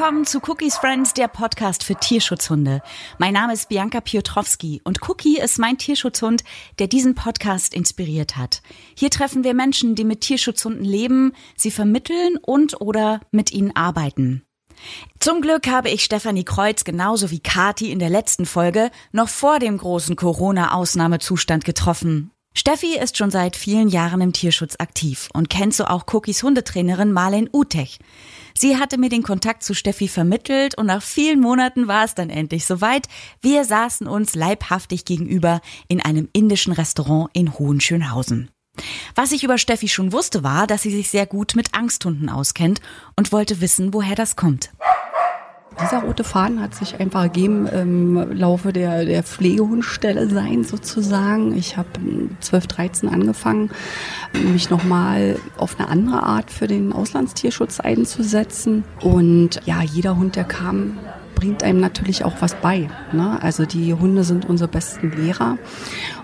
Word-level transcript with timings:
Willkommen 0.00 0.24
zu 0.24 0.40
Cookies 0.48 0.78
Friends, 0.78 1.12
der 1.12 1.28
Podcast 1.28 1.84
für 1.84 1.94
Tierschutzhunde. 1.94 2.80
Mein 3.18 3.34
Name 3.34 3.52
ist 3.52 3.68
Bianca 3.68 4.00
Piotrowski 4.00 4.80
und 4.82 5.06
Cookie 5.06 5.38
ist 5.38 5.58
mein 5.58 5.76
Tierschutzhund, 5.76 6.42
der 6.78 6.86
diesen 6.86 7.14
Podcast 7.14 7.74
inspiriert 7.74 8.38
hat. 8.38 8.62
Hier 8.96 9.10
treffen 9.10 9.44
wir 9.44 9.52
Menschen, 9.52 9.94
die 9.96 10.04
mit 10.04 10.22
Tierschutzhunden 10.22 10.86
leben, 10.86 11.34
sie 11.54 11.70
vermitteln 11.70 12.38
und 12.40 12.80
oder 12.80 13.20
mit 13.30 13.52
ihnen 13.52 13.76
arbeiten. 13.76 14.42
Zum 15.18 15.42
Glück 15.42 15.66
habe 15.66 15.90
ich 15.90 16.02
Stefanie 16.02 16.44
Kreuz 16.44 16.84
genauso 16.84 17.30
wie 17.30 17.40
Kati 17.40 17.92
in 17.92 17.98
der 17.98 18.08
letzten 18.08 18.46
Folge 18.46 18.90
noch 19.12 19.28
vor 19.28 19.58
dem 19.58 19.76
großen 19.76 20.16
Corona-Ausnahmezustand 20.16 21.66
getroffen. 21.66 22.30
Steffi 22.52 22.98
ist 22.98 23.16
schon 23.16 23.30
seit 23.30 23.54
vielen 23.54 23.88
Jahren 23.88 24.20
im 24.20 24.32
Tierschutz 24.32 24.74
aktiv 24.78 25.28
und 25.32 25.48
kennt 25.48 25.72
so 25.72 25.84
auch 25.84 26.04
Cookies 26.12 26.42
Hundetrainerin 26.42 27.12
Marlen 27.12 27.48
Utech. 27.52 27.98
Sie 28.58 28.76
hatte 28.76 28.98
mir 28.98 29.08
den 29.08 29.22
Kontakt 29.22 29.62
zu 29.62 29.72
Steffi 29.72 30.08
vermittelt 30.08 30.76
und 30.76 30.86
nach 30.86 31.02
vielen 31.02 31.40
Monaten 31.40 31.86
war 31.86 32.04
es 32.04 32.14
dann 32.16 32.28
endlich 32.28 32.66
soweit. 32.66 33.06
Wir 33.40 33.64
saßen 33.64 34.08
uns 34.08 34.34
leibhaftig 34.34 35.04
gegenüber 35.04 35.60
in 35.86 36.00
einem 36.00 36.28
indischen 36.32 36.72
Restaurant 36.72 37.30
in 37.34 37.56
Hohenschönhausen. 37.56 38.50
Was 39.14 39.32
ich 39.32 39.44
über 39.44 39.58
Steffi 39.58 39.88
schon 39.88 40.12
wusste, 40.12 40.42
war, 40.42 40.66
dass 40.66 40.82
sie 40.82 40.90
sich 40.90 41.08
sehr 41.08 41.26
gut 41.26 41.54
mit 41.54 41.74
Angsthunden 41.74 42.28
auskennt 42.28 42.80
und 43.16 43.30
wollte 43.30 43.60
wissen, 43.60 43.94
woher 43.94 44.16
das 44.16 44.34
kommt. 44.34 44.70
Dieser 45.78 46.02
rote 46.02 46.24
Faden 46.24 46.60
hat 46.60 46.74
sich 46.74 46.98
einfach 46.98 47.22
ergeben 47.22 47.66
im 47.66 48.32
Laufe 48.36 48.72
der, 48.72 49.04
der 49.04 49.22
Pflegehundstelle 49.22 50.28
sein 50.28 50.64
sozusagen. 50.64 51.56
Ich 51.56 51.76
habe 51.76 51.88
12, 52.40 52.66
13 52.66 53.08
angefangen, 53.08 53.70
mich 54.52 54.68
nochmal 54.68 55.38
auf 55.56 55.78
eine 55.78 55.88
andere 55.88 56.22
Art 56.22 56.50
für 56.50 56.66
den 56.66 56.92
Auslandstierschutz 56.92 57.80
einzusetzen. 57.80 58.84
Und 59.00 59.60
ja, 59.64 59.80
jeder 59.82 60.16
Hund, 60.16 60.36
der 60.36 60.44
kam, 60.44 60.98
bringt 61.34 61.62
einem 61.62 61.80
natürlich 61.80 62.24
auch 62.24 62.34
was 62.40 62.56
bei. 62.56 62.90
Ne? 63.12 63.38
Also 63.40 63.64
die 63.64 63.94
Hunde 63.94 64.24
sind 64.24 64.48
unsere 64.48 64.68
besten 64.68 65.12
Lehrer. 65.12 65.56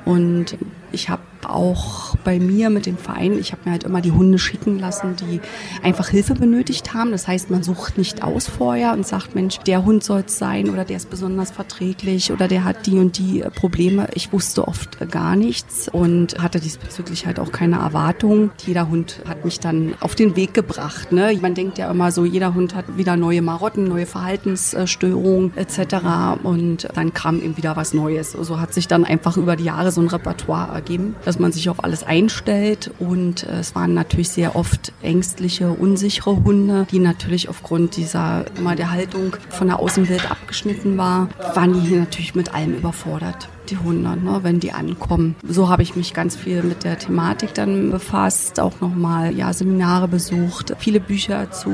Und 0.04 0.58
ich 0.92 1.08
habe 1.08 1.22
auch 1.50 2.16
bei 2.24 2.38
mir 2.38 2.70
mit 2.70 2.86
dem 2.86 2.96
Verein, 2.96 3.38
ich 3.38 3.52
habe 3.52 3.62
mir 3.64 3.72
halt 3.72 3.84
immer 3.84 4.00
die 4.00 4.12
Hunde 4.12 4.38
schicken 4.38 4.78
lassen, 4.78 5.16
die 5.16 5.40
einfach 5.82 6.08
Hilfe 6.08 6.34
benötigt 6.34 6.94
haben. 6.94 7.12
Das 7.12 7.28
heißt, 7.28 7.50
man 7.50 7.62
sucht 7.62 7.98
nicht 7.98 8.22
aus 8.22 8.48
vorher 8.48 8.92
und 8.92 9.06
sagt, 9.06 9.34
Mensch, 9.34 9.58
der 9.58 9.84
Hund 9.84 10.04
soll 10.04 10.24
es 10.26 10.38
sein 10.38 10.70
oder 10.70 10.84
der 10.84 10.96
ist 10.96 11.10
besonders 11.10 11.50
verträglich 11.50 12.32
oder 12.32 12.48
der 12.48 12.64
hat 12.64 12.86
die 12.86 12.98
und 12.98 13.18
die 13.18 13.44
Probleme. 13.54 14.08
Ich 14.14 14.32
wusste 14.32 14.66
oft 14.66 15.10
gar 15.10 15.36
nichts 15.36 15.88
und 15.88 16.42
hatte 16.42 16.60
diesbezüglich 16.60 17.26
halt 17.26 17.38
auch 17.38 17.52
keine 17.52 17.76
Erwartungen. 17.76 18.50
Jeder 18.64 18.88
Hund 18.88 19.20
hat 19.26 19.44
mich 19.44 19.60
dann 19.60 19.94
auf 20.00 20.14
den 20.14 20.36
Weg 20.36 20.54
gebracht. 20.54 21.12
Ne? 21.12 21.36
Man 21.40 21.54
denkt 21.54 21.78
ja 21.78 21.90
immer 21.90 22.12
so, 22.12 22.24
jeder 22.24 22.54
Hund 22.54 22.74
hat 22.74 22.96
wieder 22.96 23.16
neue 23.16 23.42
Marotten, 23.42 23.84
neue 23.84 24.06
Verhaltensstörungen 24.06 25.52
etc. 25.56 26.42
Und 26.42 26.88
dann 26.94 27.12
kam 27.12 27.40
eben 27.40 27.56
wieder 27.56 27.76
was 27.76 27.94
Neues. 27.94 28.32
So 28.32 28.60
hat 28.60 28.74
sich 28.74 28.88
dann 28.88 29.04
einfach 29.04 29.36
über 29.36 29.56
die 29.56 29.64
Jahre 29.64 29.92
so 29.92 30.00
ein 30.00 30.08
Repertoire 30.08 30.74
ergeben, 30.74 31.16
dass 31.36 31.40
man 31.42 31.52
sich 31.52 31.68
auf 31.68 31.84
alles 31.84 32.02
einstellt. 32.02 32.90
Und 32.98 33.42
äh, 33.42 33.58
es 33.60 33.74
waren 33.74 33.92
natürlich 33.92 34.30
sehr 34.30 34.56
oft 34.56 34.92
ängstliche, 35.02 35.70
unsichere 35.70 36.42
Hunde, 36.42 36.86
die 36.90 36.98
natürlich 36.98 37.50
aufgrund 37.50 37.96
dieser 37.96 38.46
immer 38.56 38.74
der 38.74 38.90
Haltung 38.90 39.36
von 39.50 39.66
der 39.66 39.78
Außenwelt 39.78 40.30
abgeschnitten 40.30 40.96
war, 40.96 41.28
waren 41.54 41.74
die 41.74 41.80
hier 41.80 42.00
natürlich 42.00 42.34
mit 42.34 42.54
allem 42.54 42.74
überfordert 42.74 43.48
die 43.68 43.76
Hunde, 43.78 44.16
ne, 44.16 44.38
wenn 44.42 44.60
die 44.60 44.70
ankommen. 44.70 45.34
So 45.42 45.68
habe 45.68 45.82
ich 45.82 45.96
mich 45.96 46.14
ganz 46.14 46.36
viel 46.36 46.62
mit 46.62 46.84
der 46.84 47.00
Thematik 47.00 47.52
dann 47.52 47.90
befasst, 47.90 48.60
auch 48.60 48.80
nochmal 48.80 49.34
ja, 49.34 49.52
Seminare 49.52 50.06
besucht, 50.06 50.76
viele 50.78 51.00
Bücher 51.00 51.50
zu 51.50 51.72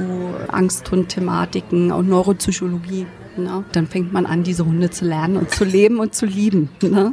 Angsthund-Thematiken 0.49 1.93
und 1.93 2.09
Neuropsychologie. 2.09 3.07
Ne. 3.37 3.65
Dann 3.73 3.87
fängt 3.87 4.11
man 4.11 4.25
an, 4.25 4.43
diese 4.43 4.65
Hunde 4.65 4.89
zu 4.89 5.05
lernen 5.05 5.37
und 5.37 5.51
zu 5.51 5.65
leben 5.65 5.99
und 5.99 6.15
zu 6.15 6.25
lieben. 6.25 6.71
Ne. 6.81 7.13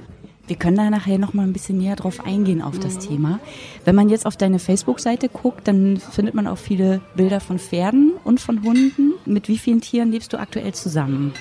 Wir 0.49 0.55
können 0.55 0.77
da 0.77 0.89
nachher 0.89 1.19
noch 1.19 1.35
mal 1.35 1.43
ein 1.43 1.53
bisschen 1.53 1.77
näher 1.77 1.95
drauf 1.95 2.25
eingehen 2.25 2.63
auf 2.63 2.79
das 2.79 2.95
mhm. 2.95 2.99
Thema. 3.01 3.39
Wenn 3.85 3.93
man 3.93 4.09
jetzt 4.09 4.25
auf 4.25 4.35
deine 4.35 4.57
Facebook-Seite 4.57 5.29
guckt, 5.29 5.67
dann 5.67 5.97
findet 5.97 6.33
man 6.33 6.47
auch 6.47 6.57
viele 6.57 7.01
Bilder 7.15 7.39
von 7.39 7.59
Pferden 7.59 8.13
und 8.23 8.41
von 8.41 8.63
Hunden. 8.63 9.13
Mit 9.25 9.47
wie 9.47 9.59
vielen 9.59 9.79
Tieren 9.79 10.11
lebst 10.11 10.33
du 10.33 10.39
aktuell 10.39 10.73
zusammen? 10.73 11.33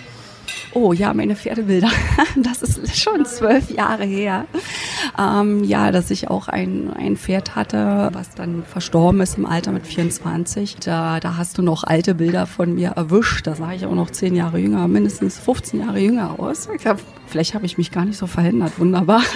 Oh 0.74 0.92
ja, 0.92 1.14
meine 1.14 1.36
Pferdebilder. 1.36 1.90
Das 2.36 2.62
ist 2.62 2.96
schon 2.96 3.24
zwölf 3.24 3.70
Jahre 3.70 4.04
her. 4.04 4.46
Ähm, 5.18 5.64
ja, 5.64 5.90
dass 5.90 6.10
ich 6.10 6.28
auch 6.28 6.48
ein, 6.48 6.92
ein 6.92 7.16
Pferd 7.16 7.56
hatte, 7.56 8.10
was 8.12 8.34
dann 8.34 8.62
verstorben 8.64 9.20
ist 9.20 9.38
im 9.38 9.46
Alter 9.46 9.72
mit 9.72 9.86
24. 9.86 10.76
Da, 10.76 11.18
da 11.18 11.36
hast 11.36 11.58
du 11.58 11.62
noch 11.62 11.84
alte 11.84 12.14
Bilder 12.14 12.46
von 12.46 12.74
mir 12.74 12.90
erwischt. 12.90 13.46
Da 13.46 13.54
sah 13.54 13.72
ich 13.72 13.86
auch 13.86 13.94
noch 13.94 14.10
zehn 14.10 14.36
Jahre 14.36 14.58
jünger, 14.58 14.86
mindestens 14.86 15.38
15 15.38 15.80
Jahre 15.80 15.98
jünger 15.98 16.38
aus. 16.38 16.68
Ich 16.72 16.82
glaub, 16.82 16.98
vielleicht 17.28 17.54
habe 17.54 17.66
ich 17.66 17.78
mich 17.78 17.90
gar 17.90 18.04
nicht 18.04 18.18
so 18.18 18.26
verhindert. 18.26 18.78
Wunderbar. 18.78 19.22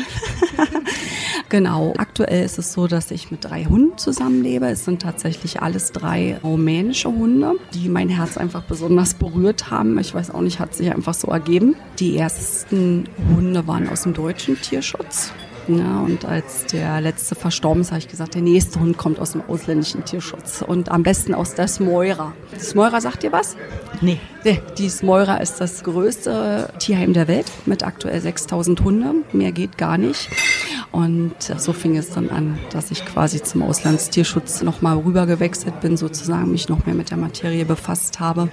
Genau. 1.52 1.92
Aktuell 1.98 2.46
ist 2.46 2.58
es 2.58 2.72
so, 2.72 2.86
dass 2.86 3.10
ich 3.10 3.30
mit 3.30 3.44
drei 3.44 3.66
Hunden 3.66 3.98
zusammenlebe. 3.98 4.64
Es 4.68 4.86
sind 4.86 5.02
tatsächlich 5.02 5.60
alles 5.60 5.92
drei 5.92 6.38
rumänische 6.42 7.10
Hunde, 7.10 7.52
die 7.74 7.90
mein 7.90 8.08
Herz 8.08 8.38
einfach 8.38 8.62
besonders 8.62 9.12
berührt 9.12 9.70
haben. 9.70 9.98
Ich 9.98 10.14
weiß 10.14 10.30
auch 10.30 10.40
nicht, 10.40 10.60
hat 10.60 10.74
sich 10.74 10.90
einfach 10.90 11.12
so 11.12 11.28
ergeben. 11.28 11.76
Die 11.98 12.16
ersten 12.16 13.06
Hunde 13.36 13.66
waren 13.66 13.86
aus 13.90 14.04
dem 14.04 14.14
deutschen 14.14 14.58
Tierschutz. 14.62 15.30
Ja, 15.68 16.00
und 16.00 16.24
als 16.24 16.66
der 16.66 17.00
letzte 17.00 17.34
verstorben 17.34 17.82
ist, 17.82 17.90
habe 17.90 18.00
ich 18.00 18.08
gesagt, 18.08 18.34
der 18.34 18.42
nächste 18.42 18.80
Hund 18.80 18.98
kommt 18.98 19.20
aus 19.20 19.32
dem 19.32 19.42
ausländischen 19.46 20.04
Tierschutz 20.04 20.62
und 20.62 20.90
am 20.90 21.02
besten 21.02 21.34
aus 21.34 21.54
der 21.54 21.68
Smoira. 21.68 22.32
Die 22.54 22.64
Smoira 22.64 23.00
sagt 23.00 23.22
dir 23.22 23.30
was? 23.30 23.56
Nee. 24.00 24.18
nee. 24.44 24.60
Die 24.78 24.88
Smoira 24.88 25.36
ist 25.36 25.60
das 25.60 25.84
größte 25.84 26.72
Tierheim 26.78 27.12
der 27.12 27.28
Welt 27.28 27.46
mit 27.66 27.84
aktuell 27.84 28.20
6000 28.20 28.82
Hunde. 28.82 29.14
Mehr 29.32 29.52
geht 29.52 29.78
gar 29.78 29.98
nicht. 29.98 30.30
Und 30.90 31.34
so 31.56 31.72
fing 31.72 31.96
es 31.96 32.10
dann 32.10 32.28
an, 32.28 32.58
dass 32.70 32.90
ich 32.90 33.06
quasi 33.06 33.42
zum 33.42 33.62
Auslandstierschutz 33.62 34.62
nochmal 34.62 34.98
rüber 34.98 35.26
gewechselt 35.26 35.80
bin, 35.80 35.96
sozusagen 35.96 36.50
mich 36.50 36.68
noch 36.68 36.86
mehr 36.86 36.94
mit 36.94 37.10
der 37.10 37.18
Materie 37.18 37.64
befasst 37.64 38.20
habe. 38.20 38.48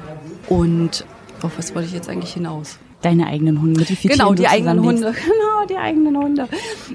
Und 0.48 1.06
auf 1.42 1.58
was 1.58 1.74
wollte 1.74 1.88
ich 1.88 1.94
jetzt 1.94 2.08
eigentlich 2.08 2.34
hinaus? 2.34 2.78
Deine 3.02 3.28
eigenen 3.28 3.62
Hunde, 3.62 3.86
vielen 3.86 4.18
Genau, 4.18 4.34
die 4.34 4.48
eigenen 4.48 4.84
Hunde. 4.84 5.14
Genau, 5.30 5.66
die 5.70 5.78
eigenen 5.78 6.18
Hunde. 6.18 6.48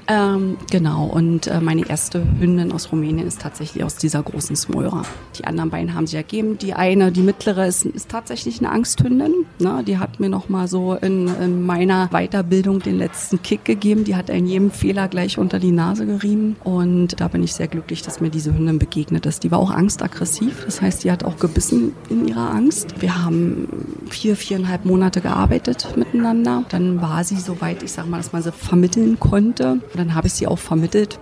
Ähm, 0.07 0.57
genau, 0.69 1.05
und 1.05 1.47
äh, 1.47 1.59
meine 1.59 1.87
erste 1.87 2.23
Hündin 2.39 2.71
aus 2.71 2.91
Rumänien 2.91 3.25
ist 3.25 3.41
tatsächlich 3.41 3.83
aus 3.83 3.95
dieser 3.95 4.21
großen 4.21 4.55
Smoira. 4.55 5.03
Die 5.39 5.45
anderen 5.45 5.71
beiden 5.71 5.95
haben 5.95 6.05
sie 6.05 6.17
ergeben. 6.17 6.59
Die 6.59 6.73
eine, 6.73 7.11
die 7.11 7.21
mittlere, 7.21 7.65
ist, 7.65 7.85
ist 7.85 8.09
tatsächlich 8.09 8.59
eine 8.59 8.69
Angsthündin. 8.69 9.45
Ne? 9.59 9.83
Die 9.87 9.97
hat 9.97 10.19
mir 10.19 10.29
noch 10.29 10.47
mal 10.47 10.67
so 10.67 10.93
in, 10.93 11.27
in 11.41 11.65
meiner 11.65 12.09
Weiterbildung 12.11 12.79
den 12.79 12.97
letzten 12.97 13.41
Kick 13.41 13.65
gegeben. 13.65 14.03
Die 14.03 14.15
hat 14.15 14.29
einen 14.29 14.45
jedem 14.45 14.69
Fehler 14.69 15.07
gleich 15.07 15.39
unter 15.39 15.57
die 15.57 15.71
Nase 15.71 16.05
gerieben. 16.05 16.55
Und 16.63 17.19
da 17.19 17.27
bin 17.29 17.43
ich 17.43 17.53
sehr 17.53 17.67
glücklich, 17.67 18.03
dass 18.03 18.21
mir 18.21 18.29
diese 18.29 18.53
Hündin 18.53 18.77
begegnet 18.77 19.25
ist. 19.25 19.43
Die 19.43 19.49
war 19.49 19.57
auch 19.57 19.71
angstaggressiv. 19.71 20.65
Das 20.65 20.81
heißt, 20.81 21.03
die 21.03 21.11
hat 21.11 21.23
auch 21.23 21.37
gebissen 21.37 21.93
in 22.09 22.27
ihrer 22.27 22.51
Angst. 22.51 23.01
Wir 23.01 23.23
haben 23.23 23.67
vier, 24.09 24.35
viereinhalb 24.35 24.85
Monate 24.85 25.21
gearbeitet 25.21 25.94
miteinander. 25.97 26.63
Dann 26.69 27.01
war 27.01 27.23
sie 27.23 27.37
soweit, 27.37 27.83
ich 27.83 27.91
sag 27.91 28.07
mal, 28.07 28.17
dass 28.17 28.33
man 28.33 28.41
sie 28.41 28.51
vermitteln 28.51 29.19
konnte. 29.19 29.79
Dann 29.95 30.15
habe 30.15 30.27
ich 30.27 30.33
sie 30.33 30.47
auch 30.47 30.59
vermittelt. 30.59 31.19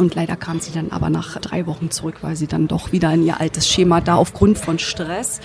Und 0.00 0.14
leider 0.14 0.34
kam 0.34 0.60
sie 0.60 0.72
dann 0.72 0.92
aber 0.92 1.10
nach 1.10 1.38
drei 1.38 1.66
Wochen 1.66 1.90
zurück, 1.90 2.16
weil 2.22 2.34
sie 2.34 2.46
dann 2.46 2.68
doch 2.68 2.90
wieder 2.90 3.12
in 3.12 3.22
ihr 3.22 3.38
altes 3.38 3.68
Schema 3.68 4.00
da 4.00 4.14
aufgrund 4.14 4.56
von 4.56 4.78
Stress 4.78 5.40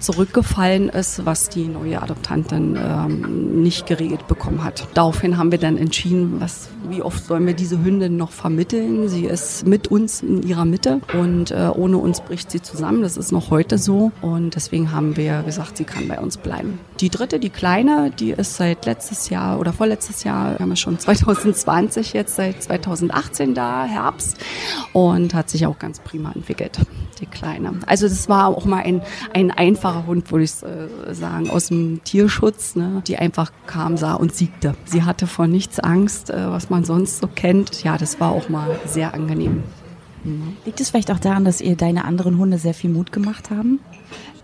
zurückgefallen 0.00 0.88
ist, 0.88 1.24
was 1.24 1.48
die 1.48 1.66
neue 1.66 2.02
Adoptantin 2.02 2.76
ähm, 2.76 3.62
nicht 3.62 3.86
geregelt 3.86 4.26
bekommen 4.26 4.64
hat. 4.64 4.88
Daraufhin 4.94 5.38
haben 5.38 5.52
wir 5.52 5.58
dann 5.58 5.76
entschieden, 5.76 6.40
was, 6.40 6.70
wie 6.88 7.02
oft 7.02 7.24
sollen 7.24 7.46
wir 7.46 7.54
diese 7.54 7.84
Hündin 7.84 8.16
noch 8.16 8.32
vermitteln. 8.32 9.08
Sie 9.08 9.26
ist 9.26 9.64
mit 9.64 9.86
uns 9.86 10.22
in 10.22 10.42
ihrer 10.42 10.64
Mitte 10.64 11.00
und 11.16 11.52
äh, 11.52 11.70
ohne 11.72 11.98
uns 11.98 12.20
bricht 12.20 12.50
sie 12.50 12.60
zusammen. 12.60 13.02
Das 13.02 13.16
ist 13.16 13.30
noch 13.30 13.50
heute 13.50 13.78
so. 13.78 14.10
Und 14.22 14.56
deswegen 14.56 14.90
haben 14.90 15.16
wir 15.16 15.42
gesagt, 15.42 15.76
sie 15.76 15.84
kann 15.84 16.08
bei 16.08 16.18
uns 16.18 16.36
bleiben. 16.36 16.80
Die 16.98 17.10
dritte, 17.10 17.38
die 17.38 17.50
kleine, 17.50 18.10
die 18.10 18.32
ist 18.32 18.56
seit 18.56 18.86
letztes 18.86 19.30
Jahr 19.30 19.60
oder 19.60 19.72
vorletztes 19.72 20.24
Jahr, 20.24 20.54
wir 20.54 20.58
haben 20.58 20.68
wir 20.70 20.76
schon 20.76 20.98
2020 20.98 22.12
jetzt, 22.12 22.34
seit 22.34 22.60
2018 22.60 23.54
da 23.54 23.84
Herbst 24.02 24.38
und 24.92 25.34
hat 25.34 25.50
sich 25.50 25.66
auch 25.66 25.78
ganz 25.78 26.00
prima 26.00 26.32
entwickelt, 26.32 26.78
die 27.20 27.26
Kleine. 27.26 27.72
Also 27.86 28.08
das 28.08 28.28
war 28.28 28.48
auch 28.48 28.64
mal 28.64 28.82
ein, 28.82 29.02
ein 29.34 29.50
einfacher 29.50 30.06
Hund, 30.06 30.30
würde 30.30 30.44
ich 30.44 30.62
äh, 30.62 31.14
sagen, 31.14 31.50
aus 31.50 31.68
dem 31.68 32.02
Tierschutz, 32.04 32.76
ne, 32.76 33.02
die 33.06 33.16
einfach 33.16 33.52
kam, 33.66 33.96
sah 33.96 34.14
und 34.14 34.34
siegte. 34.34 34.74
Sie 34.84 35.02
hatte 35.02 35.26
vor 35.26 35.46
nichts 35.46 35.78
Angst, 35.78 36.30
äh, 36.30 36.50
was 36.50 36.70
man 36.70 36.84
sonst 36.84 37.20
so 37.20 37.26
kennt. 37.26 37.82
Ja, 37.84 37.98
das 37.98 38.20
war 38.20 38.32
auch 38.32 38.48
mal 38.48 38.78
sehr 38.86 39.14
angenehm. 39.14 39.62
Mhm. 40.24 40.56
Liegt 40.64 40.80
es 40.80 40.90
vielleicht 40.90 41.10
auch 41.10 41.18
daran, 41.18 41.44
dass 41.44 41.60
ihr 41.60 41.76
deine 41.76 42.04
anderen 42.04 42.38
Hunde 42.38 42.58
sehr 42.58 42.74
viel 42.74 42.90
Mut 42.90 43.12
gemacht 43.12 43.50
haben? 43.50 43.80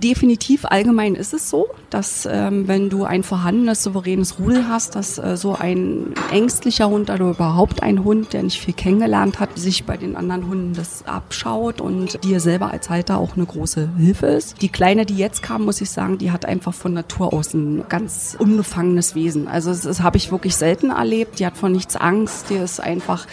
Definitiv 0.03 0.65
allgemein 0.65 1.15
ist 1.15 1.33
es 1.33 1.51
so, 1.51 1.69
dass 1.91 2.29
ähm, 2.31 2.69
wenn 2.69 2.91
du 2.91 3.05
ein 3.05 3.23
vorhandenes, 3.23 3.83
souveränes 3.83 4.39
Rudel 4.39 4.69
hast, 4.69 4.95
dass 4.95 5.19
äh, 5.19 5.37
so 5.37 5.55
ein 5.55 6.13
ängstlicher 6.31 6.89
Hund 6.89 7.11
oder 7.11 7.31
überhaupt 7.31 7.83
ein 7.83 8.05
Hund, 8.05 8.33
der 8.33 8.43
nicht 8.43 8.61
viel 8.61 8.75
kennengelernt 8.75 9.41
hat, 9.41 9.59
sich 9.59 9.85
bei 9.85 9.97
den 9.97 10.17
anderen 10.17 10.49
Hunden 10.49 10.75
das 10.75 11.07
abschaut 11.07 11.81
und 11.81 12.23
dir 12.25 12.41
selber 12.41 12.71
als 12.71 12.91
Halter 12.91 13.19
auch 13.19 13.37
eine 13.37 13.47
große 13.47 13.89
Hilfe 13.97 14.27
ist. 14.27 14.61
Die 14.63 14.69
Kleine, 14.69 15.07
die 15.07 15.17
jetzt 15.17 15.43
kam, 15.43 15.65
muss 15.65 15.81
ich 15.81 15.91
sagen, 15.91 16.19
die 16.19 16.31
hat 16.31 16.45
einfach 16.45 16.75
von 16.75 16.93
Natur 16.93 17.33
aus 17.33 17.55
ein 17.55 17.85
ganz 17.89 18.37
unbefangenes 18.39 19.15
Wesen. 19.15 19.49
Also 19.49 19.71
das, 19.71 19.83
das 19.83 20.03
habe 20.03 20.17
ich 20.17 20.31
wirklich 20.31 20.57
selten 20.57 20.91
erlebt. 20.91 21.39
Die 21.39 21.47
hat 21.47 21.57
von 21.57 21.73
nichts 21.73 21.97
Angst. 21.97 22.51
Die 22.51 22.55
ist 22.55 22.81
einfach 22.81 23.27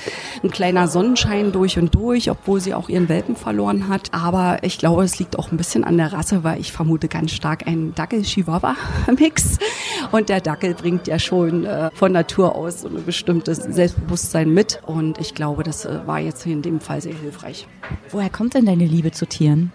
ein 0.44 0.52
kleiner 0.52 0.88
Sonnenschein 0.88 1.52
durch 1.52 1.78
und 1.78 1.94
durch, 1.96 2.30
obwohl 2.30 2.60
sie 2.60 2.74
auch 2.74 2.90
ihren 2.90 3.10
Welpen 3.10 3.36
verloren 3.36 3.88
hat. 3.90 4.14
Aber 4.14 4.60
ich 4.64 4.78
glaube, 4.78 5.04
es 5.04 5.20
liegt 5.20 5.38
auch 5.38 5.52
ein 5.52 5.58
bisschen 5.58 5.84
an 5.84 5.98
der 5.98 6.14
Rasse, 6.14 6.44
weil 6.44 6.53
ich 6.58 6.72
vermute 6.72 7.08
ganz 7.08 7.32
stark 7.32 7.68
einen 7.68 7.94
Dackel-Chihuahua-Mix. 7.96 9.58
Und 10.12 10.30
der 10.30 10.42
Dackel 10.42 10.74
bringt 10.74 11.08
ja 11.08 11.20
schon 11.20 11.66
äh, 11.66 11.90
von 11.94 12.12
Natur 12.12 12.56
aus 12.56 12.82
so 12.82 12.88
ein 12.88 13.04
bestimmtes 13.06 13.58
Selbstbewusstsein 13.58 14.54
mit. 14.54 14.82
Und 14.86 15.20
ich 15.20 15.36
glaube, 15.36 15.64
das 15.64 15.86
äh, 15.86 16.06
war 16.06 16.20
jetzt 16.20 16.46
in 16.46 16.62
dem 16.62 16.80
Fall 16.80 17.02
sehr 17.02 17.16
hilfreich. 17.16 17.68
Woher 18.12 18.30
kommt 18.30 18.54
denn 18.54 18.66
deine 18.66 18.86
Liebe 18.86 19.12
zu 19.12 19.26
Tieren? 19.26 19.72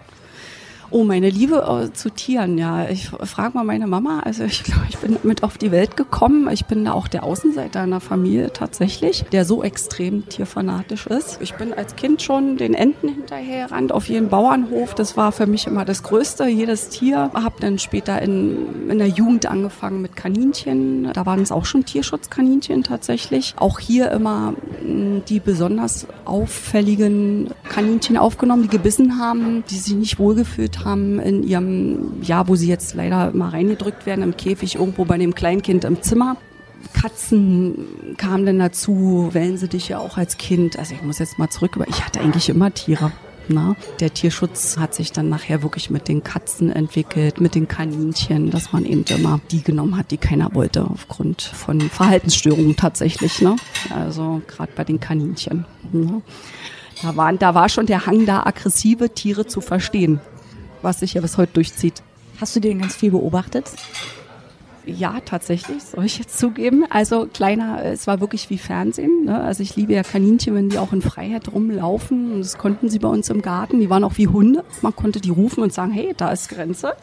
Oh, 0.91 1.03
meine 1.03 1.29
Liebe 1.29 1.57
äh, 1.57 1.93
zu 1.93 2.09
Tieren, 2.09 2.57
ja. 2.57 2.89
Ich 2.89 3.09
frage 3.09 3.55
mal 3.55 3.63
meine 3.63 3.85
Mama. 3.85 4.21
Also 4.21 4.43
ich 4.43 4.63
glaube, 4.63 4.85
ich 4.89 4.97
bin 4.97 5.17
mit 5.21 5.43
auf 5.43 5.59
die 5.59 5.71
Welt 5.71 5.95
gekommen. 5.95 6.49
Ich 6.51 6.65
bin 6.65 6.85
da 6.85 6.93
auch 6.93 7.07
der 7.07 7.23
Außenseiter 7.23 7.83
in 7.83 7.91
der 7.91 7.99
Familie 7.99 8.51
tatsächlich, 8.53 9.25
der 9.31 9.45
so 9.45 9.61
extrem 9.61 10.27
tierfanatisch 10.27 11.05
ist. 11.05 11.39
Ich 11.41 11.53
bin 11.53 11.73
als 11.73 11.95
Kind 11.95 12.23
schon 12.23 12.57
den 12.57 12.73
Enten 12.73 13.09
hinterher 13.09 13.71
rannt 13.71 13.91
auf 13.91 14.09
jeden 14.09 14.29
Bauernhof. 14.29 14.95
Das 14.95 15.15
war 15.15 15.31
für 15.31 15.45
mich 15.45 15.67
immer 15.67 15.85
das 15.85 16.01
Größte, 16.01 16.47
jedes 16.47 16.89
Tier. 16.89 17.29
Hab 17.35 17.59
dann 17.59 17.77
später 17.77 18.19
in, 18.21 18.89
in 18.89 18.97
der 18.97 19.09
Jugend 19.09 19.45
angefangen 19.45 20.01
mit 20.01 20.15
Kaninchen. 20.15 21.11
Da 21.13 21.25
waren 21.27 21.41
es 21.41 21.51
auch 21.51 21.65
schon 21.65 21.85
Tierschutzkaninchen 21.85 22.83
tatsächlich. 22.83 23.53
Auch 23.57 23.77
hier 23.77 24.09
immer 24.11 24.55
hm, 24.81 25.21
die 25.29 25.39
besonders 25.39 26.07
auffälligen 26.25 27.51
Kaninchen 27.69 28.17
aufgenommen, 28.17 28.63
die 28.63 28.69
gebissen 28.69 29.19
haben, 29.19 29.63
die 29.69 29.77
sich 29.77 29.93
nicht 29.93 30.17
wohlgefühlt 30.17 30.78
haben 30.85 31.19
in 31.19 31.43
ihrem, 31.43 32.21
ja, 32.21 32.47
wo 32.47 32.55
sie 32.55 32.67
jetzt 32.67 32.95
leider 32.95 33.31
mal 33.33 33.49
reingedrückt 33.49 34.05
werden 34.05 34.23
im 34.23 34.37
Käfig 34.37 34.75
irgendwo 34.75 35.05
bei 35.05 35.17
dem 35.17 35.35
Kleinkind 35.35 35.83
im 35.85 36.01
Zimmer. 36.01 36.37
Katzen 36.93 38.15
kamen 38.17 38.45
dann 38.45 38.59
dazu, 38.59 39.29
wählen 39.33 39.57
sie 39.57 39.67
dich 39.67 39.89
ja 39.89 39.99
auch 39.99 40.17
als 40.17 40.37
Kind. 40.37 40.79
Also 40.79 40.95
ich 40.95 41.01
muss 41.01 41.19
jetzt 41.19 41.37
mal 41.37 41.49
zurück, 41.49 41.71
aber 41.75 41.87
ich 41.87 42.05
hatte 42.05 42.21
eigentlich 42.21 42.49
immer 42.49 42.73
Tiere. 42.73 43.11
Na? 43.51 43.75
Der 43.99 44.13
Tierschutz 44.13 44.77
hat 44.77 44.93
sich 44.93 45.11
dann 45.11 45.27
nachher 45.27 45.63
wirklich 45.63 45.89
mit 45.89 46.07
den 46.07 46.23
Katzen 46.23 46.71
entwickelt, 46.71 47.41
mit 47.41 47.55
den 47.55 47.67
Kaninchen, 47.67 48.51
dass 48.51 48.71
man 48.73 48.85
eben 48.85 49.03
immer 49.09 49.39
die 49.49 49.63
genommen 49.63 49.97
hat, 49.97 50.11
die 50.11 50.17
keiner 50.17 50.53
wollte, 50.53 50.85
aufgrund 50.85 51.41
von 51.41 51.81
Verhaltensstörungen 51.81 52.75
tatsächlich. 52.75 53.41
Ne? 53.41 53.55
Also 53.89 54.43
gerade 54.47 54.71
bei 54.75 54.83
den 54.83 54.99
Kaninchen. 54.99 55.65
Ne? 55.91 56.21
Da, 57.01 57.15
waren, 57.15 57.39
da 57.39 57.55
war 57.55 57.69
schon 57.69 57.87
der 57.87 58.05
Hang 58.05 58.27
da, 58.27 58.43
aggressive 58.43 59.09
Tiere 59.09 59.47
zu 59.47 59.61
verstehen 59.61 60.21
was 60.81 60.99
sich 60.99 61.13
ja 61.13 61.21
bis 61.21 61.37
heute 61.37 61.53
durchzieht. 61.53 62.01
Hast 62.39 62.55
du 62.55 62.59
den 62.59 62.79
ganz 62.79 62.95
viel 62.95 63.11
beobachtet? 63.11 63.65
Ja, 64.85 65.19
tatsächlich, 65.25 65.83
soll 65.83 66.05
ich 66.05 66.17
jetzt 66.17 66.37
zugeben. 66.37 66.85
Also 66.89 67.27
kleiner, 67.27 67.83
es 67.83 68.07
war 68.07 68.19
wirklich 68.19 68.49
wie 68.49 68.57
Fernsehen. 68.57 69.25
Ne? 69.25 69.39
Also 69.39 69.63
ich 69.63 69.75
liebe 69.75 69.93
ja 69.93 70.03
Kaninchen, 70.03 70.55
wenn 70.55 70.69
die 70.69 70.79
auch 70.79 70.93
in 70.93 71.01
Freiheit 71.01 71.51
rumlaufen. 71.51 72.33
Und 72.33 72.39
das 72.39 72.57
konnten 72.57 72.89
sie 72.89 72.99
bei 72.99 73.07
uns 73.07 73.29
im 73.29 73.41
Garten. 73.41 73.79
Die 73.79 73.89
waren 73.89 74.03
auch 74.03 74.17
wie 74.17 74.27
Hunde. 74.27 74.63
Man 74.81 74.95
konnte 74.95 75.21
die 75.21 75.29
rufen 75.29 75.63
und 75.63 75.73
sagen, 75.73 75.91
hey, 75.91 76.13
da 76.17 76.31
ist 76.31 76.49
Grenze 76.49 76.95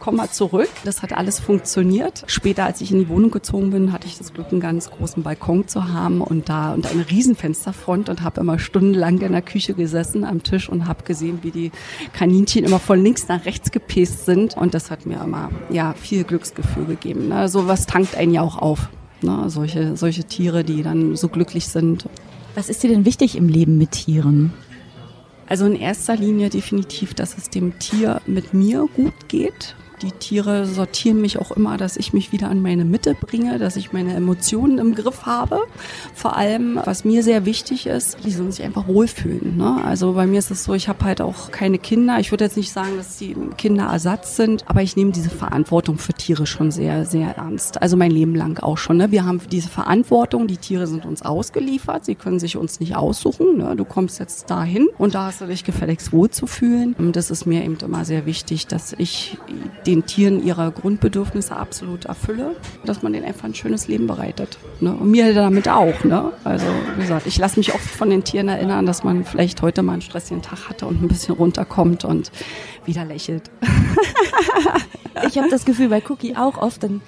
komm 0.00 0.16
mal 0.16 0.30
zurück. 0.30 0.68
Das 0.84 1.02
hat 1.02 1.12
alles 1.12 1.38
funktioniert. 1.38 2.24
Später, 2.26 2.64
als 2.64 2.80
ich 2.80 2.90
in 2.90 2.98
die 2.98 3.08
Wohnung 3.08 3.30
gezogen 3.30 3.70
bin, 3.70 3.92
hatte 3.92 4.08
ich 4.08 4.18
das 4.18 4.32
Glück, 4.32 4.48
einen 4.50 4.60
ganz 4.60 4.90
großen 4.90 5.22
Balkon 5.22 5.68
zu 5.68 5.92
haben 5.92 6.20
und 6.22 6.48
da 6.48 6.72
und 6.72 6.90
eine 6.90 7.08
riesen 7.08 7.36
Fensterfront 7.36 8.08
und 8.08 8.22
habe 8.22 8.40
immer 8.40 8.58
stundenlang 8.58 9.20
in 9.20 9.32
der 9.32 9.42
Küche 9.42 9.74
gesessen 9.74 10.24
am 10.24 10.42
Tisch 10.42 10.68
und 10.68 10.88
habe 10.88 11.04
gesehen, 11.04 11.40
wie 11.42 11.50
die 11.50 11.70
Kaninchen 12.12 12.64
immer 12.64 12.80
von 12.80 13.00
links 13.00 13.28
nach 13.28 13.44
rechts 13.44 13.70
gepäst 13.70 14.24
sind 14.24 14.56
und 14.56 14.74
das 14.74 14.90
hat 14.90 15.06
mir 15.06 15.22
immer 15.22 15.50
ja 15.68 15.92
viel 15.92 16.24
Glücksgefühl 16.24 16.86
gegeben. 16.86 17.09
Ne? 17.14 17.48
So 17.48 17.66
was 17.66 17.86
tankt 17.86 18.16
einen 18.16 18.32
ja 18.32 18.42
auch 18.42 18.58
auf. 18.58 18.88
Ne? 19.22 19.44
Solche 19.48 19.96
solche 19.96 20.24
Tiere, 20.24 20.64
die 20.64 20.82
dann 20.82 21.16
so 21.16 21.28
glücklich 21.28 21.68
sind. 21.68 22.08
Was 22.54 22.68
ist 22.68 22.82
dir 22.82 22.90
denn 22.90 23.04
wichtig 23.04 23.36
im 23.36 23.48
Leben 23.48 23.78
mit 23.78 23.92
Tieren? 23.92 24.52
Also 25.46 25.66
in 25.66 25.76
erster 25.76 26.16
Linie 26.16 26.48
definitiv, 26.48 27.14
dass 27.14 27.36
es 27.36 27.50
dem 27.50 27.78
Tier 27.78 28.20
mit 28.26 28.54
mir 28.54 28.88
gut 28.94 29.28
geht 29.28 29.74
die 30.02 30.12
Tiere 30.12 30.66
sortieren 30.66 31.20
mich 31.20 31.38
auch 31.38 31.50
immer, 31.50 31.76
dass 31.76 31.96
ich 31.96 32.12
mich 32.12 32.32
wieder 32.32 32.48
an 32.48 32.62
meine 32.62 32.84
Mitte 32.84 33.14
bringe, 33.14 33.58
dass 33.58 33.76
ich 33.76 33.92
meine 33.92 34.14
Emotionen 34.14 34.78
im 34.78 34.94
Griff 34.94 35.26
habe. 35.26 35.60
Vor 36.14 36.36
allem, 36.36 36.80
was 36.84 37.04
mir 37.04 37.22
sehr 37.22 37.44
wichtig 37.44 37.86
ist, 37.86 38.18
die 38.24 38.30
sollen 38.30 38.52
sich 38.52 38.64
einfach 38.64 38.86
wohlfühlen. 38.86 39.56
Ne? 39.56 39.80
Also 39.84 40.14
bei 40.14 40.26
mir 40.26 40.38
ist 40.38 40.50
es 40.50 40.64
so, 40.64 40.74
ich 40.74 40.88
habe 40.88 41.04
halt 41.04 41.20
auch 41.20 41.50
keine 41.50 41.78
Kinder. 41.78 42.18
Ich 42.18 42.30
würde 42.30 42.44
jetzt 42.44 42.56
nicht 42.56 42.72
sagen, 42.72 42.96
dass 42.96 43.18
die 43.18 43.36
Kinder 43.58 43.84
Ersatz 43.84 44.36
sind, 44.36 44.64
aber 44.68 44.82
ich 44.82 44.96
nehme 44.96 45.12
diese 45.12 45.30
Verantwortung 45.30 45.98
für 45.98 46.14
Tiere 46.14 46.46
schon 46.46 46.70
sehr, 46.70 47.04
sehr 47.04 47.36
ernst. 47.36 47.82
Also 47.82 47.96
mein 47.96 48.10
Leben 48.10 48.34
lang 48.34 48.58
auch 48.62 48.78
schon. 48.78 48.96
Ne? 48.96 49.10
Wir 49.10 49.24
haben 49.24 49.40
diese 49.50 49.68
Verantwortung, 49.68 50.46
die 50.46 50.56
Tiere 50.56 50.86
sind 50.86 51.04
uns 51.04 51.22
ausgeliefert, 51.22 52.04
sie 52.04 52.14
können 52.14 52.38
sich 52.38 52.56
uns 52.56 52.80
nicht 52.80 52.96
aussuchen. 52.96 53.58
Ne? 53.58 53.76
Du 53.76 53.84
kommst 53.84 54.18
jetzt 54.18 54.50
dahin 54.50 54.88
und 54.98 55.14
da 55.14 55.26
hast 55.26 55.40
du 55.40 55.46
dich 55.46 55.64
gefälligst 55.64 56.12
wohlzufühlen. 56.12 56.94
Das 57.12 57.30
ist 57.30 57.46
mir 57.46 57.64
eben 57.64 57.76
immer 57.82 58.04
sehr 58.04 58.26
wichtig, 58.26 58.66
dass 58.66 58.94
ich 58.94 59.36
den 59.86 59.89
Tieren 59.96 60.42
ihre 60.42 60.70
Grundbedürfnisse 60.72 61.56
absolut 61.56 62.06
erfülle, 62.06 62.56
dass 62.84 63.02
man 63.02 63.12
denen 63.12 63.26
einfach 63.26 63.44
ein 63.44 63.54
schönes 63.54 63.88
Leben 63.88 64.06
bereitet. 64.06 64.58
Ne? 64.80 64.94
Und 64.94 65.10
mir 65.10 65.34
damit 65.34 65.68
auch. 65.68 66.04
Ne? 66.04 66.32
Also 66.44 66.66
wie 66.96 67.02
gesagt, 67.02 67.26
ich 67.26 67.38
lasse 67.38 67.58
mich 67.58 67.74
oft 67.74 67.88
von 67.88 68.10
den 68.10 68.24
Tieren 68.24 68.48
erinnern, 68.48 68.86
dass 68.86 69.04
man 69.04 69.24
vielleicht 69.24 69.62
heute 69.62 69.82
mal 69.82 69.92
einen 69.94 70.02
stressigen 70.02 70.42
Tag 70.42 70.68
hatte 70.68 70.86
und 70.86 71.02
ein 71.02 71.08
bisschen 71.08 71.34
runterkommt 71.34 72.04
und 72.04 72.30
wieder 72.84 73.04
lächelt. 73.04 73.50
ich 75.28 75.38
habe 75.38 75.48
das 75.50 75.64
Gefühl 75.64 75.88
bei 75.88 76.02
Cookie 76.08 76.36
auch 76.36 76.58
oft, 76.58 76.82
dann 76.82 77.00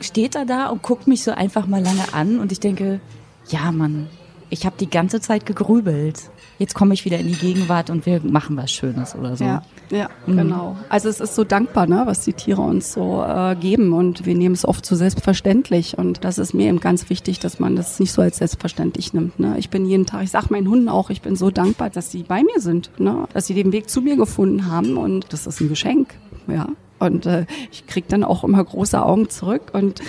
steht 0.00 0.34
er 0.34 0.46
da 0.46 0.68
und 0.68 0.82
guckt 0.82 1.06
mich 1.06 1.22
so 1.22 1.32
einfach 1.32 1.66
mal 1.66 1.82
lange 1.82 2.12
an 2.12 2.40
und 2.40 2.52
ich 2.52 2.60
denke, 2.60 3.00
ja 3.48 3.70
Mann, 3.72 4.08
ich 4.48 4.66
habe 4.66 4.76
die 4.78 4.90
ganze 4.90 5.20
Zeit 5.20 5.46
gegrübelt 5.46 6.30
jetzt 6.60 6.74
komme 6.74 6.92
ich 6.92 7.06
wieder 7.06 7.18
in 7.18 7.26
die 7.26 7.34
Gegenwart 7.34 7.88
und 7.88 8.04
wir 8.04 8.20
machen 8.22 8.56
was 8.58 8.70
Schönes 8.70 9.16
oder 9.16 9.34
so. 9.34 9.44
Ja, 9.44 9.62
ja 9.90 10.10
mhm. 10.26 10.36
genau. 10.36 10.76
Also 10.90 11.08
es 11.08 11.18
ist 11.18 11.34
so 11.34 11.42
dankbar, 11.42 11.86
ne, 11.86 12.02
was 12.04 12.20
die 12.20 12.34
Tiere 12.34 12.60
uns 12.60 12.92
so 12.92 13.24
äh, 13.26 13.56
geben 13.56 13.94
und 13.94 14.26
wir 14.26 14.34
nehmen 14.34 14.54
es 14.54 14.68
oft 14.68 14.84
so 14.84 14.94
selbstverständlich 14.94 15.96
und 15.96 16.22
das 16.22 16.36
ist 16.36 16.52
mir 16.52 16.68
eben 16.68 16.78
ganz 16.78 17.08
wichtig, 17.08 17.40
dass 17.40 17.60
man 17.60 17.76
das 17.76 17.98
nicht 17.98 18.12
so 18.12 18.20
als 18.20 18.36
selbstverständlich 18.36 19.14
nimmt. 19.14 19.40
Ne? 19.40 19.56
Ich 19.58 19.70
bin 19.70 19.86
jeden 19.86 20.04
Tag, 20.04 20.22
ich 20.22 20.30
sage 20.30 20.48
meinen 20.50 20.68
Hunden 20.68 20.90
auch, 20.90 21.08
ich 21.08 21.22
bin 21.22 21.34
so 21.34 21.50
dankbar, 21.50 21.88
dass 21.88 22.10
sie 22.10 22.24
bei 22.24 22.42
mir 22.42 22.60
sind, 22.60 22.90
ne? 22.98 23.26
dass 23.32 23.46
sie 23.46 23.54
den 23.54 23.72
Weg 23.72 23.88
zu 23.88 24.02
mir 24.02 24.16
gefunden 24.16 24.70
haben 24.70 24.98
und 24.98 25.32
das 25.32 25.46
ist 25.46 25.60
ein 25.60 25.70
Geschenk, 25.70 26.14
ja. 26.46 26.68
Und 26.98 27.24
äh, 27.24 27.46
ich 27.72 27.86
krieg 27.86 28.08
dann 28.08 28.22
auch 28.22 28.44
immer 28.44 28.62
große 28.62 29.02
Augen 29.02 29.30
zurück 29.30 29.70
und 29.72 30.02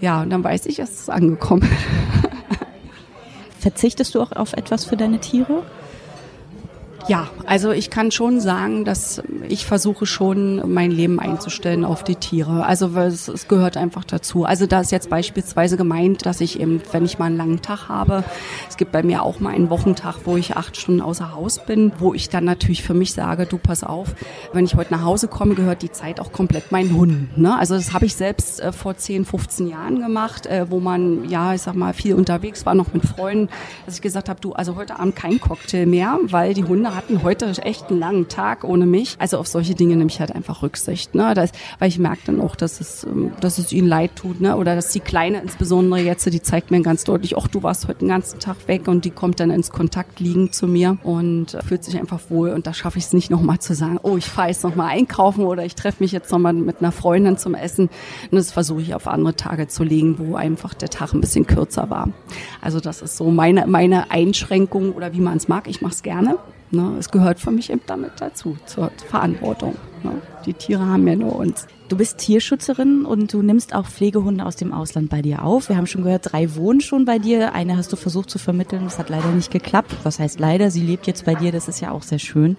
ja, 0.00 0.22
und 0.22 0.30
dann 0.30 0.42
weiß 0.42 0.66
ich, 0.66 0.80
es 0.80 0.90
ist 0.90 1.10
angekommen. 1.10 1.62
Verzichtest 3.60 4.16
du 4.16 4.20
auch 4.20 4.32
auf 4.32 4.54
etwas 4.54 4.84
für 4.84 4.96
deine 4.96 5.20
Tiere? 5.20 5.62
Ja, 7.06 7.28
also 7.44 7.70
ich 7.72 7.90
kann 7.90 8.10
schon 8.10 8.40
sagen, 8.40 8.86
dass 8.86 9.22
ich 9.46 9.66
versuche 9.66 10.06
schon 10.06 10.72
mein 10.72 10.90
Leben 10.90 11.20
einzustellen 11.20 11.84
auf 11.84 12.02
die 12.02 12.16
Tiere. 12.16 12.64
Also 12.64 12.96
es, 12.96 13.28
es 13.28 13.46
gehört 13.46 13.76
einfach 13.76 14.04
dazu. 14.04 14.44
Also 14.44 14.66
da 14.66 14.80
ist 14.80 14.90
jetzt 14.90 15.10
beispielsweise 15.10 15.76
gemeint, 15.76 16.24
dass 16.24 16.40
ich 16.40 16.60
eben, 16.60 16.80
wenn 16.92 17.04
ich 17.04 17.18
mal 17.18 17.26
einen 17.26 17.36
langen 17.36 17.60
Tag 17.60 17.90
habe, 17.90 18.24
es 18.70 18.78
gibt 18.78 18.90
bei 18.90 19.02
mir 19.02 19.22
auch 19.22 19.38
mal 19.38 19.54
einen 19.54 19.68
Wochentag, 19.68 20.20
wo 20.24 20.38
ich 20.38 20.56
acht 20.56 20.78
Stunden 20.78 21.02
außer 21.02 21.34
Haus 21.34 21.58
bin, 21.66 21.92
wo 21.98 22.14
ich 22.14 22.30
dann 22.30 22.44
natürlich 22.44 22.82
für 22.82 22.94
mich 22.94 23.12
sage, 23.12 23.44
du 23.44 23.58
pass 23.58 23.84
auf, 23.84 24.14
wenn 24.54 24.64
ich 24.64 24.74
heute 24.74 24.94
nach 24.94 25.04
Hause 25.04 25.28
komme, 25.28 25.54
gehört 25.54 25.82
die 25.82 25.92
Zeit 25.92 26.20
auch 26.20 26.32
komplett 26.32 26.72
meinen 26.72 26.96
Hunden. 26.96 27.28
Ne? 27.36 27.58
Also 27.58 27.74
das 27.74 27.92
habe 27.92 28.06
ich 28.06 28.14
selbst 28.14 28.60
äh, 28.60 28.72
vor 28.72 28.96
10, 28.96 29.26
15 29.26 29.66
Jahren 29.66 30.00
gemacht, 30.00 30.46
äh, 30.46 30.70
wo 30.70 30.80
man, 30.80 31.28
ja, 31.28 31.52
ich 31.52 31.60
sag 31.60 31.74
mal, 31.74 31.92
viel 31.92 32.14
unterwegs 32.14 32.64
war, 32.64 32.74
noch 32.74 32.94
mit 32.94 33.04
Freunden, 33.04 33.50
dass 33.84 33.96
ich 33.96 34.02
gesagt 34.02 34.30
habe, 34.30 34.40
du, 34.40 34.54
also 34.54 34.76
heute 34.76 34.98
Abend 34.98 35.16
kein 35.16 35.38
Cocktail 35.38 35.84
mehr, 35.84 36.18
weil 36.24 36.54
die 36.54 36.64
Hunde 36.64 36.93
hatten 36.94 37.22
heute 37.22 37.46
echt 37.62 37.90
einen 37.90 37.98
langen 37.98 38.28
Tag 38.28 38.64
ohne 38.64 38.86
mich. 38.86 39.16
Also 39.18 39.38
auf 39.38 39.46
solche 39.46 39.74
Dinge 39.74 39.96
nehme 39.96 40.10
ich 40.10 40.20
halt 40.20 40.32
einfach 40.32 40.62
Rücksicht, 40.62 41.14
ne? 41.14 41.34
Das, 41.34 41.50
weil 41.78 41.88
ich 41.88 41.98
merke 41.98 42.22
dann 42.26 42.40
auch, 42.40 42.56
dass 42.56 42.80
es, 42.80 43.04
ähm, 43.04 43.32
dass 43.40 43.58
es 43.58 43.72
ihnen 43.72 43.88
leid 43.88 44.16
tut, 44.16 44.40
ne? 44.40 44.56
Oder 44.56 44.74
dass 44.74 44.88
die 44.88 45.00
Kleine 45.00 45.40
insbesondere 45.40 46.00
jetzt, 46.00 46.24
die 46.26 46.42
zeigt 46.42 46.70
mir 46.70 46.80
ganz 46.82 47.04
deutlich, 47.04 47.36
ach, 47.36 47.48
du 47.48 47.62
warst 47.62 47.88
heute 47.88 48.00
den 48.00 48.08
ganzen 48.08 48.40
Tag 48.40 48.56
weg 48.66 48.88
und 48.88 49.04
die 49.04 49.10
kommt 49.10 49.40
dann 49.40 49.50
ins 49.50 49.70
Kontakt 49.70 50.20
liegen 50.20 50.52
zu 50.52 50.66
mir 50.66 50.98
und 51.02 51.56
fühlt 51.66 51.84
sich 51.84 51.98
einfach 51.98 52.20
wohl 52.28 52.50
und 52.50 52.66
da 52.66 52.74
schaffe 52.74 52.98
ich 52.98 53.04
es 53.04 53.12
nicht 53.12 53.30
nochmal 53.30 53.58
zu 53.58 53.74
sagen, 53.74 53.98
oh, 54.02 54.16
ich 54.16 54.26
fahre 54.26 54.48
jetzt 54.48 54.64
nochmal 54.64 54.90
einkaufen 54.90 55.44
oder 55.44 55.64
ich 55.64 55.74
treffe 55.74 56.02
mich 56.02 56.12
jetzt 56.12 56.30
nochmal 56.30 56.52
mit 56.52 56.80
einer 56.80 56.92
Freundin 56.92 57.36
zum 57.36 57.54
Essen. 57.54 57.90
Und 58.30 58.36
das 58.36 58.52
versuche 58.52 58.82
ich 58.82 58.94
auf 58.94 59.06
andere 59.06 59.34
Tage 59.34 59.68
zu 59.68 59.84
legen, 59.84 60.18
wo 60.18 60.36
einfach 60.36 60.74
der 60.74 60.90
Tag 60.90 61.12
ein 61.12 61.20
bisschen 61.20 61.46
kürzer 61.46 61.90
war. 61.90 62.08
Also 62.60 62.80
das 62.80 63.02
ist 63.02 63.16
so 63.16 63.30
meine, 63.30 63.66
meine 63.66 64.10
Einschränkung 64.10 64.92
oder 64.92 65.12
wie 65.12 65.20
man 65.20 65.36
es 65.36 65.48
mag. 65.48 65.68
Ich 65.68 65.80
mache 65.80 65.94
es 65.94 66.02
gerne. 66.02 66.38
Ne? 66.70 66.96
Es 66.98 67.10
gehört 67.10 67.38
für 67.38 67.50
mich 67.50 67.70
eben 67.70 67.82
damit 67.86 68.12
dazu, 68.18 68.56
zur 68.66 68.90
Verantwortung. 69.08 69.76
Ne? 70.02 70.20
Die 70.46 70.54
Tiere 70.54 70.86
haben 70.86 71.06
ja 71.06 71.16
nur 71.16 71.36
uns. 71.36 71.66
Du 71.88 71.96
bist 71.96 72.18
Tierschützerin 72.18 73.04
und 73.04 73.32
du 73.32 73.42
nimmst 73.42 73.74
auch 73.74 73.86
Pflegehunde 73.86 74.44
aus 74.44 74.56
dem 74.56 74.72
Ausland 74.72 75.10
bei 75.10 75.22
dir 75.22 75.44
auf. 75.44 75.68
Wir 75.68 75.76
haben 75.76 75.86
schon 75.86 76.02
gehört, 76.02 76.32
drei 76.32 76.54
wohnen 76.56 76.80
schon 76.80 77.04
bei 77.04 77.18
dir. 77.18 77.54
Eine 77.54 77.76
hast 77.76 77.92
du 77.92 77.96
versucht 77.96 78.30
zu 78.30 78.38
vermitteln, 78.38 78.84
das 78.84 78.98
hat 78.98 79.10
leider 79.10 79.28
nicht 79.28 79.50
geklappt. 79.50 79.94
Was 80.02 80.18
heißt 80.18 80.40
leider? 80.40 80.70
Sie 80.70 80.82
lebt 80.82 81.06
jetzt 81.06 81.24
bei 81.24 81.34
dir, 81.34 81.52
das 81.52 81.68
ist 81.68 81.80
ja 81.80 81.90
auch 81.90 82.02
sehr 82.02 82.18
schön. 82.18 82.56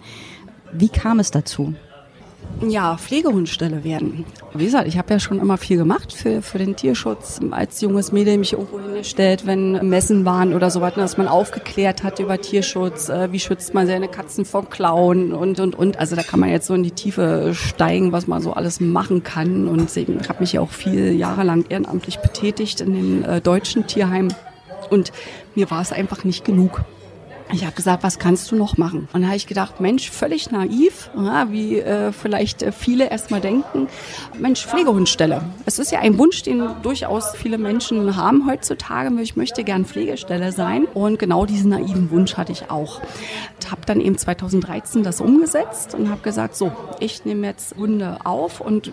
Wie 0.71 0.89
kam 0.89 1.19
es 1.19 1.31
dazu? 1.31 1.73
Ja, 2.61 2.97
Pflegehundstelle 2.97 3.83
werden. 3.83 4.25
Wie 4.53 4.65
gesagt, 4.65 4.87
ich 4.87 4.97
habe 4.97 5.13
ja 5.13 5.19
schon 5.19 5.39
immer 5.39 5.57
viel 5.57 5.77
gemacht 5.77 6.13
für, 6.13 6.41
für 6.41 6.57
den 6.57 6.75
Tierschutz. 6.75 7.39
Als 7.51 7.81
junges 7.81 8.11
Mädel 8.11 8.37
mich 8.37 8.53
irgendwo 8.53 8.79
hingestellt, 8.79 9.45
wenn 9.45 9.87
Messen 9.89 10.25
waren 10.25 10.53
oder 10.53 10.69
so 10.69 10.81
weiter, 10.81 11.01
dass 11.01 11.17
man 11.17 11.27
aufgeklärt 11.27 12.03
hat 12.03 12.19
über 12.19 12.39
Tierschutz, 12.39 13.09
äh, 13.09 13.31
wie 13.31 13.39
schützt 13.39 13.73
man 13.73 13.87
seine 13.87 14.07
Katzen 14.07 14.45
vor 14.45 14.69
Klauen 14.69 15.33
und, 15.33 15.59
und, 15.59 15.75
und. 15.75 15.99
Also 15.99 16.15
da 16.15 16.23
kann 16.23 16.39
man 16.39 16.49
jetzt 16.49 16.67
so 16.67 16.73
in 16.73 16.83
die 16.83 16.91
Tiefe 16.91 17.51
steigen, 17.53 18.11
was 18.11 18.27
man 18.27 18.41
so 18.41 18.53
alles 18.53 18.79
machen 18.79 19.23
kann. 19.23 19.67
Und 19.67 19.95
ich 19.95 20.29
habe 20.29 20.39
mich 20.39 20.53
ja 20.53 20.61
auch 20.61 20.71
viele 20.71 21.11
Jahre 21.11 21.43
lang 21.43 21.65
ehrenamtlich 21.69 22.19
betätigt 22.19 22.81
in 22.81 22.93
den 22.93 23.23
äh, 23.25 23.41
deutschen 23.41 23.87
Tierheimen. 23.87 24.33
Und 24.89 25.11
mir 25.55 25.69
war 25.71 25.81
es 25.81 25.91
einfach 25.91 26.23
nicht 26.23 26.45
genug. 26.45 26.85
Ich 27.53 27.63
habe 27.63 27.75
gesagt, 27.75 28.03
was 28.03 28.17
kannst 28.17 28.51
du 28.51 28.55
noch 28.55 28.77
machen? 28.77 29.07
Und 29.13 29.21
da 29.21 29.27
habe 29.27 29.37
ich 29.37 29.45
gedacht, 29.45 29.79
Mensch, 29.79 30.09
völlig 30.09 30.49
naiv, 30.49 31.11
wie 31.49 31.79
äh, 31.79 32.11
vielleicht 32.11 32.63
äh, 32.63 32.71
viele 32.71 33.09
erstmal 33.09 33.39
denken, 33.39 33.87
Mensch, 34.37 34.65
Pflegehundstelle. 34.65 35.43
Es 35.65 35.77
ist 35.77 35.91
ja 35.91 35.99
ein 35.99 36.17
Wunsch, 36.17 36.41
den 36.41 36.67
durchaus 36.81 37.35
viele 37.35 37.57
Menschen 37.57 38.15
haben 38.15 38.47
heutzutage. 38.47 39.11
Ich 39.21 39.35
möchte 39.35 39.63
gern 39.63 39.85
Pflegestelle 39.85 40.51
sein. 40.51 40.85
Und 40.85 41.19
genau 41.19 41.45
diesen 41.45 41.69
naiven 41.69 42.09
Wunsch 42.09 42.35
hatte 42.35 42.51
ich 42.51 42.71
auch. 42.71 43.01
Habe 43.69 43.81
dann 43.85 44.01
eben 44.01 44.17
2013 44.17 45.03
das 45.03 45.21
umgesetzt 45.21 45.93
und 45.93 46.09
habe 46.09 46.21
gesagt, 46.21 46.55
so, 46.55 46.71
ich 46.99 47.25
nehme 47.25 47.47
jetzt 47.47 47.75
Hunde 47.77 48.17
auf. 48.23 48.59
Und 48.59 48.91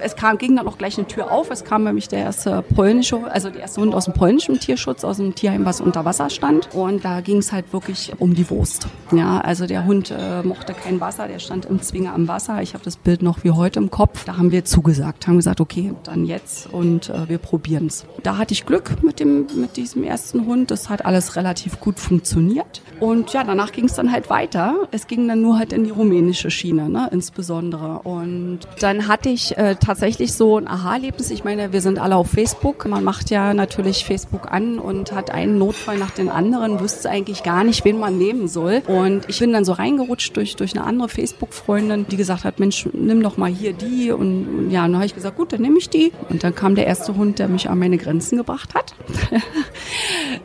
es 0.00 0.16
kam, 0.16 0.38
ging 0.38 0.56
dann 0.56 0.66
auch 0.66 0.76
gleich 0.76 0.98
eine 0.98 1.06
Tür 1.06 1.30
auf. 1.30 1.50
Es 1.50 1.64
kam 1.64 1.84
nämlich 1.84 2.08
der 2.08 2.20
erste 2.20 2.62
polnische, 2.62 3.30
also 3.30 3.48
der 3.48 3.62
erste 3.62 3.80
Hund 3.80 3.94
aus 3.94 4.06
dem 4.06 4.14
polnischen 4.14 4.58
Tierschutz, 4.58 5.04
aus 5.04 5.18
dem 5.18 5.34
Tierheim, 5.34 5.64
was 5.64 5.80
unter 5.80 6.04
Wasser 6.04 6.30
stand. 6.30 6.74
Und 6.74 7.04
da 7.04 7.20
ging 7.20 7.38
es 7.38 7.52
halt 7.52 7.72
wirklich 7.72 7.91
wirklich 7.92 8.20
um 8.20 8.34
die 8.34 8.48
Wurst. 8.50 8.86
Ja, 9.12 9.40
also 9.40 9.66
der 9.66 9.84
Hund 9.84 10.10
äh, 10.10 10.42
mochte 10.42 10.74
kein 10.74 11.00
Wasser, 11.00 11.28
der 11.28 11.38
stand 11.38 11.66
im 11.66 11.80
Zwinger 11.82 12.14
am 12.14 12.28
Wasser. 12.28 12.62
Ich 12.62 12.74
habe 12.74 12.84
das 12.84 12.96
Bild 12.96 13.22
noch 13.22 13.44
wie 13.44 13.50
heute 13.50 13.78
im 13.78 13.90
Kopf. 13.90 14.24
Da 14.24 14.36
haben 14.36 14.50
wir 14.50 14.64
zugesagt, 14.64 15.26
haben 15.26 15.36
gesagt, 15.36 15.60
okay, 15.60 15.92
dann 16.04 16.24
jetzt 16.24 16.72
und 16.72 17.10
äh, 17.10 17.28
wir 17.28 17.38
probieren 17.38 17.86
es. 17.86 18.06
Da 18.22 18.38
hatte 18.38 18.54
ich 18.54 18.66
Glück 18.66 19.02
mit 19.02 19.20
dem 19.20 19.46
mit 19.54 19.76
diesem 19.76 20.04
ersten 20.04 20.46
Hund. 20.46 20.70
Das 20.70 20.88
hat 20.88 21.04
alles 21.04 21.36
relativ 21.36 21.80
gut 21.80 22.00
funktioniert. 22.00 22.82
Und 23.00 23.32
ja, 23.32 23.44
danach 23.44 23.72
ging 23.72 23.86
es 23.86 23.94
dann 23.94 24.12
halt 24.12 24.30
weiter. 24.30 24.88
Es 24.90 25.06
ging 25.06 25.28
dann 25.28 25.42
nur 25.42 25.58
halt 25.58 25.72
in 25.72 25.84
die 25.84 25.90
rumänische 25.90 26.50
Schiene, 26.50 26.88
ne, 26.88 27.08
insbesondere. 27.12 28.00
Und 28.04 28.60
dann 28.80 29.08
hatte 29.08 29.28
ich 29.28 29.56
äh, 29.58 29.74
tatsächlich 29.74 30.32
so 30.32 30.56
ein 30.56 30.68
Aha-Erlebnis. 30.68 31.30
Ich 31.30 31.44
meine, 31.44 31.72
wir 31.72 31.80
sind 31.80 31.98
alle 31.98 32.16
auf 32.16 32.30
Facebook. 32.30 32.86
Man 32.86 33.04
macht 33.04 33.30
ja 33.30 33.54
natürlich 33.54 34.04
Facebook 34.04 34.50
an 34.50 34.78
und 34.78 35.12
hat 35.12 35.30
einen 35.30 35.58
Notfall 35.58 35.98
nach 35.98 36.12
den 36.12 36.28
anderen, 36.28 36.80
wüsste 36.80 37.10
eigentlich 37.10 37.42
gar 37.42 37.64
nicht, 37.64 37.81
wen 37.82 37.98
man 37.98 38.18
nehmen 38.18 38.48
soll. 38.48 38.82
Und 38.86 39.28
ich 39.28 39.38
bin 39.38 39.52
dann 39.52 39.64
so 39.64 39.72
reingerutscht 39.72 40.36
durch, 40.36 40.56
durch 40.56 40.76
eine 40.76 40.84
andere 40.84 41.08
Facebook-Freundin, 41.08 42.06
die 42.08 42.16
gesagt 42.16 42.44
hat, 42.44 42.60
Mensch, 42.60 42.88
nimm 42.92 43.22
doch 43.22 43.36
mal 43.36 43.50
hier 43.50 43.72
die. 43.72 44.10
Und, 44.10 44.46
und 44.46 44.70
ja, 44.70 44.84
und 44.84 44.92
dann 44.92 44.96
habe 44.96 45.06
ich 45.06 45.14
gesagt, 45.14 45.36
gut, 45.36 45.52
dann 45.52 45.62
nehme 45.62 45.78
ich 45.78 45.88
die. 45.88 46.12
Und 46.28 46.44
dann 46.44 46.54
kam 46.54 46.74
der 46.74 46.86
erste 46.86 47.14
Hund, 47.16 47.38
der 47.38 47.48
mich 47.48 47.68
an 47.68 47.78
meine 47.78 47.98
Grenzen 47.98 48.38
gebracht 48.38 48.74
hat. 48.74 48.94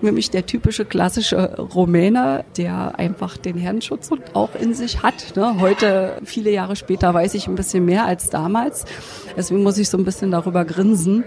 Nämlich 0.01 0.29
der 0.29 0.45
typische 0.45 0.85
klassische 0.85 1.55
Rumäne, 1.57 2.45
der 2.57 2.97
einfach 2.99 3.37
den 3.37 3.57
Herrenschutz 3.57 4.09
auch 4.33 4.55
in 4.59 4.73
sich 4.73 5.03
hat. 5.03 5.35
Ne? 5.35 5.59
Heute, 5.59 6.19
viele 6.23 6.51
Jahre 6.51 6.75
später, 6.75 7.13
weiß 7.13 7.33
ich 7.33 7.47
ein 7.47 7.55
bisschen 7.55 7.85
mehr 7.85 8.05
als 8.05 8.29
damals. 8.29 8.85
Deswegen 9.35 9.63
muss 9.63 9.77
ich 9.77 9.89
so 9.89 9.97
ein 9.97 10.05
bisschen 10.05 10.31
darüber 10.31 10.65
grinsen 10.65 11.23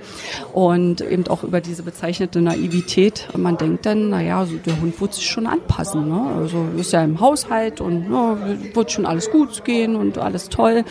und 0.53 1.01
eben 1.01 1.27
auch 1.29 1.45
über 1.45 1.61
diese 1.61 1.83
bezeichnete 1.83 2.41
Naivität. 2.41 3.29
Man 3.37 3.57
denkt 3.57 3.87
dann, 3.87 4.11
naja, 4.11 4.41
also 4.41 4.57
der 4.57 4.81
Hund 4.81 5.01
wird 5.01 5.15
sich 5.15 5.27
schon 5.27 5.47
anpassen 5.47 6.00
lassen. 6.09 6.09
Ne? 6.09 6.41
Also 6.41 6.67
ist 6.77 6.93
ja 6.93 7.03
im 7.03 7.21
Haushalt 7.21 7.81
und 7.81 8.11
ja, 8.11 8.37
wird 8.75 8.91
schon 8.91 9.07
alles 9.07 9.31
gut 9.31 9.65
gehen 9.65 9.97
und 9.97 10.19
alles 10.19 10.49
toll. 10.49 10.85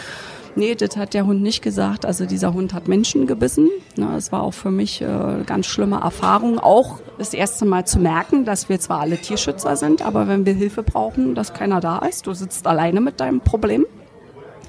Nee, 0.55 0.75
das 0.75 0.97
hat 0.97 1.13
der 1.13 1.25
Hund 1.25 1.41
nicht 1.41 1.61
gesagt. 1.61 2.05
Also 2.05 2.25
dieser 2.25 2.53
Hund 2.53 2.73
hat 2.73 2.87
Menschen 2.87 3.27
gebissen. 3.27 3.69
Ne? 3.95 4.15
Es 4.17 4.31
war 4.31 4.41
auch 4.43 4.53
für 4.53 4.71
mich 4.71 5.01
äh, 5.01 5.43
ganz 5.45 5.67
schlimme 5.67 6.01
Erfahrung. 6.01 6.59
Auch 6.59 6.99
das 7.17 7.33
erste 7.33 7.65
Mal 7.65 7.85
zu 7.85 7.99
merken, 7.99 8.45
dass 8.45 8.67
wir 8.67 8.79
zwar 8.79 8.99
alle 8.99 9.17
Tierschützer 9.17 9.75
sind, 9.75 10.01
aber 10.01 10.27
wenn 10.27 10.45
wir 10.45 10.53
Hilfe 10.53 10.83
brauchen, 10.83 11.35
dass 11.35 11.53
keiner 11.53 11.79
da 11.79 11.99
ist. 11.99 12.27
Du 12.27 12.33
sitzt 12.33 12.65
alleine 12.65 12.99
mit 12.99 13.19
deinem 13.19 13.41
Problem. 13.41 13.85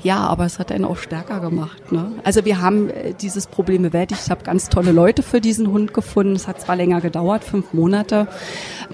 Ja, 0.02 0.18
aber 0.18 0.46
es 0.46 0.58
hat 0.58 0.72
einen 0.72 0.84
auch 0.84 0.96
stärker 0.96 1.40
gemacht. 1.40 1.92
Ne? 1.92 2.12
Also 2.24 2.44
wir 2.44 2.60
haben 2.60 2.90
äh, 2.90 3.12
dieses 3.12 3.46
Problem 3.46 3.82
bewältigt. 3.82 4.22
Ich 4.24 4.30
habe 4.30 4.44
ganz 4.44 4.68
tolle 4.68 4.92
Leute 4.92 5.22
für 5.22 5.40
diesen 5.40 5.70
Hund 5.70 5.92
gefunden. 5.92 6.34
Es 6.34 6.48
hat 6.48 6.60
zwar 6.60 6.76
länger 6.76 7.00
gedauert, 7.00 7.44
fünf 7.44 7.72
Monate. 7.72 8.26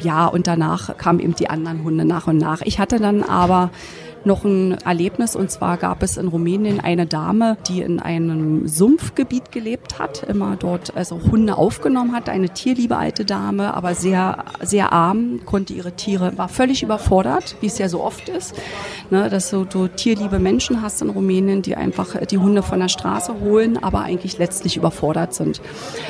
Ja, 0.00 0.26
und 0.26 0.46
danach 0.46 0.96
kamen 0.96 1.20
eben 1.20 1.34
die 1.34 1.48
anderen 1.48 1.84
Hunde 1.84 2.04
nach 2.04 2.26
und 2.26 2.38
nach. 2.38 2.62
Ich 2.62 2.78
hatte 2.78 2.98
dann 2.98 3.22
aber 3.22 3.70
noch 4.26 4.44
ein 4.44 4.72
Erlebnis 4.84 5.36
und 5.36 5.50
zwar 5.50 5.76
gab 5.76 6.02
es 6.02 6.16
in 6.16 6.28
Rumänien 6.28 6.80
eine 6.80 7.06
Dame, 7.06 7.56
die 7.68 7.80
in 7.80 8.00
einem 8.00 8.66
Sumpfgebiet 8.68 9.52
gelebt 9.52 9.98
hat, 9.98 10.24
immer 10.24 10.56
dort 10.56 10.96
also 10.96 11.20
Hunde 11.30 11.56
aufgenommen 11.56 12.14
hat, 12.14 12.28
eine 12.28 12.50
tierliebe 12.50 12.96
alte 12.96 13.24
Dame, 13.24 13.74
aber 13.74 13.94
sehr 13.94 14.44
sehr 14.60 14.92
arm, 14.92 15.40
konnte 15.44 15.72
ihre 15.72 15.92
Tiere, 15.92 16.36
war 16.36 16.48
völlig 16.48 16.82
überfordert, 16.82 17.56
wie 17.60 17.66
es 17.66 17.78
ja 17.78 17.88
so 17.88 18.02
oft 18.02 18.28
ist, 18.28 18.54
ne, 19.10 19.30
dass 19.30 19.50
du, 19.50 19.64
du 19.64 19.88
tierliebe 19.88 20.38
Menschen 20.38 20.82
hast 20.82 21.00
in 21.02 21.10
Rumänien, 21.10 21.62
die 21.62 21.76
einfach 21.76 22.16
die 22.26 22.38
Hunde 22.38 22.62
von 22.62 22.80
der 22.80 22.88
Straße 22.88 23.40
holen, 23.40 23.82
aber 23.82 24.00
eigentlich 24.00 24.38
letztlich 24.38 24.76
überfordert 24.76 25.34
sind. 25.34 25.60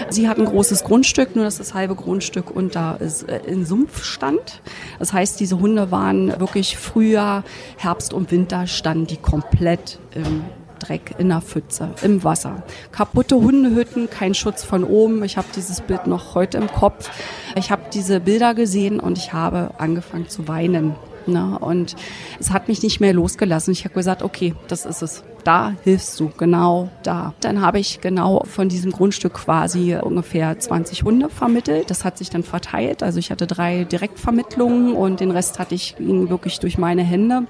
Sie 0.09 0.29
hat 0.29 0.39
ein 0.39 0.47
großes 0.47 0.85
Grundstück, 0.85 1.37
nur 1.37 1.45
dass 1.45 1.59
das 1.59 1.75
halbe 1.75 1.95
Grundstück 1.95 2.51
unter 2.51 2.99
äh, 3.01 3.51
in 3.51 3.67
Sumpf 3.67 4.05
stand. 4.05 4.63
Das 4.99 5.13
heißt, 5.13 5.39
diese 5.41 5.59
Hunde 5.61 5.91
waren 5.91 6.39
wirklich 6.41 6.77
Frühjahr, 6.77 7.45
Herbst 7.77 8.06
Herbst 8.07 8.15
und 8.15 8.31
Winter 8.31 8.69
standen 8.69 9.09
die 9.09 9.17
komplett 9.17 9.99
im 10.15 10.45
Dreck 10.79 11.17
in 11.19 11.29
der 11.29 11.41
Pfütze, 11.41 11.91
im 12.03 12.23
Wasser. 12.23 12.63
Kaputte 12.93 13.35
Hundehütten, 13.35 14.09
kein 14.09 14.33
Schutz 14.35 14.63
von 14.63 14.85
oben. 14.85 15.25
Ich 15.25 15.37
habe 15.37 15.49
dieses 15.57 15.81
Bild 15.81 16.07
noch 16.07 16.37
heute 16.37 16.59
im 16.59 16.69
Kopf. 16.69 17.11
Ich 17.57 17.73
habe 17.73 17.83
diese 17.93 18.21
Bilder 18.21 18.55
gesehen 18.55 19.01
und 19.01 19.19
ich 19.19 19.33
habe 19.33 19.71
angefangen 19.79 20.29
zu 20.29 20.47
weinen. 20.47 20.95
Ne? 21.27 21.59
Und 21.59 21.97
es 22.39 22.53
hat 22.53 22.69
mich 22.69 22.81
nicht 22.85 23.01
mehr 23.01 23.13
losgelassen. 23.13 23.73
Ich 23.73 23.85
habe 23.85 23.95
gesagt, 23.95 24.23
okay, 24.23 24.55
das 24.69 24.87
ist 24.87 25.03
es. 25.03 25.25
Da 25.43 25.75
hilfst 25.83 26.21
du, 26.21 26.31
genau 26.37 26.89
da. 27.03 27.35
Dann 27.41 27.61
habe 27.61 27.79
ich 27.79 28.01
genau 28.01 28.45
von 28.47 28.69
diesem 28.69 28.93
Grundstück 28.93 29.35
quasi 29.35 29.97
ungefähr 29.97 30.59
20 30.59 31.03
Hunde 31.03 31.29
vermittelt. 31.29 31.91
Das 31.91 32.05
hat 32.05 32.19
sich 32.19 32.31
dann 32.31 32.43
verteilt. 32.45 33.03
Also 33.03 33.19
ich 33.19 33.31
hatte 33.31 33.47
drei 33.47 33.85
Direktvermittlungen 33.85 34.95
und 34.95 35.21
den 35.21 35.31
Rest 35.31 35.59
hatte 35.59 35.75
ich 35.75 35.97
wirklich 35.99 36.61
durch 36.61 36.79
meine 36.79 37.03
Hände. 37.03 37.47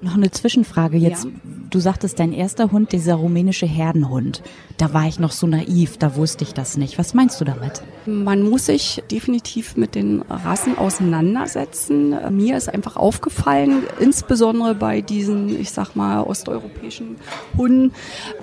Noch 0.00 0.14
eine 0.14 0.30
Zwischenfrage 0.30 0.96
jetzt. 0.96 1.24
Ja. 1.24 1.30
Du 1.70 1.80
sagtest, 1.80 2.18
dein 2.18 2.32
erster 2.32 2.72
Hund, 2.72 2.92
dieser 2.92 3.16
rumänische 3.16 3.66
Herdenhund. 3.66 4.42
Da 4.78 4.94
war 4.94 5.06
ich 5.06 5.18
noch 5.18 5.32
so 5.32 5.46
naiv, 5.46 5.98
da 5.98 6.16
wusste 6.16 6.44
ich 6.44 6.54
das 6.54 6.78
nicht. 6.78 6.98
Was 6.98 7.12
meinst 7.12 7.38
du 7.40 7.44
damit? 7.44 7.82
Man 8.06 8.42
muss 8.48 8.66
sich 8.66 9.02
definitiv 9.10 9.76
mit 9.76 9.94
den 9.94 10.22
Rassen 10.22 10.78
auseinandersetzen. 10.78 12.16
Mir 12.34 12.56
ist 12.56 12.72
einfach 12.72 12.96
aufgefallen, 12.96 13.82
insbesondere 14.00 14.74
bei 14.74 15.02
diesen, 15.02 15.60
ich 15.60 15.70
sag 15.70 15.94
mal, 15.94 16.22
osteuropäischen 16.22 17.16
Hunden, 17.56 17.92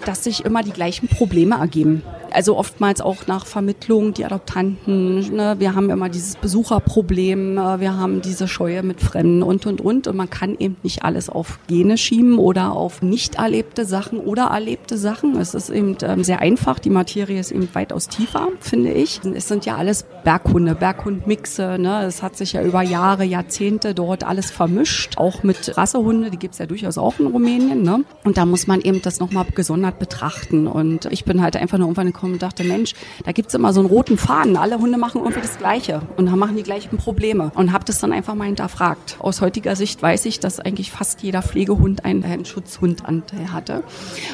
dass 0.05 0.23
sich 0.23 0.45
immer 0.45 0.61
die 0.61 0.73
gleichen 0.73 1.07
Probleme 1.07 1.55
ergeben. 1.55 2.03
Also 2.31 2.57
oftmals 2.57 2.99
auch 2.99 3.27
nach 3.27 3.45
Vermittlung, 3.45 4.13
die 4.13 4.25
Adoptanten, 4.25 5.33
ne, 5.33 5.55
wir 5.57 5.73
haben 5.73 5.89
immer 5.89 6.09
dieses 6.09 6.35
Besucherproblem, 6.35 7.57
äh, 7.57 7.79
wir 7.79 7.95
haben 7.95 8.21
diese 8.21 8.49
Scheue 8.49 8.83
mit 8.83 8.99
Fremden 8.99 9.41
und, 9.41 9.65
und, 9.65 9.79
und. 9.79 10.07
Und 10.07 10.17
man 10.17 10.29
kann 10.29 10.57
eben 10.59 10.75
nicht 10.83 11.03
alles 11.03 11.29
auf 11.29 11.59
Gene 11.67 11.97
schieben 11.97 12.37
oder 12.37 12.73
auf 12.73 13.01
nicht 13.15 13.35
erlebte 13.35 13.85
Sachen 13.85 14.19
oder 14.19 14.47
erlebte 14.47 14.97
Sachen. 14.97 15.37
Es 15.39 15.53
ist 15.53 15.69
eben 15.69 15.95
ähm, 16.01 16.25
sehr 16.25 16.39
einfach. 16.39 16.79
Die 16.79 16.89
Materie 16.89 17.39
ist 17.39 17.51
eben 17.51 17.69
weitaus 17.71 18.09
tiefer, 18.09 18.49
finde 18.59 18.91
ich. 18.91 19.21
Es 19.23 19.47
sind 19.47 19.65
ja 19.65 19.77
alles 19.77 20.05
Berghunde, 20.25 20.75
Berghundmixe. 20.75 21.77
Ne? 21.79 22.03
Es 22.03 22.21
hat 22.21 22.35
sich 22.35 22.51
ja 22.51 22.61
über 22.61 22.81
Jahre, 22.81 23.23
Jahrzehnte 23.23 23.93
dort 23.93 24.25
alles 24.25 24.51
vermischt. 24.51 25.17
Auch 25.17 25.43
mit 25.43 25.77
Rassehunde, 25.77 26.29
die 26.29 26.37
gibt's 26.37 26.57
ja 26.57 26.65
durchaus 26.65 26.97
auch 26.97 27.17
in 27.17 27.27
Rumänien. 27.27 27.83
Ne? 27.83 28.03
Und 28.25 28.35
da 28.35 28.45
muss 28.45 28.67
man 28.67 28.81
eben 28.81 29.01
das 29.01 29.21
nochmal 29.21 29.45
gesondert 29.55 29.97
betrachten. 29.97 30.67
Und 30.67 31.05
ich 31.05 31.23
bin 31.23 31.41
halt 31.41 31.55
einfach 31.55 31.77
nur 31.77 31.87
irgendwann 31.87 32.07
gekommen 32.07 32.33
und 32.33 32.41
dachte, 32.41 32.65
Mensch, 32.65 32.95
da 33.23 33.31
gibt's 33.31 33.53
immer 33.53 33.71
so 33.71 33.79
einen 33.79 33.87
roten 33.87 34.17
Faden. 34.17 34.57
Alle 34.57 34.77
Hunde 34.77 34.97
machen 34.97 35.21
irgendwie 35.21 35.39
das 35.39 35.57
Gleiche 35.57 36.01
und 36.17 36.29
machen 36.35 36.57
die 36.57 36.63
gleichen 36.63 36.97
Probleme. 36.97 37.53
Und 37.55 37.71
habe 37.71 37.85
das 37.85 37.99
dann 37.99 38.11
einfach 38.11 38.35
mal 38.35 38.47
hinterfragt. 38.47 39.15
Aus 39.19 39.39
heutiger 39.39 39.77
Sicht 39.77 40.01
weiß 40.01 40.25
ich, 40.25 40.41
dass 40.41 40.59
eigentlich 40.59 40.91
fast 40.91 41.23
jeder 41.23 41.41
Pflegehund 41.41 42.03
ein 42.03 42.43
Schutzhund 42.43 43.04
Gewaltanteil 43.05 43.53
hatte 43.53 43.83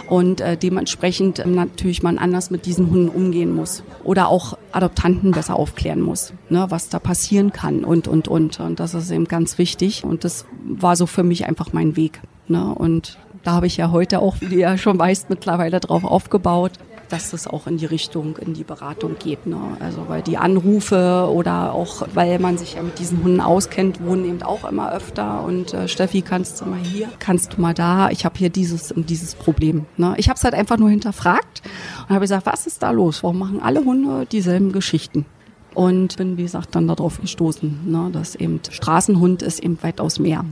und 0.10 0.42
äh, 0.42 0.58
dementsprechend 0.58 1.40
äh, 1.40 1.48
natürlich 1.48 2.04
man 2.04 2.18
anders 2.18 2.52
mit 2.52 2.66
diesen 2.66 2.90
Hunden 2.90 3.10
umgehen 3.10 3.54
muss 3.54 3.84
oder 4.04 4.30
auch 4.30 4.58
Adoptanten 4.72 5.32
besser 5.32 5.56
aufklären 5.56 6.02
muss, 6.02 6.34
ne, 6.50 6.66
was 6.70 6.90
da 6.90 7.00
passieren 7.00 7.52
kann 7.52 7.84
und 7.84 8.08
und 8.08 8.28
und 8.28 8.60
und 8.60 8.80
das 8.80 8.94
ist 8.94 9.12
eben 9.12 9.26
ganz 9.26 9.58
wichtig 9.58 10.04
und 10.04 10.24
das 10.24 10.46
war 10.64 10.96
so 10.96 11.06
für 11.06 11.24
mich 11.24 11.46
einfach 11.46 11.74
mein 11.74 11.96
Weg. 11.96 12.22
Ne? 12.48 12.74
Und 12.74 13.18
da 13.44 13.54
habe 13.54 13.68
ich 13.68 13.78
ja 13.78 13.92
heute 13.92 14.20
auch, 14.20 14.36
wie 14.40 14.48
du 14.48 14.56
ja 14.56 14.78
schon 14.78 15.00
weißt, 15.00 15.30
mittlerweile 15.30 15.80
drauf 15.80 16.04
aufgebaut, 16.04 16.74
dass 17.12 17.32
das 17.32 17.48
auch 17.48 17.68
in 17.68 17.78
die 17.78 17.86
Richtung, 17.86 18.38
in 18.38 18.54
die 18.54 18.64
Beratung 18.64 19.16
geht. 19.20 19.46
Ne? 19.46 19.58
Also 19.80 20.08
weil 20.08 20.22
die 20.22 20.38
Anrufe 20.38 21.30
oder 21.32 21.74
auch, 21.74 22.08
weil 22.14 22.40
man 22.40 22.58
sich 22.58 22.76
ja 22.76 22.82
mit 22.82 23.00
diesen 23.00 23.24
Hunden 23.24 23.42
auskennt, 23.42 24.04
wohnen 24.04 24.26
eben 24.26 24.44
auch 24.44 24.70
immer 24.70 24.92
öfter. 24.94 25.44
Und 25.44 25.74
äh, 25.74 25.88
Steffi, 25.88 26.22
kannst 26.22 26.62
du 26.62 26.66
mal 26.66 26.80
hier, 26.80 27.10
kannst 27.20 27.54
du 27.54 27.62
mal 27.62 27.74
da, 27.74 28.10
ich 28.10 28.26
habe 28.26 28.38
hier 28.38 28.50
dieses 28.50 28.92
und 28.92 29.10
dieses 29.10 29.36
Problem. 29.36 29.86
Ne? 29.98 30.14
Ich 30.18 30.30
habe 30.30 30.38
es 30.38 30.44
halt 30.44 30.54
einfach 30.54 30.78
nur 30.78 30.90
hinterfragt 30.90 31.62
und 32.04 32.10
habe 32.10 32.22
gesagt, 32.22 32.46
was 32.46 32.68
ist 32.68 32.82
da 32.82 32.92
los? 32.92 33.24
Warum 33.24 33.40
machen 33.40 33.62
alle 33.62 33.84
Hunde 33.84 34.26
dieselben 34.26 34.72
Geschichten? 34.72 35.26
Und 35.74 36.18
bin, 36.18 36.38
wie 36.38 36.44
gesagt, 36.44 36.76
dann 36.76 36.88
darauf 36.88 37.22
gestoßen, 37.22 37.90
ne, 37.90 38.10
dass 38.12 38.36
eben 38.36 38.60
Straßenhund 38.70 39.42
ist 39.42 39.60
eben 39.60 39.82
weitaus 39.82 40.20
mehr. 40.20 40.44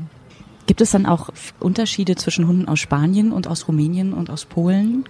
Gibt 0.65 0.79
es 0.79 0.91
dann 0.91 1.05
auch 1.05 1.29
Unterschiede 1.59 2.15
zwischen 2.15 2.47
Hunden 2.47 2.69
aus 2.69 2.79
Spanien 2.79 3.33
und 3.33 3.47
aus 3.47 3.67
Rumänien 3.67 4.13
und 4.13 4.29
aus 4.29 4.45
Polen? 4.45 5.03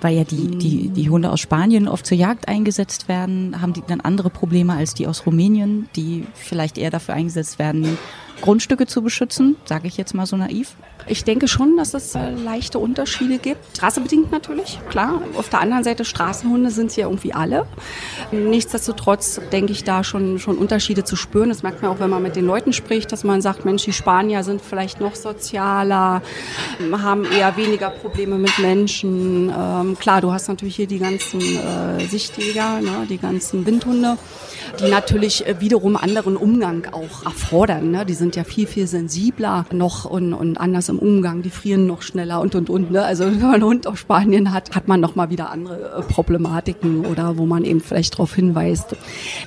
Weil 0.00 0.16
ja 0.16 0.24
die, 0.24 0.58
die, 0.58 0.88
die 0.90 1.10
Hunde 1.10 1.30
aus 1.30 1.40
Spanien 1.40 1.88
oft 1.88 2.06
zur 2.06 2.16
Jagd 2.16 2.46
eingesetzt 2.46 3.08
werden, 3.08 3.60
haben 3.60 3.72
die 3.72 3.82
dann 3.86 4.00
andere 4.00 4.30
Probleme 4.30 4.74
als 4.74 4.94
die 4.94 5.06
aus 5.06 5.26
Rumänien, 5.26 5.88
die 5.96 6.24
vielleicht 6.34 6.78
eher 6.78 6.90
dafür 6.90 7.14
eingesetzt 7.14 7.58
werden, 7.58 7.98
Grundstücke 8.40 8.86
zu 8.86 9.02
beschützen, 9.02 9.56
sage 9.64 9.88
ich 9.88 9.96
jetzt 9.96 10.14
mal 10.14 10.26
so 10.26 10.36
naiv. 10.36 10.76
Ich 11.06 11.24
denke 11.24 11.48
schon, 11.48 11.76
dass 11.76 11.94
es 11.94 12.14
äh, 12.14 12.30
leichte 12.30 12.78
Unterschiede 12.78 13.38
gibt. 13.38 13.76
Straßebedingt 13.76 14.30
natürlich, 14.30 14.78
klar. 14.90 15.22
Auf 15.36 15.48
der 15.48 15.60
anderen 15.60 15.84
Seite, 15.84 16.04
Straßenhunde 16.04 16.70
sind 16.70 16.92
sie 16.92 17.00
ja 17.00 17.06
irgendwie 17.06 17.32
alle. 17.32 17.66
Nichtsdestotrotz 18.30 19.40
denke 19.52 19.72
ich 19.72 19.84
da 19.84 20.04
schon, 20.04 20.38
schon 20.38 20.58
Unterschiede 20.58 21.04
zu 21.04 21.16
spüren. 21.16 21.48
Das 21.48 21.62
merkt 21.62 21.82
man 21.82 21.90
auch, 21.90 22.00
wenn 22.00 22.10
man 22.10 22.22
mit 22.22 22.36
den 22.36 22.44
Leuten 22.44 22.72
spricht, 22.72 23.12
dass 23.12 23.24
man 23.24 23.40
sagt, 23.40 23.64
Mensch, 23.64 23.84
die 23.84 23.92
Spanier 23.92 24.42
sind 24.42 24.60
vielleicht 24.60 25.00
noch 25.00 25.14
sozialer, 25.14 26.22
haben 26.92 27.24
eher 27.24 27.56
weniger 27.56 27.90
Probleme 27.90 28.36
mit 28.36 28.58
Menschen. 28.58 29.50
Ähm, 29.56 29.98
klar, 29.98 30.20
du 30.20 30.32
hast 30.32 30.48
natürlich 30.48 30.76
hier 30.76 30.86
die 30.86 30.98
ganzen 30.98 31.40
äh, 31.40 32.06
Sichtjäger, 32.06 32.80
ne, 32.80 33.06
die 33.08 33.18
ganzen 33.18 33.64
Windhunde 33.64 34.18
die 34.80 34.90
natürlich 34.90 35.46
äh, 35.46 35.60
wiederum 35.60 35.96
anderen 35.96 36.36
Umgang 36.36 36.86
auch 36.92 37.24
erfordern. 37.24 37.90
Ne? 37.90 38.06
Die 38.06 38.14
sind 38.14 38.36
ja 38.36 38.44
viel, 38.44 38.66
viel 38.66 38.86
sensibler 38.86 39.66
noch 39.72 40.04
und, 40.04 40.34
und 40.34 40.58
anders 40.58 40.87
im 40.88 40.98
Umgang, 40.98 41.42
die 41.42 41.50
frieren 41.50 41.86
noch 41.86 42.02
schneller 42.02 42.40
und 42.40 42.54
und 42.54 42.70
und. 42.70 42.90
Ne? 42.90 43.02
Also 43.02 43.24
wenn 43.26 43.40
man 43.40 43.54
einen 43.54 43.64
Hund 43.64 43.86
aus 43.86 43.98
Spanien 43.98 44.52
hat, 44.52 44.74
hat 44.74 44.88
man 44.88 45.00
noch 45.00 45.14
mal 45.14 45.30
wieder 45.30 45.50
andere 45.50 45.98
äh, 45.98 46.02
Problematiken 46.02 47.06
oder 47.06 47.38
wo 47.38 47.46
man 47.46 47.64
eben 47.64 47.80
vielleicht 47.80 48.14
darauf 48.14 48.34
hinweist. 48.34 48.96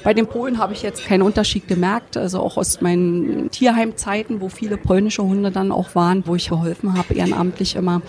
Bei 0.04 0.14
den 0.14 0.28
Polen 0.28 0.58
habe 0.58 0.74
ich 0.74 0.82
jetzt 0.82 1.06
keinen 1.06 1.22
Unterschied 1.22 1.68
gemerkt, 1.68 2.18
also 2.18 2.40
auch 2.40 2.58
aus 2.58 2.82
meinen 2.82 3.50
Tierheimzeiten, 3.52 4.42
wo 4.42 4.50
viele 4.50 4.78
polnische 4.78 5.24
Hunde 5.24 5.52
dann 5.52 5.72
auch 5.72 5.96
waren, 5.96 6.24
wo 6.26 6.36
ich 6.36 6.50
geholfen 6.50 6.98
habe, 6.98 7.14
ehrenamtlich 7.14 7.76
immer. 7.76 8.02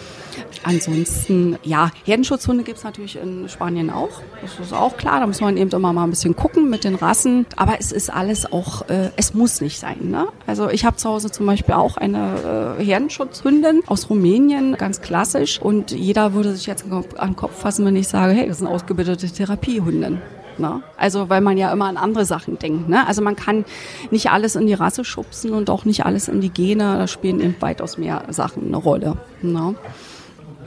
Ansonsten, 0.64 1.58
ja, 1.62 1.90
Herdenschutzhunde 2.04 2.64
gibt 2.64 2.78
es 2.78 2.84
natürlich 2.84 3.16
in 3.16 3.48
Spanien 3.48 3.90
auch. 3.90 4.10
Das 4.40 4.58
ist 4.58 4.72
auch 4.72 4.96
klar, 4.96 5.20
da 5.20 5.26
muss 5.26 5.40
man 5.40 5.56
eben 5.56 5.70
immer 5.70 5.92
mal 5.92 6.04
ein 6.04 6.10
bisschen 6.10 6.36
gucken 6.36 6.70
mit 6.70 6.84
den 6.84 6.94
Rassen. 6.94 7.46
Aber 7.56 7.76
es 7.78 7.92
ist 7.92 8.12
alles 8.12 8.50
auch, 8.50 8.88
äh, 8.88 9.10
es 9.16 9.34
muss 9.34 9.60
nicht 9.60 9.78
sein. 9.78 10.10
Ne? 10.10 10.28
Also 10.46 10.70
ich 10.70 10.84
habe 10.84 10.96
zu 10.96 11.08
Hause 11.08 11.30
zum 11.30 11.46
Beispiel 11.46 11.74
auch 11.74 11.96
eine 11.96 12.76
äh, 12.78 12.82
Herdenschutzhündin 13.22 13.82
aus 13.86 14.10
Rumänien, 14.10 14.76
ganz 14.76 15.00
klassisch. 15.00 15.60
Und 15.60 15.92
jeder 15.92 16.34
würde 16.34 16.54
sich 16.54 16.66
jetzt 16.66 16.84
an 16.90 17.30
den 17.30 17.36
Kopf 17.36 17.58
fassen, 17.58 17.84
wenn 17.84 17.96
ich 17.96 18.08
sage, 18.08 18.32
hey, 18.32 18.48
das 18.48 18.60
eine 18.60 18.70
ausgebildete 18.70 19.26
Therapiehündin. 19.28 20.20
Ne? 20.58 20.82
Also 20.96 21.30
weil 21.30 21.40
man 21.40 21.56
ja 21.56 21.72
immer 21.72 21.86
an 21.86 21.96
andere 21.96 22.24
Sachen 22.24 22.58
denkt. 22.58 22.88
Ne? 22.88 23.06
Also 23.06 23.22
man 23.22 23.36
kann 23.36 23.64
nicht 24.10 24.30
alles 24.30 24.56
in 24.56 24.66
die 24.66 24.74
Rasse 24.74 25.04
schubsen 25.04 25.52
und 25.52 25.70
auch 25.70 25.84
nicht 25.84 26.04
alles 26.04 26.28
in 26.28 26.40
die 26.40 26.50
Gene. 26.50 26.96
Da 26.98 27.06
spielen 27.06 27.40
eben 27.40 27.56
weitaus 27.60 27.96
mehr 27.96 28.24
Sachen 28.28 28.66
eine 28.66 28.76
Rolle. 28.76 29.16
Ne? 29.40 29.74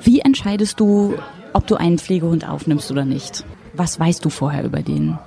Wie 0.01 0.19
entscheidest 0.19 0.79
du, 0.79 1.15
ob 1.53 1.67
du 1.67 1.75
einen 1.75 1.99
Pflegehund 1.99 2.47
aufnimmst 2.47 2.89
oder 2.91 3.05
nicht? 3.05 3.45
Was 3.73 3.99
weißt 3.99 4.23
du 4.23 4.29
vorher 4.29 4.63
über 4.63 4.81
den? 4.81 5.19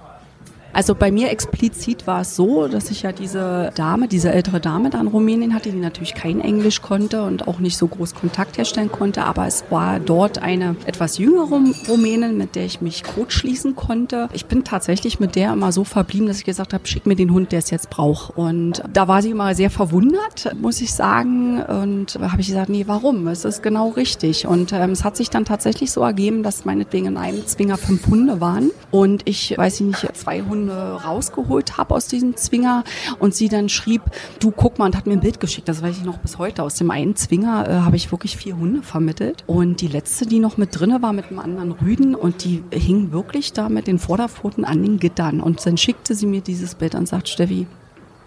Also 0.73 0.95
bei 0.95 1.11
mir 1.11 1.31
explizit 1.31 2.07
war 2.07 2.21
es 2.21 2.37
so, 2.37 2.69
dass 2.69 2.91
ich 2.91 3.03
ja 3.03 3.13
diese 3.13 3.73
Dame, 3.75 4.07
diese 4.07 4.33
ältere 4.33 4.61
Dame 4.61 4.91
da 4.91 5.01
in 5.01 5.07
Rumänien 5.07 5.55
hatte, 5.55 5.71
die 5.71 5.79
natürlich 5.79 6.15
kein 6.15 6.41
Englisch 6.41 6.83
konnte 6.83 7.23
und 7.23 7.49
auch 7.49 7.59
nicht 7.59 7.77
so 7.77 7.89
groß 7.89 8.15
Kontakt 8.15 8.59
herstellen 8.59 8.93
konnte, 8.93 9.25
aber 9.25 9.47
es 9.47 9.65
war 9.71 9.99
dort 9.99 10.39
eine 10.39 10.77
etwas 10.87 11.19
jüngere 11.19 11.61
Rumänin, 11.89 12.37
mit 12.37 12.55
der 12.55 12.65
ich 12.65 12.81
mich 12.81 13.03
gut 13.03 13.33
schließen 13.33 13.77
konnte. 13.77 14.29
Ich 14.33 14.47
bin 14.47 14.63
tatsächlich 14.63 15.21
mit 15.21 15.37
der 15.37 15.53
immer 15.53 15.73
so 15.73 15.85
verblieben, 15.85 16.27
dass 16.27 16.39
ich 16.39 16.45
gesagt 16.45 16.75
habe, 16.75 16.87
schick 16.87 17.07
mir 17.07 17.17
den 17.17 17.33
Hund, 17.33 17.53
der 17.53 17.61
es 17.61 17.71
jetzt 17.71 17.91
braucht. 17.91 18.37
Und 18.37 18.83
da 18.93 19.09
war 19.09 19.23
sie 19.23 19.31
immer 19.31 19.55
sehr 19.55 19.71
verwundert, 19.71 20.55
muss 20.61 20.81
ich 20.81 20.93
sagen. 20.93 21.63
Und 21.63 22.17
da 22.17 22.33
habe 22.33 22.41
ich 22.41 22.49
gesagt, 22.49 22.69
nee, 22.69 22.85
warum? 22.87 23.27
Es 23.29 23.45
ist 23.45 23.63
genau 23.63 23.89
richtig. 23.91 24.47
Und 24.47 24.73
ähm, 24.73 24.91
es 24.91 25.05
hat 25.05 25.17
sich 25.17 25.31
dann 25.31 25.45
tatsächlich 25.45 25.91
so 25.91 26.03
ergeben, 26.03 26.43
dass 26.43 26.65
meinetwegen 26.65 27.07
in 27.07 27.17
einem 27.17 27.47
Zwinger 27.47 27.79
fünf 27.79 28.07
Hunde 28.07 28.41
waren 28.41 28.71
und 28.91 29.23
ich, 29.25 29.57
weiß 29.57 29.81
ich 29.81 29.87
nicht, 29.87 30.17
zwei 30.17 30.43
Hunde 30.43 30.58
Hunde 30.59 31.01
rausgeholt 31.05 31.77
habe 31.79 31.95
aus 31.95 32.07
diesem 32.07 32.37
Zwinger 32.37 32.85
und 33.19 33.35
sie 33.35 33.49
dann 33.49 33.69
schrieb, 33.69 34.03
du 34.41 34.51
guck 34.51 34.79
mal 34.79 34.87
und 34.87 34.97
hat 34.97 35.07
mir 35.07 35.15
ein 35.15 35.21
Bild 35.21 35.41
geschickt, 35.41 35.69
das 35.69 35.83
weiß 35.83 35.99
ich 35.99 36.05
noch 36.05 36.19
bis 36.19 36.39
heute. 36.39 36.63
Aus 36.63 36.75
dem 36.75 36.91
einen 36.91 37.17
Zwinger 37.17 37.69
äh, 37.69 37.73
habe 37.81 37.97
ich 37.97 38.11
wirklich 38.11 38.37
vier 38.37 38.57
Hunde 38.57 38.83
vermittelt. 38.83 39.45
Und 39.47 39.81
die 39.81 39.89
letzte, 39.89 40.27
die 40.27 40.41
noch 40.41 40.57
mit 40.57 40.79
drinne 40.79 41.03
war, 41.03 41.13
mit 41.13 41.27
einem 41.27 41.39
anderen 41.39 41.73
Rüden 41.73 42.15
und 42.15 42.45
die 42.45 42.63
hing 42.73 43.13
wirklich 43.13 43.53
da 43.53 43.69
mit 43.69 43.87
den 43.87 43.99
Vorderpfoten 43.99 44.65
an 44.65 44.83
den 44.83 44.99
Gittern. 44.99 45.41
Und 45.41 45.65
dann 45.65 45.77
schickte 45.77 46.15
sie 46.15 46.27
mir 46.27 46.41
dieses 46.41 46.75
Bild 46.75 46.95
und 46.95 47.07
sagt, 47.07 47.29
Steffi, 47.29 47.67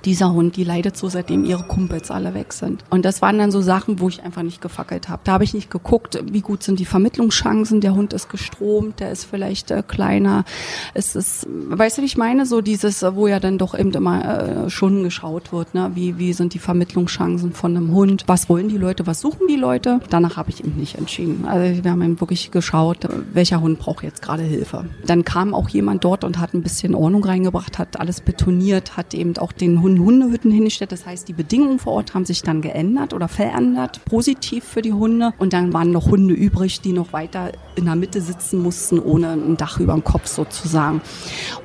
dieser 0.05 0.33
Hund, 0.33 0.55
die 0.55 0.63
leidet 0.63 0.97
so, 0.97 1.09
seitdem 1.09 1.45
ihre 1.45 1.63
Kumpels 1.63 2.11
alle 2.11 2.33
weg 2.33 2.53
sind. 2.53 2.83
Und 2.89 3.05
das 3.05 3.21
waren 3.21 3.37
dann 3.37 3.51
so 3.51 3.61
Sachen, 3.61 3.99
wo 3.99 4.09
ich 4.09 4.23
einfach 4.23 4.43
nicht 4.43 4.61
gefackelt 4.61 5.09
habe. 5.09 5.21
Da 5.23 5.33
habe 5.33 5.43
ich 5.43 5.53
nicht 5.53 5.69
geguckt, 5.69 6.21
wie 6.31 6.41
gut 6.41 6.63
sind 6.63 6.79
die 6.79 6.85
Vermittlungschancen. 6.85 7.81
Der 7.81 7.93
Hund 7.95 8.13
ist 8.13 8.29
gestromt, 8.29 8.99
der 8.99 9.11
ist 9.11 9.25
vielleicht 9.25 9.71
äh, 9.71 9.83
kleiner. 9.87 10.45
Es 10.93 11.15
ist, 11.15 11.47
weißt 11.49 11.97
du, 11.97 12.01
wie 12.01 12.05
ich 12.05 12.17
meine? 12.17 12.45
So 12.45 12.61
dieses, 12.61 13.03
wo 13.03 13.27
ja 13.27 13.39
dann 13.39 13.57
doch 13.57 13.77
eben 13.77 13.91
immer 13.91 14.65
äh, 14.65 14.69
schon 14.69 15.03
geschaut 15.03 15.53
wird, 15.53 15.73
ne? 15.73 15.91
Wie, 15.93 16.17
wie 16.17 16.33
sind 16.33 16.53
die 16.53 16.59
Vermittlungschancen 16.59 17.53
von 17.53 17.75
einem 17.75 17.93
Hund? 17.93 18.23
Was 18.27 18.49
wollen 18.49 18.69
die 18.69 18.77
Leute? 18.77 19.07
Was 19.07 19.21
suchen 19.21 19.47
die 19.47 19.55
Leute? 19.55 19.99
Danach 20.09 20.37
habe 20.37 20.49
ich 20.49 20.63
eben 20.63 20.77
nicht 20.77 20.95
entschieden. 20.97 21.45
Also 21.45 21.83
wir 21.83 21.91
haben 21.91 22.01
eben 22.01 22.19
wirklich 22.19 22.51
geschaut, 22.51 23.07
welcher 23.33 23.61
Hund 23.61 23.79
braucht 23.79 24.03
jetzt 24.03 24.21
gerade 24.21 24.43
Hilfe. 24.43 24.85
Dann 25.05 25.25
kam 25.25 25.53
auch 25.53 25.69
jemand 25.69 26.03
dort 26.03 26.23
und 26.23 26.39
hat 26.39 26.53
ein 26.53 26.63
bisschen 26.63 26.95
Ordnung 26.95 27.23
reingebracht, 27.23 27.77
hat 27.77 27.99
alles 27.99 28.21
betoniert, 28.21 28.97
hat 28.97 29.13
eben 29.13 29.37
auch 29.37 29.51
den 29.51 29.81
Hund 29.81 29.90
wurden 29.91 30.05
Hundehütten 30.05 30.51
hingestellt. 30.51 30.91
Das 30.91 31.05
heißt, 31.05 31.27
die 31.27 31.33
Bedingungen 31.33 31.79
vor 31.79 31.93
Ort 31.93 32.13
haben 32.13 32.25
sich 32.25 32.41
dann 32.41 32.61
geändert 32.61 33.13
oder 33.13 33.27
verändert, 33.27 34.03
positiv 34.05 34.63
für 34.63 34.81
die 34.81 34.93
Hunde. 34.93 35.33
Und 35.37 35.53
dann 35.53 35.73
waren 35.73 35.91
noch 35.91 36.07
Hunde 36.07 36.33
übrig, 36.33 36.81
die 36.81 36.93
noch 36.93 37.13
weiter 37.13 37.51
in 37.75 37.85
der 37.85 37.95
Mitte 37.95 38.21
sitzen 38.21 38.61
mussten, 38.61 38.99
ohne 38.99 39.31
ein 39.31 39.57
Dach 39.57 39.79
über 39.79 39.93
dem 39.93 40.03
Kopf 40.03 40.27
sozusagen. 40.27 41.01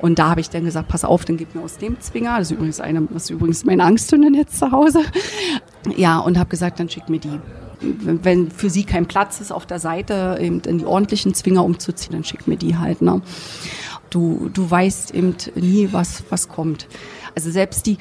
Und 0.01 0.19
da 0.19 0.29
habe 0.31 0.41
ich 0.41 0.49
dann 0.49 0.65
gesagt, 0.65 0.87
pass 0.87 1.05
auf, 1.05 1.25
dann 1.25 1.37
gib 1.37 1.55
mir 1.55 1.61
aus 1.61 1.77
dem 1.77 1.99
Zwinger. 1.99 2.37
Das 2.39 2.51
ist 2.51 2.57
übrigens 2.57 2.79
eine, 2.79 3.01
das 3.11 3.23
ist 3.23 3.29
übrigens 3.29 3.65
meine 3.65 3.83
Angsthündin 3.83 4.33
jetzt 4.33 4.59
zu 4.59 4.71
Hause. 4.71 5.01
Ja, 5.95 6.19
und 6.19 6.37
habe 6.37 6.49
gesagt, 6.49 6.79
dann 6.79 6.89
schick 6.89 7.09
mir 7.09 7.19
die 7.19 7.39
wenn 7.79 8.49
für 8.49 8.71
sie 8.71 8.85
kein 8.85 9.05
Platz 9.05 9.39
ist 9.39 9.51
auf 9.51 9.67
der 9.67 9.77
Seite, 9.77 10.39
eben 10.41 10.61
in 10.61 10.79
die 10.79 10.85
ordentlichen 10.85 11.35
Zwinger 11.35 11.63
umzuziehen, 11.63 12.13
dann 12.13 12.23
schick 12.23 12.47
mir 12.47 12.57
die 12.57 12.75
halt. 12.75 13.03
Ne? 13.03 13.21
Du, 14.09 14.49
du 14.51 14.69
weißt 14.69 15.13
eben 15.13 15.35
nie, 15.53 15.89
was, 15.91 16.23
was 16.31 16.47
kommt. 16.47 16.87
Also 17.37 17.51
selbst 17.51 17.85
die 17.85 17.99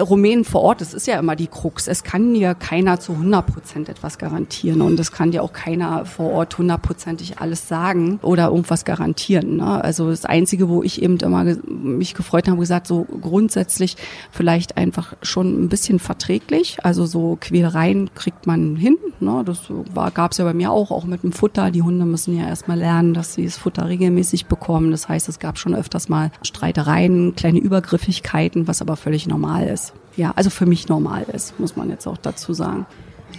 Rumänen 0.00 0.44
vor 0.44 0.62
Ort, 0.62 0.80
das 0.80 0.94
ist 0.94 1.06
ja 1.06 1.18
immer 1.18 1.36
die 1.36 1.46
Krux. 1.46 1.88
Es 1.88 2.02
kann 2.04 2.34
ja 2.34 2.54
keiner 2.54 3.00
zu 3.00 3.12
100 3.12 3.46
Prozent 3.46 3.88
etwas 3.90 4.16
garantieren 4.16 4.80
und 4.80 4.98
es 4.98 5.12
kann 5.12 5.30
dir 5.30 5.42
auch 5.42 5.52
keiner 5.52 6.06
vor 6.06 6.30
Ort 6.30 6.56
hundertprozentig 6.56 7.38
alles 7.38 7.68
sagen 7.68 8.18
oder 8.22 8.48
irgendwas 8.48 8.86
garantieren. 8.86 9.58
Ne? 9.58 9.84
Also 9.84 10.08
das 10.08 10.24
Einzige, 10.24 10.70
wo 10.70 10.82
ich 10.82 11.02
eben 11.02 11.18
immer 11.18 11.44
mich 11.66 12.14
gefreut 12.14 12.48
habe, 12.48 12.58
gesagt, 12.58 12.86
so 12.86 13.04
grundsätzlich 13.20 13.96
vielleicht 14.30 14.78
einfach 14.78 15.14
schon 15.20 15.64
ein 15.64 15.68
bisschen 15.68 15.98
verträglich. 15.98 16.78
Also 16.82 17.04
so 17.04 17.36
Quälereien 17.38 18.08
kriegt 18.14 18.46
man 18.46 18.76
hin. 18.76 18.96
Ne? 19.20 19.42
Das 19.44 19.70
gab 20.14 20.32
es 20.32 20.38
ja 20.38 20.46
bei 20.46 20.54
mir 20.54 20.70
auch, 20.70 20.90
auch 20.92 21.04
mit 21.04 21.22
dem 21.22 21.32
Futter. 21.32 21.70
Die 21.70 21.82
Hunde 21.82 22.06
müssen 22.06 22.36
ja 22.38 22.46
erstmal 22.46 22.78
lernen, 22.78 23.12
dass 23.12 23.34
sie 23.34 23.44
das 23.44 23.58
Futter 23.58 23.86
regelmäßig 23.86 24.46
bekommen. 24.46 24.90
Das 24.92 25.10
heißt, 25.10 25.28
es 25.28 25.38
gab 25.38 25.58
schon 25.58 25.74
öfters 25.74 26.08
mal 26.08 26.30
Streitereien, 26.42 27.34
kleine 27.34 27.58
Übergriffigkeiten, 27.58 28.66
was 28.66 28.80
aber 28.80 28.96
völlig 28.96 29.26
normal 29.26 29.66
ist. 29.66 29.73
Ja, 30.16 30.32
also 30.36 30.50
für 30.50 30.66
mich 30.66 30.88
normal 30.88 31.24
ist, 31.32 31.58
muss 31.58 31.76
man 31.76 31.90
jetzt 31.90 32.06
auch 32.06 32.18
dazu 32.18 32.52
sagen. 32.52 32.86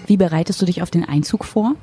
Wie 0.07 0.17
bereitest 0.17 0.61
du 0.61 0.65
dich 0.65 0.81
auf 0.81 0.91
den 0.91 1.05
Einzug 1.05 1.45
vor? 1.45 1.75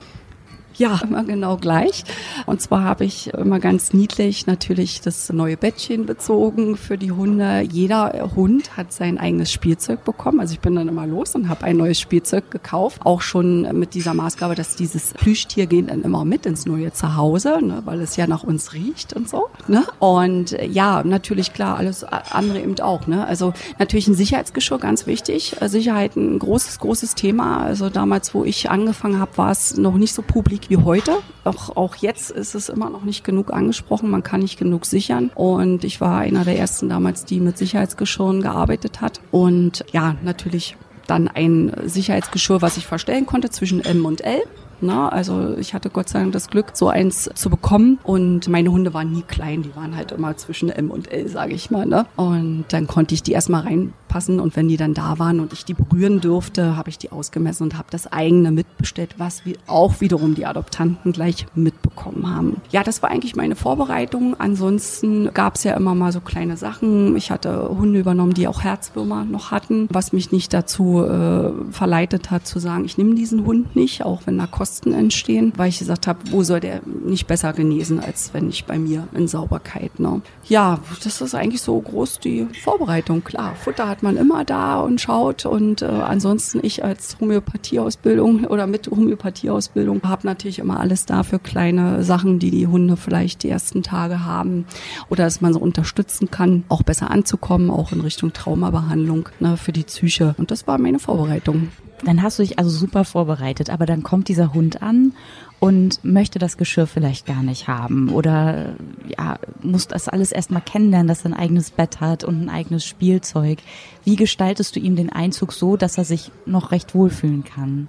Ja, 0.77 1.01
immer 1.03 1.25
genau 1.25 1.57
gleich. 1.57 2.05
Und 2.47 2.61
zwar 2.61 2.85
habe 2.85 3.05
ich 3.05 3.29
immer 3.35 3.61
ganz 3.61 3.93
niedlich 3.93 4.47
natürlich 4.47 5.01
das 5.01 5.33
neue 5.33 5.57
Bettchen 5.57 6.07
bezogen 6.07 6.77
für 6.77 6.99
die 6.99 7.13
Hunde. 7.13 7.61
Jeder 7.71 8.31
Hund 8.35 8.77
hat 8.77 8.93
sein 8.93 9.19
eigenes 9.19 9.53
Spielzeug 9.53 10.05
bekommen. 10.05 10.41
Also 10.41 10.55
ich 10.55 10.61
bin 10.61 10.75
dann 10.75 10.89
immer 10.89 11.07
los 11.07 11.35
und 11.35 11.49
habe 11.49 11.65
ein 11.65 11.77
neues 11.77 12.01
Spielzeug 12.01 12.51
gekauft. 12.51 13.01
Auch 13.05 13.21
schon 13.21 13.63
mit 13.79 13.95
dieser 13.95 14.15
Maßgabe, 14.15 14.55
dass 14.55 14.77
dieses 14.77 15.13
Plüschtier 15.15 15.67
geht 15.67 15.91
dann 15.93 16.03
immer 16.03 16.25
mit 16.25 16.47
ins 16.47 16.67
neue 16.67 16.93
Zuhause, 16.93 17.59
ne, 17.63 17.83
weil 17.85 18.01
es 18.01 18.17
ja 18.17 18.27
nach 18.27 18.43
uns 18.43 18.73
riecht 18.73 19.13
und 19.13 19.29
so. 19.29 19.49
Ne? 19.69 19.85
Und 19.99 20.57
ja, 20.71 21.03
natürlich 21.05 21.53
klar, 21.53 21.77
alles 21.77 22.05
andere 22.05 22.61
eben 22.61 22.79
auch. 22.81 23.07
Ne? 23.07 23.27
Also 23.27 23.53
natürlich 23.79 24.09
ein 24.09 24.15
Sicherheitsgeschirr, 24.15 24.79
ganz 24.79 25.07
wichtig. 25.07 25.57
Sicherheit 25.61 26.17
ein 26.17 26.39
großes, 26.39 26.79
großes 26.79 27.15
Thema. 27.15 27.59
Also 27.59 27.91
damals, 27.91 28.35
wo 28.35 28.45
ich 28.45 28.71
angefangen 28.71 29.19
habe, 29.19 29.37
war 29.37 29.51
es 29.51 29.77
noch 29.77 29.95
nicht 29.95 30.15
so 30.15 30.23
publik 30.23 30.62
wichtig 30.63 30.79
wie 30.79 30.85
heute. 30.85 31.19
Auch, 31.45 31.77
auch 31.77 31.97
jetzt 31.97 32.31
ist 32.31 32.55
es 32.55 32.69
immer 32.69 32.91
noch 32.91 33.05
nicht 33.05 33.25
genug 33.25 33.53
angesprochen. 33.53 34.11
Man 34.11 34.23
kann 34.23 34.41
nicht 34.41 34.59
genug 34.59 34.87
sichern. 34.87 35.31
Und 35.35 35.85
ich 35.85 36.01
war 36.01 36.19
einer 36.19 36.45
der 36.45 36.59
ersten 36.59 36.89
damals, 36.89 37.25
die 37.25 37.41
mit 37.41 37.59
Sicherheitsgeschirren 37.59 38.43
gearbeitet 38.43 39.01
hat. 39.01 39.21
Und 39.31 39.85
ja, 39.93 40.17
natürlich 40.23 40.77
dann 41.07 41.29
ein 41.29 41.73
Sicherheitsgeschirr, 41.85 42.63
was 42.63 42.77
ich 42.77 42.87
verstellen 42.87 43.27
konnte 43.27 43.51
zwischen 43.51 43.85
M 43.85 44.05
und 44.05 44.21
L. 44.23 44.41
Ne? 44.83 45.11
Also 45.13 45.57
ich 45.57 45.75
hatte 45.75 45.91
Gott 45.91 46.09
sei 46.09 46.21
Dank 46.21 46.33
das 46.33 46.49
Glück, 46.49 46.73
so 46.75 46.89
eins 46.89 47.31
zu 47.35 47.51
bekommen. 47.51 47.99
Und 48.03 48.49
meine 48.49 48.71
Hunde 48.71 48.95
waren 48.95 49.13
nie 49.13 49.23
klein, 49.23 49.63
die 49.63 49.75
waren 49.77 49.97
halt 49.97 50.13
immer 50.13 50.37
zwischen 50.37 50.71
M 50.71 50.91
und 50.91 51.11
L, 51.11 51.29
sage 51.29 51.55
ich 51.55 51.71
mal. 51.71 51.87
Ne? 51.87 52.07
Und 52.17 52.65
dann 52.71 52.87
konnte 52.87 53.15
ich 53.15 53.23
die 53.23 53.33
erstmal 53.33 53.63
reinpassen 53.63 54.41
und 54.41 54.57
wenn 54.57 54.69
die 54.69 54.77
dann 54.77 54.95
da 54.95 55.19
waren 55.19 55.41
und 55.41 55.53
ich 55.53 55.65
die 55.65 55.75
berühren 55.75 56.21
durfte, 56.21 56.77
habe 56.77 56.91
ich 56.91 56.99
die 56.99 57.13
ausgemessen 57.13 57.65
und 57.65 57.79
habe 57.79 57.89
das 57.91 58.13
eigene 58.13 58.51
mitbestellt, 58.51 59.15
was 59.19 59.45
wir 59.45 59.57
auch 59.67 60.01
wiederum 60.01 60.35
die 60.35 60.47
Adoptanten 60.47 61.13
gleich 61.13 61.47
mitbekommen 61.55 62.29
haben. 62.35 62.61
Ja, 62.71 62.83
das 62.83 63.03
war 63.03 63.11
eigentlich 63.11 63.37
meine 63.37 63.57
Vorbereitung. 63.57 64.37
Ansonsten 64.39 65.33
gab 65.33 65.57
es 65.57 65.65
ja 65.65 65.75
immer 65.75 65.95
mal 65.95 66.13
so 66.13 66.21
kleine 66.21 66.57
Sachen. 66.57 67.17
Ich 67.17 67.31
hatte 67.31 67.69
Hunde 67.69 68.01
übernommen, 68.01 68.35
die 68.35 68.49
auch 68.49 68.63
Herzwürmer 68.63 69.25
noch 69.25 69.51
hatten, 69.51 69.89
was 69.91 70.13
mich 70.13 70.33
nicht 70.33 70.53
dazu 70.53 71.05
äh, 71.05 71.53
verleitet 71.71 72.31
hat 72.31 72.47
zu 72.47 72.59
sagen, 72.59 72.85
ich 72.85 72.99
nehme 72.99 73.15
diesen 73.15 73.47
Hund 73.47 73.77
nicht, 73.77 74.05
auch 74.05 74.23
wenn 74.27 74.39
er 74.39 74.47
kostet 74.47 74.72
Kosten 74.73 74.95
entstehen, 74.95 75.53
weil 75.57 75.69
ich 75.69 75.81
gesagt 75.81 76.07
habe, 76.07 76.19
wo 76.31 76.43
soll 76.45 76.61
der 76.61 76.81
nicht 77.05 77.27
besser 77.27 77.53
genesen, 77.53 78.01
als 78.01 78.33
wenn 78.33 78.49
ich 78.49 78.65
bei 78.65 78.79
mir 78.79 79.07
in 79.13 79.29
Sauberkeit. 79.29 80.01
Ne? 80.01 80.23
Ja, 80.49 80.79
das 81.05 81.21
ist 81.21 81.35
eigentlich 81.35 81.61
so 81.61 81.79
groß 81.79 82.21
die 82.21 82.49
Vorbereitung. 82.65 83.23
Klar, 83.23 83.55
Futter 83.55 83.87
hat 83.87 84.03
man 84.03 84.17
immer 84.17 84.47
da 84.47 84.81
und 84.81 84.99
schaut 84.99 85.45
und 85.45 85.83
äh, 85.83 85.85
ansonsten 85.85 86.61
ich 86.63 86.83
als 86.83 87.19
Homöopathieausbildung 87.21 88.45
oder 88.47 88.67
mit 88.67 88.91
Homöopathieausbildung 88.91 90.01
habe 90.05 90.27
natürlich 90.27 90.59
immer 90.59 90.81
alles 90.81 91.05
da 91.05 91.23
für 91.23 91.39
kleine 91.39 92.03
Sachen, 92.03 92.39
die 92.39 92.51
die 92.51 92.67
Hunde 92.67 92.97
vielleicht 92.97 93.43
die 93.43 93.51
ersten 93.51 93.83
Tage 93.83 94.25
haben 94.25 94.65
oder 95.11 95.25
dass 95.25 95.43
man 95.43 95.53
so 95.53 95.59
unterstützen 95.59 96.31
kann, 96.31 96.65
auch 96.71 96.83
besser 96.83 97.11
anzukommen, 97.11 97.71
auch 97.71 97.93
in 97.93 98.01
Richtung 98.01 98.33
Traumabehandlung 98.33 99.29
ne, 99.39 99.59
für 99.59 99.73
die 99.73 99.83
Psyche. 99.83 100.35
Und 100.39 100.51
das 100.51 100.67
war 100.67 100.79
meine 100.79 100.99
Vorbereitung. 100.99 101.69
Dann 102.05 102.23
hast 102.23 102.39
du 102.39 102.43
dich 102.43 102.59
also 102.59 102.71
super 102.71 103.05
vorbereitet, 103.05 103.71
aber 103.71 103.87
dann 103.87 104.03
kommt 104.03 104.29
dieser 104.29 104.53
Hund 104.55 104.83
an 104.83 105.13
und 105.61 106.05
möchte 106.05 106.41
das 106.41 106.57
Geschirr 106.57 106.89
vielleicht 106.89 107.27
gar 107.27 107.43
nicht 107.43 107.69
haben 107.69 108.09
oder 108.09 108.75
ja, 109.07 109.39
muss 109.63 109.87
das 109.87 110.09
alles 110.09 110.33
erstmal 110.33 110.63
kennenlernen, 110.63 111.07
dass 111.07 111.25
er 111.25 111.31
ein 111.31 111.35
eigenes 111.35 111.71
Bett 111.71 112.01
hat 112.01 112.25
und 112.25 112.43
ein 112.43 112.49
eigenes 112.49 112.85
Spielzeug. 112.85 113.59
Wie 114.05 114.17
gestaltest 114.17 114.75
du 114.75 114.81
ihm 114.81 114.97
den 114.97 115.11
Einzug 115.11 115.53
so, 115.53 115.77
dass 115.77 115.99
er 115.99 116.05
sich 116.05 116.33
noch 116.47 116.73
recht 116.73 116.95
wohlfühlen 116.97 117.45
kann? 117.45 117.87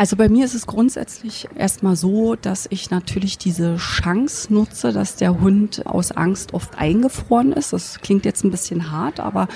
Also 0.00 0.16
bei 0.16 0.30
mir 0.30 0.46
ist 0.46 0.54
es 0.54 0.66
grundsätzlich 0.66 1.46
erstmal 1.54 1.94
so, 1.94 2.34
dass 2.34 2.66
ich 2.70 2.90
natürlich 2.90 3.36
diese 3.36 3.76
Chance 3.76 4.50
nutze, 4.50 4.92
dass 4.92 5.16
der 5.16 5.42
Hund 5.42 5.84
aus 5.84 6.10
Angst 6.10 6.54
oft 6.54 6.78
eingefroren 6.78 7.52
ist. 7.52 7.74
Das 7.74 8.00
klingt 8.00 8.24
jetzt 8.24 8.42
ein 8.42 8.50
bisschen 8.50 8.90
hart, 8.90 9.20
aber 9.20 9.46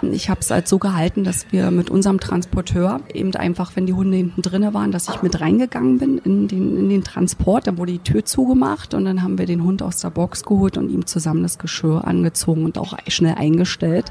ich 0.00 0.30
habe 0.30 0.40
es 0.40 0.50
halt 0.50 0.68
so 0.68 0.78
gehalten, 0.78 1.22
dass 1.22 1.52
wir 1.52 1.70
mit 1.70 1.90
unserem 1.90 2.18
Transporteur 2.18 3.02
eben 3.12 3.34
einfach, 3.34 3.76
wenn 3.76 3.84
die 3.84 3.92
Hunde 3.92 4.16
hinten 4.16 4.40
drinne 4.40 4.72
waren, 4.72 4.90
dass 4.90 5.06
ich 5.10 5.20
mit 5.20 5.38
reingegangen 5.38 5.98
bin 5.98 6.16
in 6.16 6.48
den, 6.48 6.78
in 6.78 6.88
den 6.88 7.04
Transport. 7.04 7.66
Dann 7.66 7.76
wurde 7.76 7.92
die 7.92 7.98
Tür 7.98 8.24
zugemacht 8.24 8.94
und 8.94 9.04
dann 9.04 9.22
haben 9.22 9.36
wir 9.36 9.44
den 9.44 9.62
Hund 9.62 9.82
aus 9.82 9.98
der 9.98 10.08
Box 10.08 10.44
geholt 10.44 10.78
und 10.78 10.88
ihm 10.88 11.04
zusammen 11.04 11.42
das 11.42 11.58
Geschirr 11.58 12.06
angezogen 12.06 12.64
und 12.64 12.78
auch 12.78 12.96
schnell 13.08 13.34
eingestellt. 13.34 14.10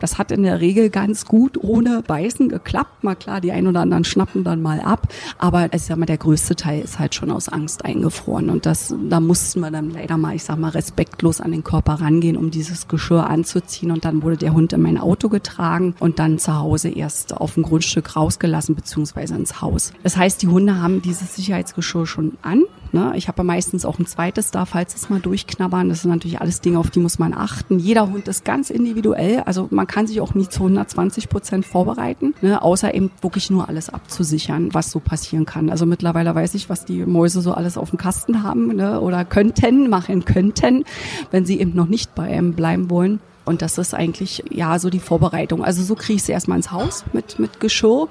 Das 0.00 0.18
hat 0.18 0.32
in 0.32 0.42
der 0.42 0.60
Regel 0.60 0.90
ganz 0.90 1.24
gut 1.24 1.56
ohne 1.56 2.02
Beißen 2.02 2.48
geklappt. 2.48 3.04
Mal 3.04 3.14
klar, 3.14 3.40
die 3.40 3.52
ein 3.52 3.68
oder 3.68 3.82
anderen 3.82 4.02
schnappen 4.02 4.42
dann 4.42 4.60
mal 4.60 4.80
ab. 4.80 5.06
Aber 5.38 5.72
ich 5.72 5.82
sag 5.82 5.96
mal, 5.96 6.06
der 6.06 6.18
größte 6.18 6.56
Teil 6.56 6.82
ist 6.82 6.98
halt 6.98 7.14
schon 7.14 7.30
aus 7.30 7.48
Angst 7.48 7.84
eingefroren. 7.84 8.50
Und 8.50 8.66
das, 8.66 8.94
da 9.08 9.20
mussten 9.20 9.60
wir 9.60 9.70
dann 9.70 9.90
leider 9.90 10.16
mal, 10.16 10.34
ich 10.34 10.44
sag 10.44 10.58
mal, 10.58 10.70
respektlos 10.70 11.40
an 11.40 11.52
den 11.52 11.64
Körper 11.64 11.94
rangehen, 11.94 12.36
um 12.36 12.50
dieses 12.50 12.88
Geschirr 12.88 13.26
anzuziehen. 13.28 13.90
Und 13.90 14.04
dann 14.04 14.22
wurde 14.22 14.36
der 14.36 14.52
Hund 14.52 14.72
in 14.72 14.82
mein 14.82 14.98
Auto 14.98 15.28
getragen 15.28 15.94
und 15.98 16.18
dann 16.18 16.38
zu 16.38 16.58
Hause 16.58 16.90
erst 16.90 17.36
auf 17.36 17.54
dem 17.54 17.62
Grundstück 17.62 18.16
rausgelassen, 18.16 18.74
beziehungsweise 18.74 19.34
ins 19.34 19.60
Haus. 19.60 19.92
Das 20.02 20.16
heißt, 20.16 20.42
die 20.42 20.48
Hunde 20.48 20.80
haben 20.80 21.02
dieses 21.02 21.36
Sicherheitsgeschirr 21.36 22.06
schon 22.06 22.38
an. 22.42 22.64
Ne? 22.92 23.12
Ich 23.16 23.28
habe 23.28 23.42
meistens 23.44 23.84
auch 23.84 23.98
ein 23.98 24.06
zweites 24.06 24.50
da, 24.50 24.64
falls 24.64 24.94
es 24.94 25.08
mal 25.08 25.20
durchknabbern. 25.20 25.88
Das 25.88 26.02
sind 26.02 26.10
natürlich 26.10 26.40
alles 26.40 26.60
Dinge, 26.60 26.78
auf 26.78 26.90
die 26.90 27.00
muss 27.00 27.18
man 27.18 27.34
achten. 27.34 27.78
Jeder 27.78 28.10
Hund 28.10 28.28
ist 28.28 28.44
ganz 28.44 28.70
individuell. 28.70 29.40
Also 29.40 29.68
man 29.70 29.86
kann 29.86 30.06
sich 30.06 30.20
auch 30.20 30.34
nie 30.34 30.48
zu 30.48 30.62
120 30.62 31.28
Prozent 31.28 31.66
vorbereiten, 31.66 32.34
ne? 32.42 32.62
außer 32.62 32.94
eben 32.94 33.10
wirklich 33.20 33.50
nur 33.50 33.68
alles 33.68 33.90
abzusichern, 33.90 34.72
was 34.72 34.90
so 34.90 35.00
passieren 35.00 35.46
kann. 35.46 35.70
Also 35.70 35.86
mittlerweile 35.86 36.34
weiß 36.34 36.54
ich, 36.54 36.68
was 36.68 36.84
die 36.84 37.04
Mäuse 37.06 37.40
so 37.40 37.52
alles 37.52 37.78
auf 37.78 37.90
dem 37.90 37.98
Kasten 37.98 38.42
haben 38.42 38.74
ne? 38.76 39.00
oder 39.00 39.24
könnten, 39.24 39.88
machen 39.88 40.24
könnten, 40.24 40.84
wenn 41.30 41.44
sie 41.44 41.60
eben 41.60 41.74
noch 41.74 41.88
nicht 41.88 42.14
bei 42.14 42.24
einem 42.24 42.54
bleiben 42.54 42.90
wollen. 42.90 43.20
Und 43.44 43.62
das 43.62 43.78
ist 43.78 43.94
eigentlich 43.94 44.44
ja 44.50 44.78
so 44.78 44.90
die 44.90 45.00
Vorbereitung. 45.00 45.64
Also 45.64 45.82
so 45.82 45.94
kriege 45.94 46.16
ich 46.16 46.22
sie 46.22 46.32
erstmal 46.32 46.58
ins 46.58 46.70
Haus 46.70 47.04
mit, 47.12 47.38
mit 47.38 47.58
Geschirr. 47.58 48.08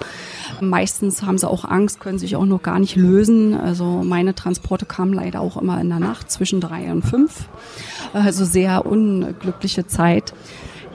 Meistens 0.59 1.23
haben 1.23 1.37
sie 1.37 1.47
auch 1.47 1.65
Angst, 1.65 1.99
können 1.99 2.19
sich 2.19 2.35
auch 2.35 2.45
noch 2.45 2.61
gar 2.61 2.79
nicht 2.79 2.95
lösen. 2.95 3.53
Also 3.53 4.03
meine 4.03 4.35
Transporte 4.35 4.85
kamen 4.85 5.13
leider 5.13 5.41
auch 5.41 5.57
immer 5.57 5.79
in 5.79 5.89
der 5.89 5.99
Nacht 5.99 6.31
zwischen 6.31 6.61
drei 6.61 6.91
und 6.91 7.03
fünf. 7.03 7.47
Also 8.13 8.43
sehr 8.43 8.85
unglückliche 8.85 9.85
Zeit. 9.87 10.33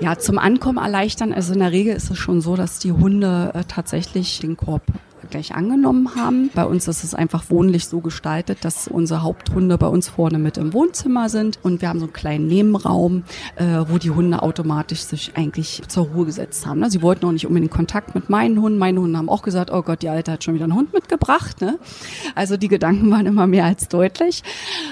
Ja, 0.01 0.19
zum 0.19 0.39
Ankommen 0.39 0.79
erleichtern. 0.79 1.33
Also 1.33 1.53
in 1.53 1.61
der 1.61 1.71
Regel 1.71 1.95
ist 1.95 2.11
es 2.11 2.19
schon 2.19 2.41
so, 2.41 2.57
dass 2.57 2.81
die 2.81 2.93
Hunde 2.93 3.53
äh, 3.55 3.65
tatsächlich 3.67 4.41
den 4.41 4.57
Korb 4.57 4.83
gleich 5.25 5.55
angenommen 5.55 6.15
haben. 6.15 6.51
Bei 6.55 6.65
uns 6.65 6.89
ist 6.89 7.05
es 7.05 7.15
einfach 7.15 7.51
wohnlich 7.51 7.87
so 7.87 8.01
gestaltet, 8.01 8.65
dass 8.65 8.89
unsere 8.89 9.23
Haupthunde 9.23 9.79
bei 9.79 9.87
uns 9.87 10.09
vorne 10.09 10.39
mit 10.39 10.57
im 10.57 10.73
Wohnzimmer 10.73 11.29
sind 11.29 11.59
und 11.63 11.81
wir 11.81 11.89
haben 11.89 11.99
so 11.99 12.07
einen 12.07 12.13
kleinen 12.13 12.47
Nebenraum, 12.47 13.25
äh, 13.57 13.85
wo 13.89 13.99
die 13.99 14.11
Hunde 14.11 14.43
automatisch 14.43 15.01
sich 15.01 15.33
eigentlich 15.37 15.83
zur 15.89 16.07
Ruhe 16.07 16.27
gesetzt 16.27 16.67
haben. 16.67 16.81
Ne? 16.81 16.91
Sie 16.91 17.03
wollten 17.03 17.27
auch 17.27 17.33
nicht 17.33 17.47
unbedingt 17.47 17.73
Kontakt 17.73 18.15
mit 18.15 18.31
meinen 18.31 18.61
Hunden. 18.61 18.79
Meine 18.79 19.01
Hunde 19.01 19.19
haben 19.19 19.29
auch 19.29 19.43
gesagt, 19.43 19.71
oh 19.73 19.83
Gott, 19.83 20.03
die 20.03 20.09
Alte 20.09 20.33
hat 20.33 20.45
schon 20.45 20.55
wieder 20.55 20.65
einen 20.65 20.75
Hund 20.75 20.93
mitgebracht. 20.93 21.61
Ne? 21.61 21.79
Also 22.35 22.57
die 22.57 22.69
Gedanken 22.69 23.11
waren 23.11 23.27
immer 23.27 23.47
mehr 23.47 23.65
als 23.65 23.89
deutlich. 23.89 24.43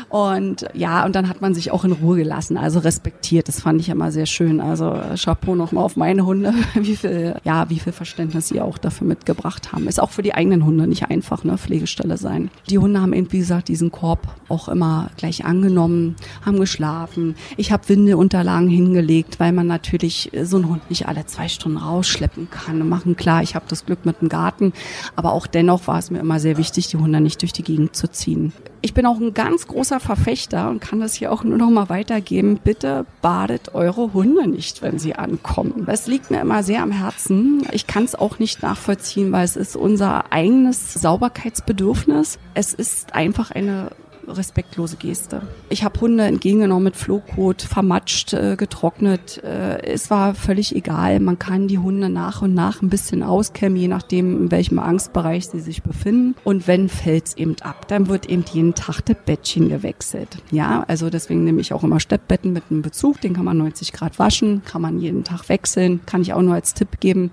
Und 0.08 0.66
ja, 0.74 1.04
und 1.04 1.14
dann 1.14 1.28
hat 1.28 1.40
man 1.40 1.54
sich 1.54 1.70
auch 1.70 1.84
in 1.84 1.92
Ruhe 1.92 2.16
gelassen, 2.16 2.56
also 2.56 2.80
respektiert. 2.80 3.48
Das 3.48 3.60
fand 3.60 3.80
ich 3.80 3.88
immer 3.88 4.10
sehr 4.10 4.26
schön. 4.26 4.60
Also 4.60 4.98
Chapeau 5.16 5.54
nochmal 5.54 5.84
auf 5.84 5.96
meine 5.96 6.24
Hunde, 6.26 6.54
wie 6.74 6.96
viel, 6.96 7.36
ja, 7.44 7.68
wie 7.70 7.78
viel 7.78 7.92
Verständnis 7.92 8.48
sie 8.48 8.60
auch 8.60 8.78
dafür 8.78 9.06
mitgebracht 9.06 9.72
haben. 9.72 9.88
Ist 9.88 10.00
auch 10.00 10.10
für 10.10 10.21
für 10.22 10.28
die 10.28 10.34
eigenen 10.34 10.64
Hunde 10.64 10.86
nicht 10.86 11.10
einfach, 11.10 11.42
ne, 11.42 11.58
Pflegestelle 11.58 12.16
sein. 12.16 12.48
Die 12.70 12.78
Hunde 12.78 13.00
haben 13.00 13.12
eben, 13.12 13.32
wie 13.32 13.40
gesagt, 13.40 13.66
diesen 13.66 13.90
Korb 13.90 14.28
auch 14.48 14.68
immer 14.68 15.10
gleich 15.16 15.44
angenommen, 15.44 16.14
haben 16.46 16.60
geschlafen. 16.60 17.34
Ich 17.56 17.72
habe 17.72 17.88
Windeunterlagen 17.88 18.68
hingelegt, 18.68 19.40
weil 19.40 19.50
man 19.50 19.66
natürlich 19.66 20.30
so 20.44 20.58
einen 20.58 20.68
Hund 20.68 20.88
nicht 20.90 21.08
alle 21.08 21.26
zwei 21.26 21.48
Stunden 21.48 21.78
rausschleppen 21.78 22.50
kann. 22.50 22.88
Machen 22.88 23.16
klar, 23.16 23.42
ich 23.42 23.56
habe 23.56 23.64
das 23.66 23.84
Glück 23.84 24.06
mit 24.06 24.20
dem 24.20 24.28
Garten, 24.28 24.72
aber 25.16 25.32
auch 25.32 25.48
dennoch 25.48 25.88
war 25.88 25.98
es 25.98 26.12
mir 26.12 26.20
immer 26.20 26.38
sehr 26.38 26.56
wichtig, 26.56 26.86
die 26.86 26.98
Hunde 26.98 27.20
nicht 27.20 27.42
durch 27.42 27.52
die 27.52 27.64
Gegend 27.64 27.96
zu 27.96 28.08
ziehen. 28.08 28.52
Ich 28.84 28.94
bin 28.94 29.06
auch 29.06 29.18
ein 29.18 29.32
ganz 29.32 29.68
großer 29.68 30.00
Verfechter 30.00 30.68
und 30.68 30.80
kann 30.80 30.98
das 30.98 31.14
hier 31.14 31.30
auch 31.30 31.44
nur 31.44 31.56
noch 31.56 31.70
mal 31.70 31.88
weitergeben. 31.88 32.58
Bitte 32.62 33.06
badet 33.22 33.76
eure 33.76 34.12
Hunde 34.12 34.48
nicht, 34.48 34.82
wenn 34.82 34.98
sie 34.98 35.14
ankommen. 35.14 35.84
Das 35.86 36.08
liegt 36.08 36.32
mir 36.32 36.40
immer 36.40 36.64
sehr 36.64 36.82
am 36.82 36.90
Herzen. 36.90 37.62
Ich 37.70 37.86
kann 37.86 38.02
es 38.02 38.16
auch 38.16 38.40
nicht 38.40 38.60
nachvollziehen, 38.60 39.30
weil 39.30 39.44
es 39.44 39.54
ist 39.54 39.76
unser 39.76 40.32
eigenes 40.32 40.94
Sauberkeitsbedürfnis. 40.94 42.40
Es 42.54 42.74
ist 42.74 43.14
einfach 43.14 43.52
eine 43.52 43.92
respektlose 44.26 44.96
Geste. 44.96 45.42
Ich 45.68 45.84
habe 45.84 46.00
Hunde 46.00 46.24
entgegengenommen 46.24 46.84
mit 46.84 46.96
Flohkot, 46.96 47.62
vermatscht, 47.62 48.32
äh, 48.32 48.56
getrocknet. 48.56 49.42
Äh, 49.42 49.82
es 49.84 50.10
war 50.10 50.34
völlig 50.34 50.74
egal. 50.74 51.20
Man 51.20 51.38
kann 51.38 51.68
die 51.68 51.78
Hunde 51.78 52.08
nach 52.08 52.42
und 52.42 52.54
nach 52.54 52.82
ein 52.82 52.88
bisschen 52.88 53.22
auskämmen, 53.22 53.78
je 53.78 53.88
nachdem, 53.88 54.44
in 54.44 54.50
welchem 54.50 54.78
Angstbereich 54.78 55.48
sie 55.48 55.60
sich 55.60 55.82
befinden. 55.82 56.34
Und 56.44 56.66
wenn, 56.66 56.88
fällt's 56.88 57.34
eben 57.34 57.56
ab. 57.62 57.88
Dann 57.88 58.08
wird 58.08 58.26
eben 58.26 58.44
jeden 58.52 58.74
Tag 58.74 59.00
das 59.06 59.16
Bettchen 59.24 59.68
gewechselt. 59.68 60.38
Ja, 60.50 60.84
also 60.88 61.10
deswegen 61.10 61.44
nehme 61.44 61.60
ich 61.60 61.72
auch 61.72 61.84
immer 61.84 62.00
Steppbetten 62.00 62.52
mit 62.52 62.64
einem 62.70 62.82
Bezug. 62.82 63.20
Den 63.20 63.34
kann 63.34 63.44
man 63.44 63.58
90 63.58 63.92
Grad 63.92 64.18
waschen, 64.18 64.62
kann 64.64 64.82
man 64.82 64.98
jeden 64.98 65.24
Tag 65.24 65.48
wechseln. 65.48 66.00
Kann 66.06 66.22
ich 66.22 66.32
auch 66.32 66.42
nur 66.42 66.54
als 66.54 66.74
Tipp 66.74 67.00
geben. 67.00 67.30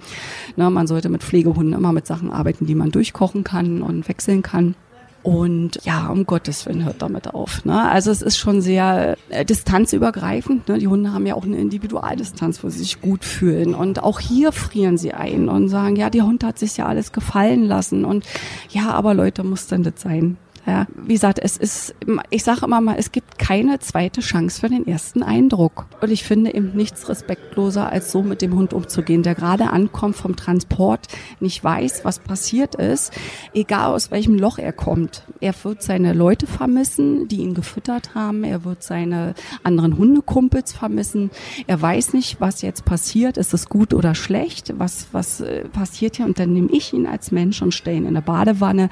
Na, 0.56 0.69
man 0.69 0.88
sollte 0.88 1.10
mit 1.10 1.23
Pflegehunden 1.23 1.73
immer 1.73 1.93
mit 1.93 2.08
Sachen 2.08 2.32
arbeiten, 2.32 2.65
die 2.65 2.75
man 2.75 2.91
durchkochen 2.91 3.43
kann 3.43 3.82
und 3.82 4.08
wechseln 4.08 4.43
kann. 4.43 4.75
Und 5.21 5.84
ja, 5.84 6.08
um 6.08 6.25
Gottes 6.25 6.65
Willen 6.65 6.86
hört 6.86 7.01
damit 7.01 7.34
auf. 7.34 7.65
Ne? 7.65 7.89
Also 7.89 8.10
es 8.10 8.21
ist 8.21 8.38
schon 8.38 8.62
sehr 8.62 9.17
äh, 9.29 9.43
distanzübergreifend. 9.43 10.69
Ne? 10.69 10.77
Die 10.77 10.88
Hunde 10.88 11.13
haben 11.13 11.25
ja 11.25 11.36
auch 11.36 11.43
eine 11.43 11.58
Individualdistanz, 11.58 12.63
wo 12.63 12.69
sie 12.69 12.79
sich 12.79 13.01
gut 13.01 13.25
fühlen. 13.25 13.75
Und 13.75 14.01
auch 14.01 14.19
hier 14.19 14.51
frieren 14.51 14.97
sie 14.97 15.13
ein 15.13 15.49
und 15.49 15.67
sagen, 15.67 15.97
ja, 15.97 16.10
der 16.10 16.25
Hund 16.25 16.43
hat 16.43 16.58
sich 16.58 16.77
ja 16.77 16.86
alles 16.86 17.12
gefallen 17.12 17.65
lassen. 17.65 18.05
Und 18.05 18.25
ja, 18.69 18.91
aber 18.91 19.13
Leute, 19.13 19.43
muss 19.43 19.67
denn 19.67 19.84
das 19.84 19.95
sein? 19.97 20.38
Ja, 20.69 20.86
wie 20.95 21.13
gesagt, 21.13 21.39
es 21.41 21.58
ist, 21.58 21.95
ich 22.29 22.43
sage 22.43 22.65
immer 22.65 22.79
mal, 22.79 22.95
es 22.99 23.12
gibt 23.12 23.39
keine 23.39 23.79
zweite 23.79 24.21
Chance 24.21 24.60
für 24.60 24.69
den 24.69 24.86
ersten 24.86 25.23
Eindruck. 25.23 25.88
Und 25.99 26.12
ich 26.12 26.23
finde 26.23 26.53
eben 26.53 26.73
nichts 26.75 27.10
respektloser, 27.10 27.91
als 27.91 28.12
so 28.12 28.21
mit 28.21 28.43
dem 28.43 28.53
Hund 28.53 28.71
umzugehen, 28.73 29.23
der 29.23 29.34
gerade 29.34 29.71
ankommt 29.71 30.15
vom 30.15 30.36
Transport, 30.36 31.08
nicht 31.39 31.63
weiß, 31.63 32.05
was 32.05 32.19
passiert 32.19 32.75
ist, 32.75 33.13
egal 33.55 33.95
aus 33.95 34.12
welchem 34.12 34.38
Loch 34.38 34.60
er 34.60 34.71
kommt. 34.71 35.23
Er 35.39 35.55
wird 35.63 35.82
seine 35.82 36.13
Leute 36.13 36.45
vermissen, 36.45 37.27
die 37.27 37.38
ihn 37.38 37.55
gefüttert 37.55 38.13
haben. 38.13 38.43
Er 38.43 38.63
wird 38.63 38.84
seine 38.84 39.34
anderen 39.63 39.97
Hundekumpels 39.97 40.73
vermissen. 40.73 41.32
Er 41.65 41.82
weiß 41.82 42.13
nicht, 42.13 42.39
was 42.41 42.62
jetzt 42.62 42.86
passiert. 42.86 43.38
Ist 43.38 43.55
es 43.55 43.69
gut 43.69 43.95
oder 43.95 44.13
schlecht? 44.13 44.75
Was, 44.77 45.08
was 45.13 45.41
äh, 45.41 45.63
passiert 45.63 46.17
hier? 46.17 46.27
Und 46.27 46.38
dann 46.38 46.53
nehme 46.53 46.69
ich 46.71 46.93
ihn 46.93 47.08
als 47.08 47.32
Mensch 47.32 47.60
und 47.63 47.73
stelle 47.73 47.97
ihn 47.97 48.03
in 48.03 48.10
eine 48.10 48.21
Badewanne 48.21 48.89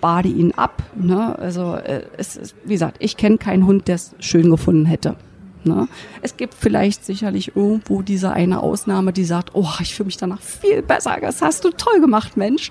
bade 0.00 0.28
ihn 0.28 0.52
ab. 0.52 0.82
Ne? 0.94 1.38
Also 1.38 1.74
äh, 1.74 2.02
es 2.16 2.36
ist, 2.36 2.54
wie 2.64 2.74
gesagt, 2.74 2.96
ich 3.00 3.16
kenne 3.16 3.38
keinen 3.38 3.66
Hund, 3.66 3.88
der 3.88 3.96
es 3.96 4.14
schön 4.20 4.50
gefunden 4.50 4.86
hätte. 4.86 5.16
Ne? 5.64 5.88
Es 6.22 6.36
gibt 6.36 6.54
vielleicht 6.54 7.04
sicherlich 7.04 7.56
irgendwo 7.56 8.02
diese 8.02 8.30
eine 8.30 8.62
Ausnahme, 8.62 9.12
die 9.12 9.24
sagt, 9.24 9.50
oh, 9.54 9.68
ich 9.80 9.94
fühle 9.94 10.06
mich 10.06 10.16
danach 10.16 10.40
viel 10.40 10.82
besser. 10.82 11.16
Das 11.20 11.42
hast 11.42 11.64
du 11.64 11.70
toll 11.70 12.00
gemacht, 12.00 12.36
Mensch. 12.36 12.70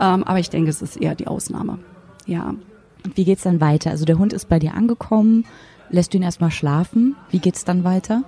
Ähm, 0.00 0.24
aber 0.24 0.38
ich 0.38 0.50
denke, 0.50 0.70
es 0.70 0.82
ist 0.82 0.96
eher 0.96 1.14
die 1.14 1.26
Ausnahme. 1.26 1.78
Ja. 2.26 2.54
Und 3.04 3.16
wie 3.16 3.24
geht's 3.24 3.44
dann 3.44 3.60
weiter? 3.60 3.90
Also 3.90 4.04
der 4.04 4.18
Hund 4.18 4.32
ist 4.32 4.48
bei 4.48 4.58
dir 4.58 4.74
angekommen, 4.74 5.44
lässt 5.90 6.12
du 6.12 6.18
ihn 6.18 6.24
erstmal 6.24 6.50
schlafen. 6.50 7.16
Wie 7.30 7.38
geht's 7.38 7.64
dann 7.64 7.84
weiter? 7.84 8.22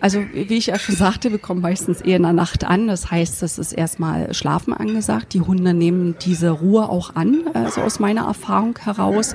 Also 0.00 0.20
wie 0.32 0.56
ich 0.56 0.66
ja 0.66 0.78
schon 0.78 0.94
sagte, 0.94 1.30
wir 1.30 1.38
kommen 1.38 1.60
meistens 1.60 2.00
eher 2.00 2.16
in 2.16 2.22
der 2.22 2.32
Nacht 2.32 2.64
an. 2.64 2.86
Das 2.86 3.10
heißt, 3.10 3.42
es 3.42 3.58
ist 3.58 3.72
erstmal 3.72 4.32
Schlafen 4.32 4.72
angesagt. 4.72 5.34
Die 5.34 5.40
Hunde 5.40 5.74
nehmen 5.74 6.14
diese 6.24 6.50
Ruhe 6.50 6.88
auch 6.88 7.16
an, 7.16 7.44
also 7.54 7.80
aus 7.80 7.98
meiner 7.98 8.26
Erfahrung 8.26 8.78
heraus. 8.78 9.34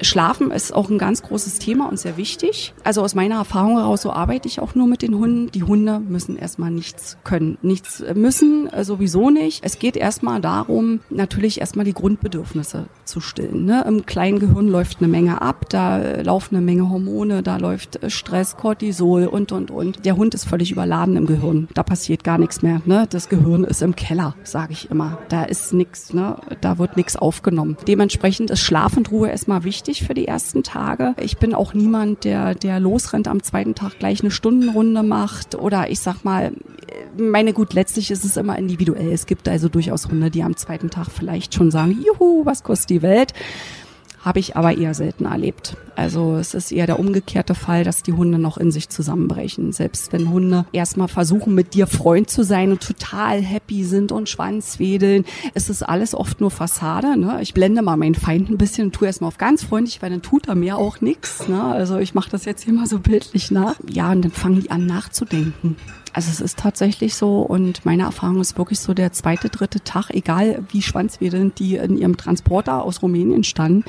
Schlafen 0.00 0.50
ist 0.50 0.74
auch 0.74 0.88
ein 0.88 0.98
ganz 0.98 1.22
großes 1.22 1.58
Thema 1.58 1.88
und 1.88 1.98
sehr 1.98 2.16
wichtig. 2.16 2.72
Also 2.84 3.02
aus 3.02 3.14
meiner 3.14 3.36
Erfahrung 3.36 3.76
heraus, 3.76 4.02
so 4.02 4.12
arbeite 4.12 4.48
ich 4.48 4.60
auch 4.60 4.74
nur 4.74 4.86
mit 4.86 5.02
den 5.02 5.14
Hunden. 5.14 5.50
Die 5.50 5.62
Hunde 5.62 6.00
müssen 6.00 6.36
erstmal 6.36 6.70
nichts 6.70 7.18
können. 7.24 7.58
Nichts 7.62 8.02
müssen, 8.14 8.68
äh, 8.72 8.84
sowieso 8.84 9.30
nicht. 9.30 9.64
Es 9.64 9.78
geht 9.78 9.96
erstmal 9.96 10.40
darum, 10.40 11.00
natürlich 11.10 11.60
erstmal 11.60 11.84
die 11.84 11.92
Grundbedürfnisse 11.92 12.86
zu 13.04 13.20
stillen. 13.20 13.66
Ne? 13.66 13.84
Im 13.86 14.06
kleinen 14.06 14.38
Gehirn 14.38 14.68
läuft 14.68 14.98
eine 14.98 15.08
Menge 15.08 15.42
ab, 15.42 15.66
da 15.68 15.98
laufen 16.22 16.56
eine 16.56 16.64
Menge 16.64 16.88
Hormone, 16.88 17.42
da 17.42 17.58
läuft 17.58 18.00
Stress, 18.10 18.56
Cortisol 18.56 19.26
und, 19.26 19.52
und, 19.52 19.70
und 19.70 19.81
und 19.82 20.04
der 20.04 20.16
Hund 20.16 20.34
ist 20.34 20.44
völlig 20.44 20.70
überladen 20.70 21.16
im 21.16 21.26
Gehirn. 21.26 21.68
Da 21.74 21.82
passiert 21.82 22.24
gar 22.24 22.38
nichts 22.38 22.62
mehr. 22.62 22.80
Ne? 22.84 23.06
Das 23.10 23.28
Gehirn 23.28 23.64
ist 23.64 23.82
im 23.82 23.96
Keller, 23.96 24.34
sage 24.44 24.72
ich 24.72 24.90
immer. 24.90 25.18
Da 25.28 25.44
ist 25.44 25.72
nichts, 25.72 26.14
ne? 26.14 26.36
da 26.60 26.78
wird 26.78 26.96
nichts 26.96 27.16
aufgenommen. 27.16 27.76
Dementsprechend 27.86 28.50
ist 28.50 28.60
Schlaf 28.60 28.96
und 28.96 29.10
Ruhe 29.10 29.28
erstmal 29.28 29.64
wichtig 29.64 30.04
für 30.04 30.14
die 30.14 30.28
ersten 30.28 30.62
Tage. 30.62 31.14
Ich 31.20 31.36
bin 31.38 31.54
auch 31.54 31.74
niemand, 31.74 32.24
der, 32.24 32.54
der 32.54 32.80
losrennt 32.80 33.28
am 33.28 33.42
zweiten 33.42 33.74
Tag 33.74 33.98
gleich 33.98 34.20
eine 34.20 34.30
Stundenrunde 34.30 35.02
macht 35.02 35.54
oder 35.56 35.90
ich 35.90 36.00
sag 36.00 36.24
mal, 36.24 36.52
meine 37.16 37.52
gut, 37.52 37.74
letztlich 37.74 38.10
ist 38.10 38.24
es 38.24 38.36
immer 38.36 38.58
individuell. 38.58 39.12
Es 39.12 39.26
gibt 39.26 39.48
also 39.48 39.68
durchaus 39.68 40.08
Hunde, 40.08 40.30
die 40.30 40.42
am 40.42 40.56
zweiten 40.56 40.90
Tag 40.90 41.08
vielleicht 41.10 41.54
schon 41.54 41.70
sagen, 41.70 41.98
juhu, 42.04 42.44
was 42.44 42.62
kostet 42.62 42.90
die 42.90 43.02
Welt? 43.02 43.32
Habe 44.22 44.38
ich 44.38 44.56
aber 44.56 44.76
eher 44.76 44.94
selten 44.94 45.26
erlebt. 45.26 45.76
Also 45.96 46.36
es 46.36 46.54
ist 46.54 46.72
eher 46.72 46.86
der 46.86 46.98
umgekehrte 46.98 47.54
Fall, 47.54 47.84
dass 47.84 48.02
die 48.02 48.12
Hunde 48.12 48.38
noch 48.38 48.56
in 48.56 48.70
sich 48.70 48.88
zusammenbrechen. 48.88 49.72
Selbst 49.72 50.12
wenn 50.12 50.30
Hunde 50.30 50.64
erstmal 50.72 51.08
versuchen, 51.08 51.54
mit 51.54 51.74
dir 51.74 51.86
Freund 51.86 52.30
zu 52.30 52.44
sein 52.44 52.70
und 52.70 52.80
total 52.80 53.42
happy 53.42 53.84
sind 53.84 54.12
und 54.12 54.28
Schwanzwedeln, 54.28 55.24
ist 55.54 55.68
es 55.68 55.82
alles 55.82 56.14
oft 56.14 56.40
nur 56.40 56.50
Fassade. 56.50 57.18
Ne? 57.18 57.38
Ich 57.42 57.52
blende 57.52 57.82
mal 57.82 57.96
meinen 57.96 58.14
Feind 58.14 58.48
ein 58.48 58.58
bisschen 58.58 58.86
und 58.86 58.92
tue 58.94 59.06
erstmal 59.06 59.28
auf 59.28 59.38
ganz 59.38 59.64
freundlich, 59.64 60.00
weil 60.00 60.10
dann 60.10 60.22
tut 60.22 60.48
er 60.48 60.54
mir 60.54 60.78
auch 60.78 61.00
nichts. 61.00 61.48
Ne? 61.48 61.62
Also 61.62 61.98
ich 61.98 62.14
mache 62.14 62.30
das 62.30 62.44
jetzt 62.44 62.64
hier 62.64 62.72
mal 62.72 62.86
so 62.86 63.00
bildlich 63.00 63.50
nach. 63.50 63.74
Ja, 63.90 64.12
und 64.12 64.22
dann 64.22 64.32
fangen 64.32 64.60
die 64.60 64.70
an 64.70 64.86
nachzudenken. 64.86 65.76
Also 66.12 66.30
es 66.30 66.40
ist 66.40 66.58
tatsächlich 66.58 67.14
so 67.14 67.40
und 67.40 67.84
meine 67.86 68.02
Erfahrung 68.02 68.40
ist 68.40 68.58
wirklich 68.58 68.80
so 68.80 68.92
der 68.92 69.12
zweite, 69.12 69.48
dritte 69.48 69.80
Tag, 69.82 70.10
egal 70.10 70.64
wie 70.70 70.82
schwanzwedelnd 70.82 71.58
die 71.58 71.76
in 71.76 71.96
ihrem 71.96 72.16
Transporter 72.16 72.82
aus 72.82 73.02
Rumänien 73.02 73.44
standen, 73.44 73.84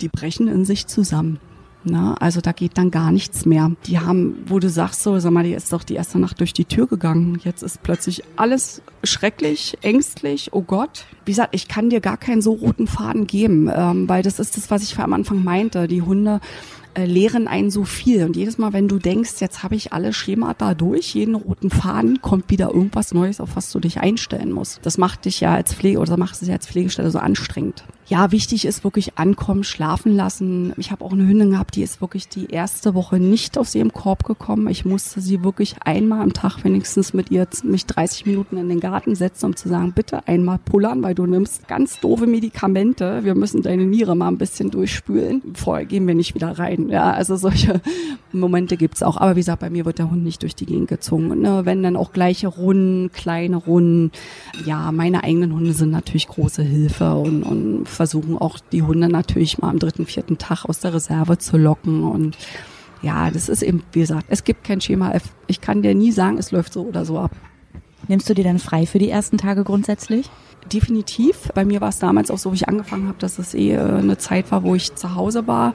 die 0.00 0.08
brechen 0.08 0.48
in 0.48 0.64
sich 0.64 0.86
zusammen. 0.86 1.38
Na, 1.82 2.14
also 2.14 2.42
da 2.42 2.52
geht 2.52 2.76
dann 2.76 2.90
gar 2.90 3.10
nichts 3.10 3.46
mehr. 3.46 3.72
Die 3.86 3.98
haben, 3.98 4.44
wo 4.46 4.58
du 4.58 4.68
sagst 4.68 5.02
so, 5.02 5.18
sag 5.18 5.32
mal, 5.32 5.44
die 5.44 5.54
ist 5.54 5.72
doch 5.72 5.82
die 5.82 5.94
erste 5.94 6.18
Nacht 6.18 6.38
durch 6.40 6.52
die 6.52 6.66
Tür 6.66 6.86
gegangen. 6.86 7.40
Jetzt 7.42 7.62
ist 7.62 7.82
plötzlich 7.82 8.22
alles 8.36 8.82
schrecklich, 9.02 9.78
ängstlich. 9.80 10.50
Oh 10.52 10.60
Gott. 10.60 11.06
Wie 11.24 11.32
gesagt, 11.32 11.54
ich 11.54 11.68
kann 11.68 11.88
dir 11.88 12.00
gar 12.00 12.18
keinen 12.18 12.42
so 12.42 12.52
roten 12.52 12.86
Faden 12.86 13.26
geben, 13.26 13.70
ähm, 13.74 14.06
weil 14.10 14.22
das 14.22 14.38
ist 14.38 14.58
das, 14.58 14.70
was 14.70 14.82
ich 14.82 14.98
am 14.98 15.14
Anfang 15.14 15.42
meinte. 15.42 15.88
Die 15.88 16.02
Hunde 16.02 16.40
äh, 16.94 17.04
lehren 17.04 17.48
einen 17.48 17.70
so 17.70 17.84
viel. 17.84 18.24
Und 18.24 18.36
jedes 18.36 18.58
Mal, 18.58 18.72
wenn 18.72 18.88
du 18.88 18.98
denkst, 18.98 19.40
jetzt 19.40 19.62
habe 19.62 19.74
ich 19.74 19.92
alle 19.92 20.12
Schemata 20.12 20.74
durch, 20.74 21.14
jeden 21.14 21.34
roten 21.34 21.70
Faden, 21.70 22.20
kommt 22.20 22.50
wieder 22.50 22.68
irgendwas 22.74 23.12
Neues, 23.12 23.40
auf 23.40 23.56
was 23.56 23.70
du 23.70 23.80
dich 23.80 24.00
einstellen 24.00 24.52
musst. 24.52 24.80
Das 24.82 24.98
macht 24.98 25.24
dich 25.24 25.40
ja 25.40 25.54
als 25.54 25.74
Pflege 25.74 25.98
oder 25.98 26.16
macht 26.16 26.40
es 26.40 26.48
ja 26.48 26.54
als 26.54 26.66
Pflegestelle 26.66 27.10
so 27.10 27.18
anstrengend. 27.18 27.84
Ja, 28.10 28.32
wichtig 28.32 28.64
ist 28.64 28.82
wirklich 28.82 29.18
ankommen, 29.18 29.62
schlafen 29.62 30.16
lassen. 30.16 30.72
Ich 30.78 30.90
habe 30.90 31.04
auch 31.04 31.12
eine 31.12 31.28
Hündin 31.28 31.52
gehabt, 31.52 31.76
die 31.76 31.82
ist 31.84 32.00
wirklich 32.00 32.28
die 32.28 32.46
erste 32.46 32.94
Woche 32.94 33.20
nicht 33.20 33.56
aus 33.56 33.72
ihrem 33.72 33.92
Korb 33.92 34.24
gekommen. 34.24 34.66
Ich 34.66 34.84
musste 34.84 35.20
sie 35.20 35.44
wirklich 35.44 35.76
einmal 35.84 36.20
am 36.20 36.32
Tag 36.32 36.64
wenigstens 36.64 37.14
mit 37.14 37.30
ihr 37.30 37.46
mich 37.62 37.86
30 37.86 38.26
Minuten 38.26 38.56
in 38.56 38.68
den 38.68 38.80
Garten 38.80 39.14
setzen, 39.14 39.46
um 39.46 39.54
zu 39.54 39.68
sagen, 39.68 39.92
bitte 39.92 40.26
einmal 40.26 40.58
pullern, 40.58 41.04
weil 41.04 41.14
du 41.14 41.24
nimmst 41.24 41.68
ganz 41.68 42.00
doofe 42.00 42.26
Medikamente. 42.26 43.22
Wir 43.22 43.36
müssen 43.36 43.62
deine 43.62 43.86
Niere 43.86 44.16
mal 44.16 44.26
ein 44.26 44.38
bisschen 44.38 44.72
durchspülen. 44.72 45.42
Vorher 45.54 45.86
gehen 45.86 46.08
wir 46.08 46.16
nicht 46.16 46.34
wieder 46.34 46.58
rein. 46.58 46.79
Ja, 46.88 47.12
also 47.12 47.36
solche 47.36 47.80
Momente 48.32 48.76
gibt's 48.76 49.02
auch. 49.02 49.16
Aber 49.16 49.36
wie 49.36 49.40
gesagt, 49.40 49.60
bei 49.60 49.70
mir 49.70 49.84
wird 49.84 49.98
der 49.98 50.10
Hund 50.10 50.24
nicht 50.24 50.42
durch 50.42 50.54
die 50.54 50.66
Gegend 50.66 50.88
gezogen. 50.88 51.40
Ne? 51.40 51.62
Wenn 51.64 51.82
dann 51.82 51.96
auch 51.96 52.12
gleiche 52.12 52.48
Runden, 52.48 53.12
kleine 53.12 53.56
Runden. 53.56 54.12
Ja, 54.64 54.92
meine 54.92 55.24
eigenen 55.24 55.52
Hunde 55.52 55.72
sind 55.72 55.90
natürlich 55.90 56.28
große 56.28 56.62
Hilfe 56.62 57.14
und, 57.14 57.42
und 57.42 57.88
versuchen 57.88 58.38
auch 58.38 58.58
die 58.72 58.82
Hunde 58.82 59.08
natürlich 59.08 59.58
mal 59.58 59.70
am 59.70 59.78
dritten, 59.78 60.06
vierten 60.06 60.38
Tag 60.38 60.64
aus 60.64 60.80
der 60.80 60.94
Reserve 60.94 61.38
zu 61.38 61.56
locken 61.56 62.04
und 62.04 62.36
ja, 63.02 63.30
das 63.30 63.48
ist 63.48 63.62
eben, 63.62 63.82
wie 63.92 64.00
gesagt, 64.00 64.26
es 64.28 64.44
gibt 64.44 64.64
kein 64.64 64.80
Schema 64.80 65.12
F. 65.12 65.22
Ich 65.46 65.60
kann 65.60 65.82
dir 65.82 65.94
nie 65.94 66.12
sagen, 66.12 66.38
es 66.38 66.50
läuft 66.50 66.72
so 66.72 66.82
oder 66.82 67.04
so 67.04 67.18
ab. 67.18 67.30
Nimmst 68.08 68.28
du 68.28 68.34
dir 68.34 68.44
dann 68.44 68.58
frei 68.58 68.86
für 68.86 68.98
die 68.98 69.08
ersten 69.08 69.38
Tage 69.38 69.64
grundsätzlich? 69.64 70.28
Definitiv. 70.72 71.50
Bei 71.54 71.64
mir 71.64 71.80
war 71.80 71.88
es 71.88 71.98
damals 71.98 72.30
auch 72.30 72.38
so, 72.38 72.52
wie 72.52 72.56
ich 72.56 72.68
angefangen 72.68 73.08
habe, 73.08 73.18
dass 73.18 73.38
es 73.38 73.54
eh 73.54 73.72
äh, 73.72 73.78
eine 73.78 74.18
Zeit 74.18 74.50
war, 74.50 74.62
wo 74.62 74.74
ich 74.74 74.94
zu 74.94 75.14
Hause 75.14 75.46
war 75.46 75.74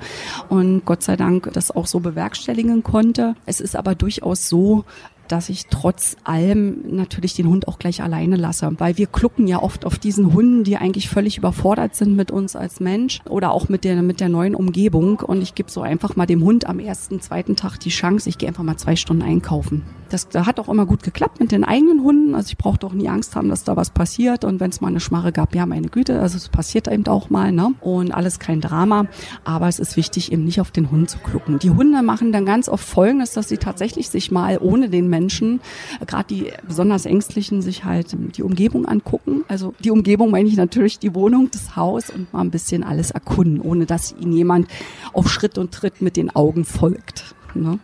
und 0.49 0.86
Gott 0.86 1.03
sei 1.03 1.15
Dank 1.15 1.51
das 1.53 1.71
auch 1.71 1.88
so 1.88 1.99
bewerkstelligen 1.99 2.84
konnte. 2.84 3.36
Es 3.45 3.60
ist 3.60 3.75
aber 3.75 3.95
durchaus 3.95 4.49
so, 4.49 4.86
dass 5.27 5.49
ich 5.49 5.67
trotz 5.67 6.17
allem 6.23 6.95
natürlich 6.95 7.33
den 7.33 7.47
Hund 7.47 7.67
auch 7.67 7.79
gleich 7.79 8.01
alleine 8.01 8.35
lasse, 8.35 8.71
weil 8.77 8.97
wir 8.97 9.07
klucken 9.07 9.47
ja 9.47 9.61
oft 9.61 9.85
auf 9.85 9.97
diesen 9.97 10.33
Hunden, 10.33 10.63
die 10.63 10.77
eigentlich 10.77 11.09
völlig 11.09 11.38
überfordert 11.38 11.95
sind 11.95 12.15
mit 12.15 12.31
uns 12.31 12.55
als 12.55 12.79
Mensch 12.79 13.21
oder 13.29 13.51
auch 13.51 13.69
mit 13.69 13.83
der 13.83 14.01
mit 14.01 14.19
der 14.19 14.29
neuen 14.29 14.55
Umgebung 14.55 15.19
und 15.19 15.41
ich 15.41 15.55
gebe 15.55 15.71
so 15.71 15.81
einfach 15.81 16.15
mal 16.15 16.25
dem 16.25 16.43
Hund 16.43 16.67
am 16.67 16.79
ersten, 16.79 17.21
zweiten 17.21 17.55
Tag 17.55 17.79
die 17.79 17.89
Chance, 17.89 18.29
ich 18.29 18.38
gehe 18.38 18.49
einfach 18.49 18.63
mal 18.63 18.77
zwei 18.77 18.95
Stunden 18.95 19.23
einkaufen. 19.23 19.83
Das, 20.09 20.29
das 20.29 20.45
hat 20.45 20.59
auch 20.59 20.69
immer 20.69 20.85
gut 20.85 21.03
geklappt 21.03 21.39
mit 21.39 21.51
den 21.51 21.63
eigenen 21.63 22.03
Hunden, 22.03 22.35
also 22.35 22.49
ich 22.49 22.57
brauchte 22.57 22.85
auch 22.85 22.93
nie 22.93 23.09
Angst 23.09 23.35
haben, 23.35 23.49
dass 23.49 23.63
da 23.63 23.75
was 23.75 23.89
passiert 23.89 24.43
und 24.43 24.59
wenn 24.59 24.69
es 24.69 24.81
mal 24.81 24.89
eine 24.89 24.99
Schmarre 24.99 25.31
gab, 25.31 25.55
ja 25.55 25.65
meine 25.65 25.88
Güte, 25.88 26.21
also 26.21 26.38
es 26.38 26.49
passiert 26.49 26.88
eben 26.88 27.07
auch 27.07 27.29
mal, 27.29 27.51
ne? 27.51 27.73
Und 27.81 28.11
alles 28.11 28.39
kein 28.39 28.61
Drama, 28.61 29.07
aber 29.43 29.67
es 29.67 29.79
ist 29.79 29.97
wichtig 29.97 30.31
eben 30.31 30.45
nicht 30.45 30.61
auf 30.61 30.71
den 30.71 30.91
Hund 30.91 31.09
zu 31.09 31.17
klucken. 31.19 31.59
Die 31.59 31.71
Hunde 31.71 32.01
machen 32.03 32.31
dann 32.31 32.45
ganz 32.45 32.69
oft 32.69 32.85
Folgendes, 32.85 33.33
dass 33.33 33.49
sie 33.49 33.57
tatsächlich 33.57 34.09
sich 34.09 34.31
mal 34.31 34.59
ohne 34.61 34.89
den 34.89 35.09
Menschen, 35.15 35.62
gerade 36.06 36.28
die 36.28 36.51
besonders 36.67 37.06
Ängstlichen, 37.06 37.62
sich 37.62 37.86
halt 37.86 38.15
die 38.36 38.43
Umgebung 38.43 38.86
angucken. 38.86 39.45
Also 39.47 39.73
die 39.80 39.91
Umgebung 39.91 40.30
meine 40.30 40.49
ich 40.49 40.58
natürlich 40.58 40.99
die 40.99 41.15
Wohnung, 41.15 41.49
das 41.51 41.75
Haus 41.75 42.10
und 42.10 42.32
mal 42.34 42.41
ein 42.41 42.51
bisschen 42.51 42.84
alles 42.84 43.12
erkunden, 43.12 43.62
ohne 43.62 43.86
dass 43.86 44.13
ihnen 44.19 44.34
jemand 44.34 44.67
auf 45.13 45.30
Schritt 45.30 45.58
und 45.58 45.71
Tritt 45.71 46.01
mit 46.01 46.17
den 46.17 46.36
Augen 46.36 46.65
folgt. 46.65 47.34
Ne? 47.54 47.80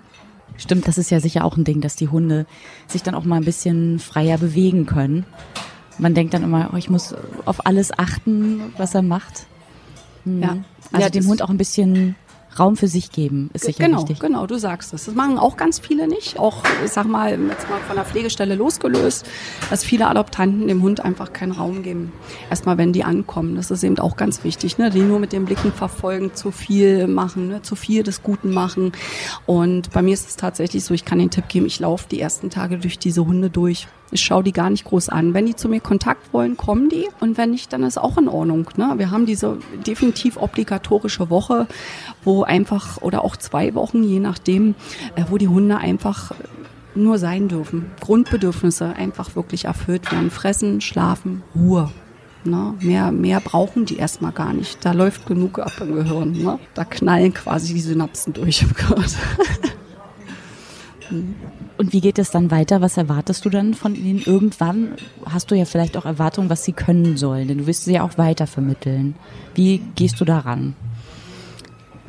Stimmt, 0.58 0.88
das 0.88 0.98
ist 0.98 1.10
ja 1.10 1.20
sicher 1.22 1.46
auch 1.46 1.56
ein 1.56 1.64
Ding, 1.64 1.80
dass 1.80 1.96
die 1.96 2.10
Hunde 2.10 2.46
sich 2.88 3.02
dann 3.02 3.16
auch 3.16 3.24
mal 3.24 3.38
ein 3.38 3.46
bisschen 3.46 4.00
freier 4.00 4.38
bewegen 4.38 4.86
können. 4.86 5.26
Man 5.98 6.14
denkt 6.14 6.34
dann 6.34 6.44
immer, 6.44 6.72
oh, 6.74 6.78
ich 6.78 6.90
muss 6.90 7.16
auf 7.46 7.66
alles 7.66 7.98
achten, 7.98 8.74
was 8.78 8.94
er 8.94 9.02
macht. 9.02 9.48
Hm. 10.26 10.42
Ja. 10.42 10.58
Also 10.92 11.06
ja, 11.06 11.10
dem 11.10 11.28
Hund 11.28 11.42
auch 11.42 11.50
ein 11.50 11.58
bisschen 11.58 12.16
Raum 12.60 12.76
für 12.76 12.88
sich 12.88 13.12
geben 13.12 13.50
ist 13.54 13.66
sicher 13.66 13.86
genau, 13.86 14.00
wichtig. 14.00 14.20
Genau, 14.20 14.46
du 14.46 14.58
sagst 14.58 14.94
es. 14.94 15.06
Das 15.06 15.16
machen 15.16 15.38
auch 15.38 15.56
ganz 15.56 15.80
viele 15.80 16.08
nicht. 16.08 16.38
Auch, 16.38 16.64
ich 16.84 16.92
sag 16.92 17.06
mal, 17.06 17.32
jetzt 17.32 17.70
mal 17.70 17.80
von 17.88 17.96
der 17.96 18.06
Pflegestelle 18.06 18.56
losgelöst, 18.56 19.26
dass 19.70 19.84
viele 19.84 20.08
Adoptanten 20.08 20.68
dem 20.68 20.82
Hund 20.82 21.00
einfach 21.00 21.32
keinen 21.32 21.54
Raum 21.54 21.84
geben. 21.84 22.12
Erstmal, 22.50 22.78
wenn 22.78 22.92
die 22.92 23.04
ankommen. 23.04 23.56
Das 23.56 23.72
ist 23.72 23.84
eben 23.84 23.98
auch 24.00 24.18
ganz 24.18 24.44
wichtig. 24.44 24.78
Ne? 24.78 24.90
Die 24.90 25.02
nur 25.02 25.20
mit 25.20 25.32
den 25.32 25.46
Blicken 25.46 25.72
verfolgen, 25.72 26.36
zu 26.36 26.52
viel 26.52 27.08
machen, 27.08 27.48
ne? 27.48 27.62
zu 27.62 27.76
viel 27.76 28.04
des 28.04 28.22
Guten 28.22 28.52
machen. 28.52 28.92
Und 29.46 29.92
bei 29.92 30.02
mir 30.02 30.14
ist 30.14 30.28
es 30.28 30.36
tatsächlich 30.36 30.84
so, 30.84 30.94
ich 30.94 31.06
kann 31.06 31.20
den 31.20 31.30
Tipp 31.30 31.48
geben, 31.48 31.66
ich 31.66 31.80
laufe 31.80 32.08
die 32.10 32.20
ersten 32.20 32.50
Tage 32.50 32.78
durch 32.78 33.00
diese 33.00 33.26
Hunde 33.26 33.50
durch. 33.50 33.88
Ich 34.12 34.22
schaue 34.22 34.44
die 34.44 34.52
gar 34.52 34.70
nicht 34.70 34.84
groß 34.84 35.10
an. 35.10 35.34
Wenn 35.34 35.46
die 35.46 35.56
zu 35.56 35.70
mir 35.70 35.80
Kontakt 35.80 36.34
wollen, 36.34 36.58
kommen 36.58 36.90
die. 36.90 37.08
Und 37.22 37.38
wenn 37.38 37.52
nicht, 37.52 37.72
dann 37.72 37.84
ist 37.84 37.98
auch 37.98 38.18
in 38.18 38.28
Ordnung. 38.28 38.70
Ne? 38.76 38.94
Wir 38.98 39.10
haben 39.10 39.26
diese 39.26 39.58
definitiv 39.88 40.38
obligatorische 40.38 41.30
Woche, 41.30 41.68
wo 42.24 42.44
einfach, 42.44 43.02
oder 43.02 43.24
auch 43.24 43.38
zwei 43.38 43.74
Wochen, 43.74 44.04
je 44.04 44.20
nachdem, 44.20 44.76
äh, 45.16 45.24
wo 45.30 45.38
die 45.38 45.48
Hunde 45.48 45.78
einfach 45.78 46.34
nur 46.94 47.18
sein 47.18 47.48
dürfen. 47.48 47.92
Grundbedürfnisse 48.02 48.96
einfach 48.96 49.36
wirklich 49.36 49.66
erfüllt 49.66 50.12
werden. 50.12 50.30
Fressen, 50.30 50.82
schlafen, 50.82 51.44
Ruhe. 51.56 51.90
Ne? 52.44 52.74
Mehr, 52.80 53.12
mehr 53.12 53.40
brauchen 53.40 53.86
die 53.86 53.98
erstmal 53.98 54.32
gar 54.32 54.52
nicht. 54.54 54.84
Da 54.84 54.92
läuft 54.92 55.26
genug 55.26 55.60
ab 55.60 55.74
im 55.80 55.96
Gehirn. 55.96 56.32
Ne? 56.32 56.60
Da 56.74 56.84
knallen 56.84 57.34
quasi 57.34 57.74
die 57.74 57.82
Synapsen 57.82 58.34
durch 58.34 58.64
im 58.64 58.74
Gehirn. 58.74 59.06
Und 61.78 61.94
wie 61.94 62.02
geht 62.02 62.20
es 62.20 62.32
dann 62.32 62.52
weiter? 62.52 62.82
Was 62.82 62.98
erwartest 62.98 63.46
du 63.46 63.50
dann 63.50 63.74
von 63.74 63.96
ihnen? 63.96 64.22
Irgendwann 64.26 64.96
hast 65.26 65.52
du 65.52 65.56
ja 65.56 65.66
vielleicht 65.66 65.98
auch 65.98 66.06
Erwartungen, 66.06 66.50
was 66.50 66.64
sie 66.64 66.74
können 66.74 67.18
sollen, 67.18 67.48
denn 67.48 67.60
du 67.60 67.68
wirst 67.68 67.86
sie 67.86 67.94
ja 67.94 68.04
auch 68.04 68.18
weiter 68.18 68.48
vermitteln. 68.48 69.16
Wie 69.56 69.80
gehst 69.96 70.20
du 70.20 70.26
daran? 70.26 70.76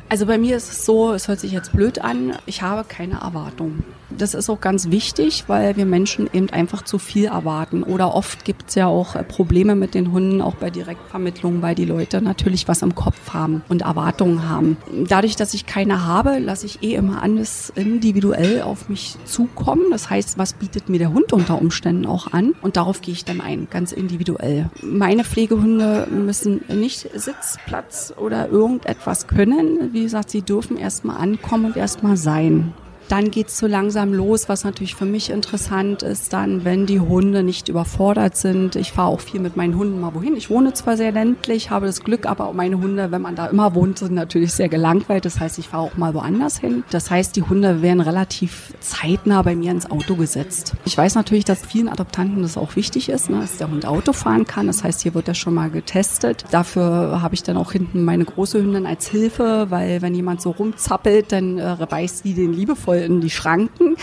Also 0.09 0.25
bei 0.25 0.37
mir 0.37 0.57
ist 0.57 0.71
es 0.71 0.85
so, 0.85 1.11
es 1.13 1.27
hört 1.27 1.39
sich 1.39 1.51
jetzt 1.51 1.71
blöd 1.71 1.99
an, 1.99 2.33
ich 2.45 2.61
habe 2.61 2.83
keine 2.87 3.15
Erwartung. 3.21 3.83
Das 4.09 4.33
ist 4.33 4.49
auch 4.49 4.61
ganz 4.61 4.91
wichtig, 4.91 5.45
weil 5.47 5.75
wir 5.75 5.85
Menschen 5.85 6.29
eben 6.31 6.49
einfach 6.49 6.83
zu 6.83 6.99
viel 6.99 7.25
erwarten. 7.25 7.83
Oder 7.83 8.13
oft 8.13 8.45
gibt 8.45 8.69
es 8.69 8.75
ja 8.75 8.87
auch 8.87 9.15
äh, 9.15 9.23
Probleme 9.23 9.75
mit 9.75 9.93
den 9.93 10.11
Hunden, 10.11 10.41
auch 10.41 10.55
bei 10.55 10.69
Direktvermittlungen, 10.69 11.61
weil 11.61 11.75
die 11.75 11.85
Leute 11.85 12.21
natürlich 12.21 12.67
was 12.67 12.81
im 12.81 12.95
Kopf 12.95 13.33
haben 13.33 13.63
und 13.69 13.83
Erwartungen 13.83 14.47
haben. 14.49 14.77
Dadurch, 15.07 15.35
dass 15.35 15.53
ich 15.53 15.65
keine 15.65 16.05
habe, 16.05 16.39
lasse 16.39 16.65
ich 16.65 16.83
eh 16.83 16.95
immer 16.95 17.23
alles 17.23 17.71
individuell 17.75 18.61
auf 18.61 18.89
mich 18.89 19.15
zukommen. 19.25 19.85
Das 19.91 20.09
heißt, 20.09 20.37
was 20.37 20.53
bietet 20.53 20.89
mir 20.89 20.99
der 20.99 21.13
Hund 21.13 21.33
unter 21.33 21.59
Umständen 21.59 22.05
auch 22.05 22.31
an? 22.31 22.53
Und 22.61 22.77
darauf 22.77 23.01
gehe 23.01 23.13
ich 23.13 23.25
dann 23.25 23.41
ein, 23.41 23.67
ganz 23.69 23.91
individuell. 23.91 24.69
Meine 24.81 25.23
Pflegehunde 25.23 26.07
müssen 26.11 26.61
nicht 26.67 27.09
Sitzplatz 27.13 28.13
oder 28.17 28.49
irgendetwas 28.49 29.27
können. 29.27 29.93
Wie 29.93 30.03
gesagt, 30.03 30.29
sie 30.29 30.41
dürfen 30.41 30.77
erstmal 30.77 31.17
ankommen 31.17 31.65
und 31.65 31.77
erstmal 31.77 32.17
sein. 32.17 32.73
Dann 33.09 33.31
geht's 33.31 33.57
so 33.57 33.67
langsam 33.67 34.13
los, 34.13 34.49
was 34.49 34.63
natürlich 34.63 34.95
für 34.95 35.05
mich 35.05 35.29
interessant 35.29 36.03
ist, 36.03 36.33
dann, 36.33 36.65
wenn 36.65 36.85
die 36.85 36.99
Hunde 36.99 37.43
nicht 37.43 37.69
überfordert 37.69 38.37
sind. 38.37 38.75
Ich 38.75 38.91
fahre 38.91 39.09
auch 39.09 39.19
viel 39.19 39.39
mit 39.39 39.55
meinen 39.55 39.77
Hunden 39.77 39.99
mal 39.99 40.13
wohin. 40.13 40.35
Ich 40.35 40.49
wohne 40.49 40.73
zwar 40.73 40.97
sehr 40.97 41.11
ländlich, 41.11 41.69
habe 41.69 41.85
das 41.85 42.03
Glück, 42.03 42.25
aber 42.25 42.51
meine 42.53 42.79
Hunde, 42.79 43.11
wenn 43.11 43.21
man 43.21 43.35
da 43.35 43.47
immer 43.47 43.75
wohnt, 43.75 43.99
sind 43.99 44.13
natürlich 44.13 44.53
sehr 44.53 44.69
gelangweilt. 44.69 45.25
Das 45.25 45.39
heißt, 45.39 45.59
ich 45.59 45.69
fahre 45.69 45.83
auch 45.83 45.97
mal 45.97 46.13
woanders 46.13 46.59
hin. 46.59 46.83
Das 46.89 47.11
heißt, 47.11 47.35
die 47.35 47.43
Hunde 47.43 47.81
werden 47.81 48.01
relativ 48.01 48.73
zeitnah 48.79 49.41
bei 49.41 49.55
mir 49.55 49.71
ins 49.71 49.89
Auto 49.89 50.15
gesetzt. 50.15 50.73
Ich 50.85 50.97
weiß 50.97 51.15
natürlich, 51.15 51.45
dass 51.45 51.65
vielen 51.65 51.89
Adoptanten 51.89 52.41
das 52.41 52.57
auch 52.57 52.75
wichtig 52.75 53.09
ist, 53.09 53.29
ne, 53.29 53.41
dass 53.41 53.57
der 53.57 53.69
Hund 53.69 53.85
Auto 53.85 54.13
fahren 54.13 54.45
kann. 54.45 54.67
Das 54.67 54.83
heißt, 54.83 55.01
hier 55.01 55.13
wird 55.13 55.27
er 55.27 55.35
schon 55.35 55.53
mal 55.53 55.69
getestet. 55.69 56.45
Dafür 56.51 57.21
habe 57.21 57.35
ich 57.35 57.43
dann 57.43 57.57
auch 57.57 57.71
hinten 57.71 58.03
meine 58.03 58.25
große 58.25 58.59
Hündin 58.59 58.85
als 58.85 59.07
Hilfe, 59.07 59.67
weil 59.69 60.01
wenn 60.01 60.15
jemand 60.15 60.41
so 60.41 60.51
rumzappelt, 60.51 61.31
dann 61.31 61.57
äh, 61.57 61.75
beißt 61.89 62.25
die 62.25 62.33
den 62.33 62.53
liebevoll 62.53 62.92
in 62.97 63.21
die 63.21 63.29
Schranken. 63.29 63.95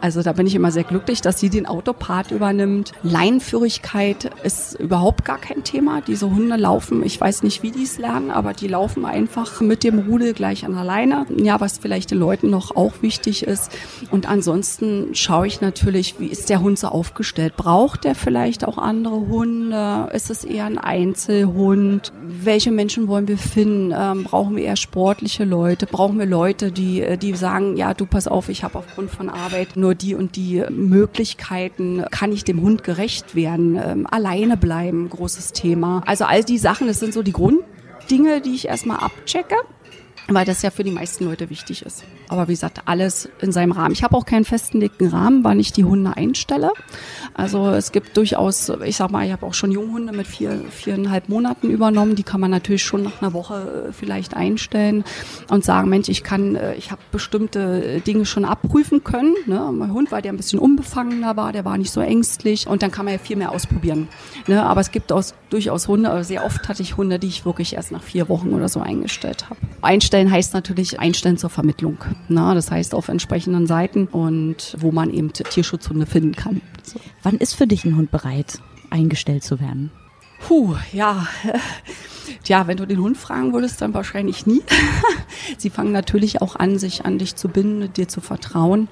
Also 0.00 0.22
da 0.22 0.32
bin 0.32 0.46
ich 0.46 0.54
immer 0.54 0.72
sehr 0.72 0.84
glücklich, 0.84 1.20
dass 1.20 1.40
sie 1.40 1.50
den 1.50 1.66
Autopart 1.66 2.30
übernimmt. 2.30 2.92
Leinführigkeit 3.02 4.30
ist 4.44 4.74
überhaupt 4.74 5.24
gar 5.24 5.38
kein 5.38 5.64
Thema. 5.64 6.00
Diese 6.00 6.30
Hunde 6.30 6.56
laufen, 6.56 7.04
ich 7.04 7.20
weiß 7.20 7.42
nicht, 7.42 7.62
wie 7.62 7.70
die 7.70 7.82
es 7.82 7.98
lernen, 7.98 8.30
aber 8.30 8.52
die 8.52 8.68
laufen 8.68 9.04
einfach 9.04 9.60
mit 9.60 9.84
dem 9.84 9.98
Rudel 9.98 10.32
gleich 10.32 10.64
an 10.64 10.74
der 10.74 10.84
Leine. 10.84 11.26
Ja, 11.36 11.60
was 11.60 11.78
vielleicht 11.78 12.10
den 12.10 12.18
Leuten 12.18 12.50
noch 12.50 12.76
auch 12.76 13.02
wichtig 13.02 13.42
ist. 13.42 13.70
Und 14.10 14.28
ansonsten 14.28 15.14
schaue 15.14 15.46
ich 15.46 15.60
natürlich, 15.60 16.18
wie 16.18 16.28
ist 16.28 16.48
der 16.48 16.60
Hund 16.60 16.78
so 16.78 16.88
aufgestellt? 16.88 17.56
Braucht 17.56 18.04
der 18.04 18.14
vielleicht 18.14 18.64
auch 18.64 18.78
andere 18.78 19.26
Hunde? 19.28 20.08
Ist 20.12 20.30
es 20.30 20.44
eher 20.44 20.64
ein 20.64 20.78
Einzelhund? 20.78 22.12
Welche 22.22 22.70
Menschen 22.70 23.08
wollen 23.08 23.28
wir 23.28 23.38
finden? 23.38 23.92
Ähm, 23.96 24.24
brauchen 24.24 24.56
wir 24.56 24.64
eher 24.64 24.76
sportliche 24.76 25.44
Leute? 25.44 25.86
Brauchen 25.86 26.18
wir 26.18 26.26
Leute, 26.26 26.72
die, 26.72 27.02
äh, 27.02 27.16
die 27.16 27.34
sagen, 27.34 27.76
ja, 27.76 27.94
du 27.94 28.06
pass 28.06 28.28
auf, 28.30 28.48
ich 28.48 28.64
habe 28.64 28.78
aufgrund 28.78 29.10
von 29.10 29.28
Arbeit 29.28 29.76
nur 29.76 29.94
die 29.94 30.14
und 30.14 30.36
die 30.36 30.64
Möglichkeiten. 30.70 32.04
Kann 32.10 32.32
ich 32.32 32.44
dem 32.44 32.60
Hund 32.60 32.84
gerecht 32.84 33.34
werden? 33.34 33.80
Ähm, 33.82 34.06
alleine 34.10 34.56
bleiben, 34.56 35.08
großes 35.08 35.52
Thema. 35.52 36.02
Also 36.06 36.24
all 36.24 36.44
die 36.44 36.58
Sachen, 36.58 36.86
das 36.86 37.00
sind 37.00 37.12
so 37.12 37.22
die 37.22 37.32
Grunddinge, 37.32 38.40
die 38.40 38.54
ich 38.54 38.68
erstmal 38.68 38.98
abchecke 38.98 39.56
weil 40.28 40.44
das 40.44 40.62
ja 40.62 40.70
für 40.70 40.84
die 40.84 40.90
meisten 40.90 41.24
Leute 41.24 41.50
wichtig 41.50 41.82
ist. 41.82 42.04
Aber 42.28 42.46
wie 42.46 42.52
gesagt, 42.52 42.82
alles 42.84 43.28
in 43.40 43.50
seinem 43.50 43.72
Rahmen. 43.72 43.92
Ich 43.92 44.04
habe 44.04 44.16
auch 44.16 44.24
keinen 44.24 44.44
festgelegten 44.44 45.08
Rahmen, 45.08 45.42
wann 45.42 45.58
ich 45.58 45.72
die 45.72 45.84
Hunde 45.84 46.16
einstelle. 46.16 46.70
Also 47.34 47.70
es 47.70 47.90
gibt 47.90 48.16
durchaus, 48.16 48.70
ich 48.84 48.96
sag 48.96 49.10
mal, 49.10 49.26
ich 49.26 49.32
habe 49.32 49.44
auch 49.44 49.54
schon 49.54 49.72
Junghunde 49.72 50.12
mit 50.12 50.28
vier, 50.28 50.60
viereinhalb 50.70 51.28
Monaten 51.28 51.70
übernommen. 51.70 52.14
Die 52.14 52.22
kann 52.22 52.40
man 52.40 52.52
natürlich 52.52 52.84
schon 52.84 53.02
nach 53.02 53.20
einer 53.20 53.32
Woche 53.32 53.88
äh, 53.88 53.92
vielleicht 53.92 54.34
einstellen 54.34 55.04
und 55.48 55.64
sagen, 55.64 55.88
Mensch, 55.88 56.08
ich 56.08 56.22
kann, 56.22 56.54
äh, 56.54 56.74
ich 56.74 56.92
habe 56.92 57.00
bestimmte 57.10 58.00
Dinge 58.06 58.26
schon 58.26 58.44
abprüfen 58.44 59.02
können. 59.02 59.34
Ne? 59.46 59.68
Mein 59.72 59.92
Hund 59.92 60.12
war, 60.12 60.22
der 60.22 60.32
ein 60.32 60.36
bisschen 60.36 60.60
unbefangener 60.60 61.36
war, 61.36 61.52
der 61.52 61.64
war 61.64 61.78
nicht 61.78 61.90
so 61.90 62.00
ängstlich 62.00 62.68
und 62.68 62.82
dann 62.82 62.92
kann 62.92 63.06
man 63.06 63.14
ja 63.14 63.18
viel 63.18 63.36
mehr 63.36 63.50
ausprobieren. 63.50 64.08
Ne? 64.46 64.62
Aber 64.62 64.80
es 64.80 64.92
gibt 64.92 65.10
auch 65.10 65.24
durchaus 65.50 65.88
Hunde, 65.88 66.22
sehr 66.22 66.44
oft 66.44 66.68
hatte 66.68 66.82
ich 66.82 66.96
Hunde, 66.96 67.18
die 67.18 67.26
ich 67.26 67.44
wirklich 67.44 67.74
erst 67.74 67.90
nach 67.90 68.02
vier 68.02 68.28
Wochen 68.28 68.50
oder 68.50 68.68
so 68.68 68.80
eingestellt 68.80 69.50
habe. 69.50 69.58
Einstellen 69.82 70.09
heißt 70.12 70.54
natürlich 70.54 70.98
einstellen 70.98 71.38
zur 71.38 71.50
Vermittlung. 71.50 71.98
Ne? 72.28 72.52
Das 72.54 72.70
heißt 72.70 72.94
auf 72.94 73.08
entsprechenden 73.08 73.66
Seiten 73.66 74.06
und 74.06 74.76
wo 74.78 74.92
man 74.92 75.10
eben 75.10 75.32
Tierschutzhunde 75.32 76.06
finden 76.06 76.32
kann. 76.32 76.60
So. 76.82 77.00
Wann 77.22 77.36
ist 77.36 77.54
für 77.54 77.66
dich 77.66 77.84
ein 77.84 77.96
Hund 77.96 78.10
bereit, 78.10 78.58
eingestellt 78.90 79.44
zu 79.44 79.60
werden? 79.60 79.90
Puh, 80.40 80.74
ja. 80.92 81.26
Tja, 82.44 82.66
wenn 82.66 82.76
du 82.76 82.86
den 82.86 83.00
Hund 83.00 83.16
fragen 83.16 83.52
würdest, 83.52 83.82
dann 83.82 83.94
wahrscheinlich 83.94 84.46
nie. 84.46 84.62
Sie 85.58 85.70
fangen 85.70 85.92
natürlich 85.92 86.40
auch 86.40 86.56
an, 86.56 86.78
sich 86.78 87.04
an 87.04 87.18
dich 87.18 87.36
zu 87.36 87.48
binden, 87.48 87.92
dir 87.92 88.08
zu 88.08 88.20
vertrauen. 88.20 88.88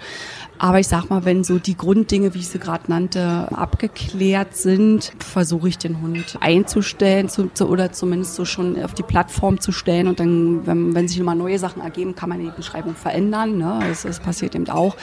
Aber 0.58 0.80
ich 0.80 0.88
sag 0.88 1.08
mal, 1.08 1.24
wenn 1.24 1.44
so 1.44 1.58
die 1.58 1.76
Grunddinge, 1.76 2.34
wie 2.34 2.40
ich 2.40 2.48
sie 2.48 2.58
gerade 2.58 2.90
nannte, 2.90 3.48
abgeklärt 3.52 4.56
sind, 4.56 5.12
versuche 5.18 5.68
ich 5.68 5.78
den 5.78 6.00
Hund 6.00 6.36
einzustellen 6.40 7.28
zu, 7.28 7.48
zu, 7.54 7.68
oder 7.68 7.92
zumindest 7.92 8.34
so 8.34 8.44
schon 8.44 8.82
auf 8.82 8.94
die 8.94 9.02
Plattform 9.04 9.60
zu 9.60 9.72
stellen. 9.72 10.08
Und 10.08 10.20
dann, 10.20 10.66
wenn, 10.66 10.94
wenn 10.94 11.08
sich 11.08 11.18
immer 11.18 11.34
neue 11.34 11.58
Sachen 11.58 11.80
ergeben, 11.80 12.14
kann 12.14 12.28
man 12.28 12.40
die 12.40 12.50
Beschreibung 12.50 12.94
verändern. 12.94 13.56
Ne? 13.56 13.78
Das, 13.88 14.02
das 14.02 14.20
passiert 14.20 14.54
eben 14.54 14.68
auch. 14.68 14.96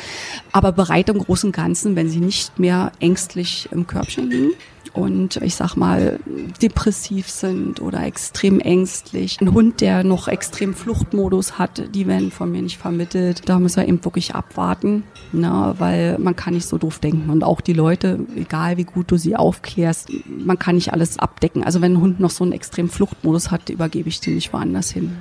Aber 0.52 0.72
bereit 0.72 1.10
im 1.10 1.20
Großen 1.20 1.50
und 1.50 1.56
Ganzen, 1.56 1.96
wenn 1.96 2.10
sie 2.10 2.20
nicht 2.20 2.60
mehr 2.60 2.92
ängstlich 3.00 3.70
im 3.72 3.88
Körbchen 3.88 4.30
liegen 4.30 4.52
und 4.96 5.38
ich 5.38 5.56
sag 5.56 5.76
mal 5.76 6.20
depressiv 6.62 7.30
sind 7.30 7.82
oder 7.82 8.04
extrem 8.04 8.60
ängstlich. 8.60 9.40
Ein 9.42 9.54
Hund, 9.54 9.82
der 9.82 10.04
noch 10.04 10.28
extrem 10.28 10.74
Fluchtmodus 10.74 11.60
hat, 11.60 11.94
die 11.94 12.08
werden 12.08 12.32
von 12.32 12.52
mir 12.52 12.62
nicht 12.62 12.78
vermittelt. 12.78 13.48
Da 13.48 13.60
müssen 13.60 13.78
wir 13.78 13.88
eben 13.88 14.04
wirklich 14.06 14.36
abwarten, 14.36 15.04
ne, 15.34 15.76
weil 15.78 16.18
man 16.20 16.36
kann 16.36 16.54
nicht 16.54 16.68
so 16.68 16.78
doof 16.78 17.00
denken 17.00 17.30
und 17.30 17.44
auch 17.44 17.62
die 17.62 17.74
Leute, 17.74 18.20
egal 18.36 18.78
wie 18.78 18.86
gut 18.86 19.12
du 19.12 19.18
sie 19.18 19.36
aufklärst, 19.36 20.12
man 20.28 20.58
kann 20.58 20.76
nicht 20.76 20.94
alles 20.94 21.20
abdecken. 21.20 21.64
Also 21.64 21.82
wenn 21.82 21.94
ein 21.94 22.02
Hund 22.02 22.20
noch 22.20 22.32
so 22.32 22.44
einen 22.44 22.54
extrem 22.54 22.90
Fluchtmodus 22.90 23.52
hat, 23.52 23.70
übergebe 23.70 24.10
ich 24.10 24.22
den 24.22 24.36
nicht 24.36 24.54
woanders 24.54 24.92
hin. 24.92 25.18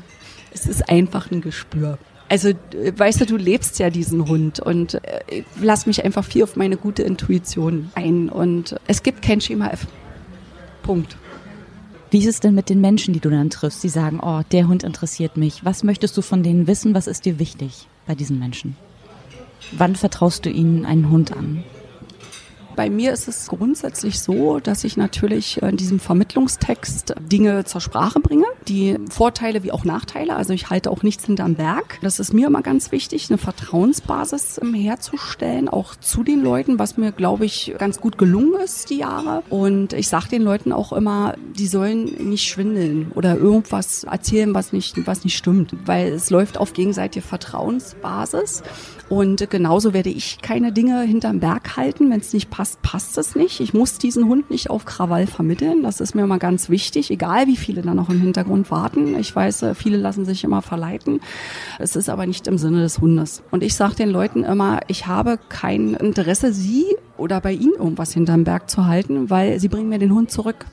Es 0.53 0.67
ist 0.67 0.89
einfach 0.89 1.31
ein 1.33 1.41
Gespür. 1.41 1.99
Also, 2.35 2.51
weißt 2.73 3.21
du, 3.21 3.27
du 3.27 3.37
lebst 3.37 3.79
ja 3.79 3.91
diesen 3.91 4.27
Hund 4.27 4.59
und 4.59 4.95
äh, 5.05 5.45
lass 5.63 5.87
mich 5.87 6.05
einfach 6.05 6.25
viel 6.25 6.43
auf 6.43 6.57
meine 6.57 6.77
gute 6.77 7.05
Intuition 7.05 7.93
ein. 7.95 8.29
Und 8.29 8.75
es 8.89 9.05
gibt 9.05 9.23
kein 9.23 9.41
Schema 9.41 9.69
F. 9.69 9.87
Punkt. 10.83 11.17
Wie 12.11 12.19
ist 12.19 12.27
es 12.27 12.41
denn 12.41 12.57
mit 12.57 12.71
den 12.71 12.81
Menschen, 12.81 13.15
die 13.15 13.21
du 13.21 13.31
dann 13.31 13.51
triffst, 13.51 13.85
die 13.85 13.89
sagen, 13.89 14.19
oh, 14.21 14.41
der 14.51 14.67
Hund 14.67 14.83
interessiert 14.83 15.37
mich? 15.37 15.65
Was 15.65 15.85
möchtest 15.85 16.17
du 16.17 16.23
von 16.23 16.43
denen 16.43 16.67
wissen? 16.67 16.93
Was 16.93 17.07
ist 17.07 17.25
dir 17.25 17.39
wichtig 17.39 17.87
bei 18.05 18.17
diesen 18.17 18.41
Menschen? 18.41 18.77
Wann 19.71 19.95
vertraust 19.95 20.45
du 20.45 20.51
ihnen 20.51 20.85
einen 20.85 21.11
Hund 21.11 21.37
an? 21.37 21.63
Bei 22.77 22.91
mir 22.91 23.13
ist 23.13 23.29
es 23.29 23.47
grundsätzlich 23.47 24.21
so, 24.21 24.59
dass 24.59 24.85
ich 24.85 24.97
natürlich 24.97 25.63
in 25.63 25.77
diesem 25.77 26.01
Vermittlungstext 26.01 27.15
Dinge 27.21 27.65
zur 27.65 27.81
Sprache 27.81 28.21
bringe, 28.21 28.47
die 28.67 28.99
Vorteile 29.11 29.63
wie 29.63 29.71
auch 29.71 29.85
Nachteile. 29.85 30.35
Also 30.35 30.53
ich 30.53 30.71
halte 30.71 30.91
auch 30.91 31.03
nichts 31.03 31.25
hinterm 31.27 31.55
Berg. 31.55 31.99
Das 32.03 32.19
ist 32.19 32.33
mir 32.33 32.49
immer 32.49 32.63
ganz 32.63 32.91
wichtig, 32.91 33.31
eine 33.31 33.39
Vertrauensbasis 33.39 34.61
ähm, 34.63 34.75
herzustellen, 34.75 35.69
auch 35.69 35.95
zu 35.97 36.25
den 36.25 36.43
Leuten, 36.43 36.79
was 36.79 36.97
mir, 36.97 37.13
glaube 37.13 37.45
ich, 37.45 37.75
ganz 37.79 38.01
gut 38.01 38.19
gelungen 38.19 38.61
ist 38.61 38.91
die 38.91 38.99
Jahre. 38.99 39.43
Und 39.51 39.93
ich 39.93 40.09
sage 40.09 40.29
den 40.29 40.43
Leuten 40.43 40.73
auch 40.73 40.93
immer, 40.93 41.35
die 41.57 41.67
sollen 41.67 42.05
nicht 42.29 42.49
schwindeln 42.49 43.13
oder 43.15 43.37
irgendwas 43.37 44.05
erzählen, 44.05 44.55
was 44.55 44.73
nicht, 44.73 45.07
was 45.07 45.25
nicht 45.25 45.37
stimmt, 45.37 45.75
weil 45.87 46.13
es 46.13 46.31
läuft 46.31 46.59
auf 46.59 46.73
gegenseitige 46.73 47.25
Vertrauensbasis. 47.25 48.63
Und 49.09 49.51
genauso 49.51 49.93
werde 49.93 50.09
ich 50.09 50.41
keine 50.41 50.73
Dinge 50.73 51.03
hinterm 51.03 51.41
Berg 51.41 51.77
halten. 51.77 52.11
Wenn 52.11 52.21
es 52.21 52.33
nicht 52.33 52.51
passt, 52.51 52.81
passt 52.83 53.19
es 53.19 53.37
nicht. 53.37 53.61
Ich 53.61 53.75
muss 53.75 53.99
diesen 53.99 54.27
Hund 54.27 54.51
nicht 54.51 54.71
auf 54.71 54.85
Krawall 54.85 55.27
vermitteln. 55.27 55.83
Das 55.83 56.01
ist 56.01 56.15
mir 56.15 56.23
immer 56.23 56.39
ganz 56.39 56.71
wichtig, 56.71 57.11
egal 57.11 57.47
wie 57.47 57.57
viele 57.57 57.83
da 57.83 57.95
noch 57.95 58.09
im 58.09 58.21
Hintergrund 58.21 58.71
warten. 58.71 59.19
Ich 59.19 59.35
weiß, 59.35 59.63
äh, 59.63 59.75
viele 59.75 59.99
lassen 59.99 60.25
sich 60.25 60.45
immer 60.45 60.63
verleiten. 60.63 61.21
Es 61.79 61.97
ist 61.97 62.09
aber 62.09 62.27
nicht 62.27 62.47
im 62.47 62.57
Sinne 62.57 62.81
des 62.81 63.01
Hundes. 63.01 63.43
Und 63.51 63.63
ich 63.63 63.75
sage 63.75 63.95
den 63.97 64.11
Leuten 64.11 64.43
immer, 64.43 64.81
ich 64.89 65.07
habe 65.07 65.39
kein 65.49 65.95
Interesse, 65.95 66.53
sie 66.53 66.87
oder 67.17 67.41
bei 67.41 67.53
ihnen 67.53 67.75
irgendwas 67.75 68.13
hinterm 68.13 68.45
Berg 68.45 68.71
zu 68.71 68.87
halten, 68.87 69.31
weil 69.31 69.61
sie 69.61 69.69
bringen 69.69 69.91
mir 69.91 69.99
den 69.99 70.15
Hund 70.15 70.31
zurück. 70.31 70.67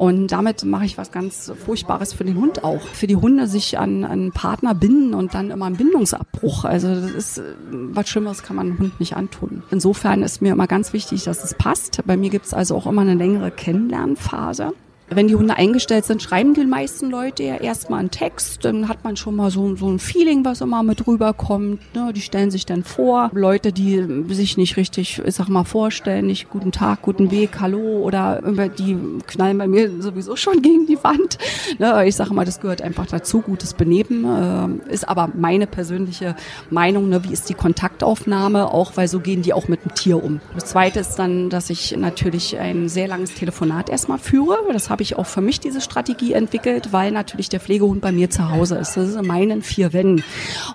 Und 0.00 0.28
damit 0.28 0.64
mache 0.64 0.86
ich 0.86 0.96
was 0.96 1.12
ganz 1.12 1.52
Furchtbares 1.66 2.14
für 2.14 2.24
den 2.24 2.36
Hund 2.36 2.64
auch. 2.64 2.80
Für 2.80 3.06
die 3.06 3.16
Hunde 3.16 3.46
sich 3.46 3.78
an 3.78 4.02
einen 4.02 4.32
Partner 4.32 4.74
binden 4.74 5.12
und 5.12 5.34
dann 5.34 5.50
immer 5.50 5.66
ein 5.66 5.76
Bindungsabbruch. 5.76 6.64
Also 6.64 6.88
das 6.88 7.10
ist 7.10 7.36
äh, 7.36 7.42
was 7.70 8.08
Schlimmeres 8.08 8.42
kann 8.42 8.56
man 8.56 8.68
einem 8.68 8.78
Hund 8.78 8.98
nicht 8.98 9.14
antun. 9.14 9.62
Insofern 9.70 10.22
ist 10.22 10.40
mir 10.40 10.52
immer 10.52 10.66
ganz 10.66 10.94
wichtig, 10.94 11.24
dass 11.24 11.44
es 11.44 11.52
passt. 11.52 12.00
Bei 12.06 12.16
mir 12.16 12.30
gibt's 12.30 12.54
also 12.54 12.76
auch 12.76 12.86
immer 12.86 13.02
eine 13.02 13.12
längere 13.12 13.50
Kennenlernphase. 13.50 14.72
Wenn 15.12 15.26
die 15.26 15.34
Hunde 15.34 15.56
eingestellt 15.56 16.04
sind, 16.04 16.22
schreiben 16.22 16.54
die 16.54 16.64
meisten 16.64 17.10
Leute 17.10 17.42
ja 17.42 17.56
erstmal 17.56 17.98
einen 17.98 18.12
Text, 18.12 18.64
dann 18.64 18.88
hat 18.88 19.02
man 19.02 19.16
schon 19.16 19.34
mal 19.34 19.50
so, 19.50 19.74
so 19.74 19.88
ein 19.90 19.98
Feeling, 19.98 20.44
was 20.44 20.60
immer 20.60 20.84
mit 20.84 21.04
rüberkommt. 21.06 21.80
Ne? 21.96 22.12
Die 22.14 22.20
stellen 22.20 22.52
sich 22.52 22.64
dann 22.64 22.84
vor. 22.84 23.30
Leute, 23.34 23.72
die 23.72 24.24
sich 24.28 24.56
nicht 24.56 24.76
richtig, 24.76 25.20
ich 25.24 25.34
sag 25.34 25.48
mal, 25.48 25.64
vorstellen, 25.64 26.26
nicht 26.26 26.48
guten 26.48 26.70
Tag, 26.70 27.02
guten 27.02 27.32
Weg, 27.32 27.60
hallo 27.60 28.02
oder 28.02 28.40
die 28.78 28.96
knallen 29.26 29.58
bei 29.58 29.66
mir 29.66 30.00
sowieso 30.00 30.36
schon 30.36 30.62
gegen 30.62 30.86
die 30.86 31.02
Wand. 31.02 31.38
Ne? 31.78 32.06
Ich 32.06 32.14
sage 32.14 32.32
mal, 32.32 32.44
das 32.44 32.60
gehört 32.60 32.82
einfach 32.82 33.06
dazu, 33.06 33.40
gutes 33.40 33.74
Benehmen. 33.74 34.80
Äh, 34.88 34.92
ist 34.92 35.08
aber 35.08 35.30
meine 35.34 35.66
persönliche 35.66 36.36
Meinung, 36.70 37.08
ne? 37.08 37.24
wie 37.24 37.32
ist 37.32 37.48
die 37.48 37.54
Kontaktaufnahme, 37.54 38.72
auch 38.72 38.96
weil 38.96 39.08
so 39.08 39.18
gehen 39.18 39.42
die 39.42 39.54
auch 39.54 39.66
mit 39.66 39.84
dem 39.84 39.94
Tier 39.94 40.22
um. 40.22 40.40
Das 40.54 40.66
zweite 40.66 41.00
ist 41.00 41.16
dann, 41.16 41.50
dass 41.50 41.68
ich 41.68 41.96
natürlich 41.96 42.56
ein 42.58 42.88
sehr 42.88 43.08
langes 43.08 43.34
Telefonat 43.34 43.90
erstmal 43.90 44.18
führe. 44.18 44.56
Das 44.72 44.88
habe 44.90 44.99
habe 45.00 45.04
ich 45.04 45.16
auch 45.16 45.24
für 45.24 45.40
mich 45.40 45.60
diese 45.60 45.80
Strategie 45.80 46.34
entwickelt, 46.34 46.92
weil 46.92 47.10
natürlich 47.10 47.48
der 47.48 47.58
Pflegehund 47.58 48.02
bei 48.02 48.12
mir 48.12 48.28
zu 48.28 48.50
Hause 48.50 48.76
ist. 48.76 48.98
Das 48.98 49.08
ist 49.08 49.16
in 49.16 49.26
meinen 49.26 49.62
vier 49.62 49.94
Wänden. 49.94 50.22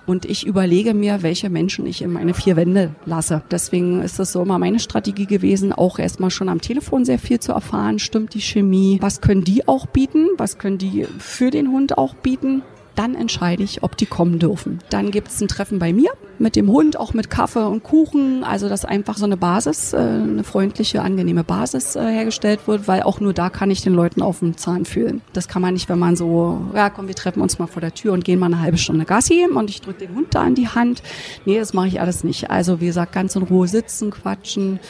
Und 0.04 0.24
ich 0.24 0.44
überlege 0.44 0.94
mir, 0.94 1.22
welche 1.22 1.48
Menschen 1.48 1.86
ich 1.86 2.02
in 2.02 2.10
meine 2.10 2.34
vier 2.34 2.56
Wände 2.56 2.90
lasse. 3.04 3.42
Deswegen 3.52 4.02
ist 4.02 4.18
das 4.18 4.32
so 4.32 4.42
immer 4.42 4.58
meine 4.58 4.80
Strategie 4.80 5.26
gewesen, 5.26 5.72
auch 5.72 6.00
erstmal 6.00 6.30
schon 6.30 6.48
am 6.48 6.60
Telefon 6.60 7.04
sehr 7.04 7.20
viel 7.20 7.38
zu 7.38 7.52
erfahren. 7.52 8.00
Stimmt 8.00 8.34
die 8.34 8.40
Chemie? 8.40 8.98
Was 9.00 9.20
können 9.20 9.44
die 9.44 9.68
auch 9.68 9.86
bieten? 9.86 10.26
Was 10.38 10.58
können 10.58 10.78
die 10.78 11.06
für 11.20 11.52
den 11.52 11.70
Hund 11.70 11.96
auch 11.96 12.16
bieten? 12.16 12.62
Dann 12.96 13.14
entscheide 13.14 13.62
ich, 13.62 13.82
ob 13.82 13.96
die 13.96 14.06
kommen 14.06 14.38
dürfen. 14.38 14.80
Dann 14.90 15.10
gibt 15.10 15.28
es 15.28 15.40
ein 15.40 15.48
Treffen 15.48 15.78
bei 15.78 15.92
mir 15.92 16.10
mit 16.38 16.56
dem 16.56 16.70
Hund, 16.70 16.98
auch 16.98 17.14
mit 17.14 17.30
Kaffee 17.30 17.66
und 17.66 17.82
Kuchen, 17.82 18.44
also 18.44 18.68
dass 18.68 18.84
einfach 18.84 19.16
so 19.16 19.24
eine 19.24 19.36
Basis, 19.36 19.92
äh, 19.92 19.96
eine 19.96 20.44
freundliche, 20.44 21.02
angenehme 21.02 21.44
Basis 21.44 21.96
äh, 21.96 22.06
hergestellt 22.06 22.60
wird, 22.66 22.88
weil 22.88 23.02
auch 23.02 23.20
nur 23.20 23.32
da 23.32 23.48
kann 23.50 23.70
ich 23.70 23.82
den 23.82 23.94
Leuten 23.94 24.22
auf 24.22 24.40
dem 24.40 24.56
Zahn 24.56 24.84
fühlen. 24.84 25.22
Das 25.32 25.48
kann 25.48 25.62
man 25.62 25.74
nicht, 25.74 25.88
wenn 25.88 25.98
man 25.98 26.16
so, 26.16 26.60
ja 26.74 26.90
komm, 26.90 27.08
wir 27.08 27.14
treffen 27.14 27.40
uns 27.40 27.58
mal 27.58 27.66
vor 27.66 27.80
der 27.80 27.94
Tür 27.94 28.12
und 28.12 28.24
gehen 28.24 28.38
mal 28.38 28.46
eine 28.46 28.60
halbe 28.60 28.78
Stunde 28.78 29.04
Gassi 29.04 29.46
und 29.46 29.70
ich 29.70 29.80
drücke 29.80 30.06
den 30.06 30.14
Hund 30.14 30.28
da 30.34 30.46
in 30.46 30.54
die 30.54 30.68
Hand. 30.68 31.02
Nee, 31.44 31.58
das 31.58 31.72
mache 31.72 31.88
ich 31.88 32.00
alles 32.00 32.24
nicht. 32.24 32.50
Also 32.50 32.80
wie 32.80 32.86
gesagt, 32.86 33.12
ganz 33.12 33.36
in 33.36 33.42
Ruhe 33.42 33.68
sitzen, 33.68 34.10
quatschen, 34.10 34.80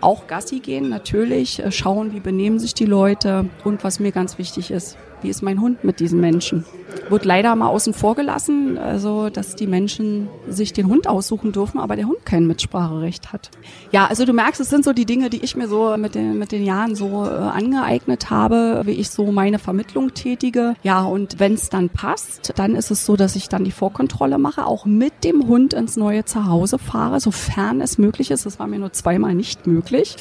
auch 0.00 0.26
Gassi 0.26 0.60
gehen 0.60 0.88
natürlich, 0.88 1.60
äh, 1.62 1.70
schauen, 1.72 2.12
wie 2.12 2.20
benehmen 2.20 2.58
sich 2.58 2.74
die 2.74 2.86
Leute 2.86 3.48
und 3.64 3.84
was 3.84 4.00
mir 4.00 4.12
ganz 4.12 4.38
wichtig 4.38 4.70
ist, 4.70 4.96
wie 5.26 5.30
ist 5.30 5.42
mein 5.42 5.60
Hund 5.60 5.82
mit 5.82 5.98
diesen 5.98 6.20
Menschen? 6.20 6.64
Wird 7.08 7.24
leider 7.24 7.54
mal 7.56 7.66
außen 7.66 7.94
vor 7.94 8.14
gelassen, 8.14 8.78
also 8.78 9.28
dass 9.28 9.56
die 9.56 9.66
Menschen 9.66 10.28
sich 10.48 10.72
den 10.72 10.86
Hund 10.86 11.08
aussuchen 11.08 11.50
dürfen, 11.50 11.80
aber 11.80 11.96
der 11.96 12.06
Hund 12.06 12.24
kein 12.24 12.46
Mitspracherecht 12.46 13.32
hat. 13.32 13.50
Ja, 13.90 14.06
also 14.06 14.24
du 14.24 14.32
merkst, 14.32 14.60
es 14.60 14.70
sind 14.70 14.84
so 14.84 14.92
die 14.92 15.04
Dinge, 15.04 15.28
die 15.28 15.42
ich 15.42 15.56
mir 15.56 15.66
so 15.66 15.96
mit 15.96 16.14
den, 16.14 16.38
mit 16.38 16.52
den 16.52 16.64
Jahren 16.64 16.94
so 16.94 17.24
äh, 17.24 17.28
angeeignet 17.28 18.30
habe, 18.30 18.82
wie 18.84 18.92
ich 18.92 19.10
so 19.10 19.32
meine 19.32 19.58
Vermittlung 19.58 20.14
tätige. 20.14 20.76
Ja, 20.84 21.02
und 21.02 21.40
wenn 21.40 21.54
es 21.54 21.70
dann 21.70 21.88
passt, 21.88 22.52
dann 22.54 22.76
ist 22.76 22.92
es 22.92 23.04
so, 23.04 23.16
dass 23.16 23.34
ich 23.34 23.48
dann 23.48 23.64
die 23.64 23.72
Vorkontrolle 23.72 24.38
mache, 24.38 24.64
auch 24.64 24.86
mit 24.86 25.24
dem 25.24 25.48
Hund 25.48 25.74
ins 25.74 25.96
neue 25.96 26.24
Zuhause 26.24 26.78
fahre, 26.78 27.18
sofern 27.18 27.80
es 27.80 27.98
möglich 27.98 28.30
ist. 28.30 28.46
Das 28.46 28.60
war 28.60 28.68
mir 28.68 28.78
nur 28.78 28.92
zweimal 28.92 29.34
nicht 29.34 29.66
möglich. 29.66 30.16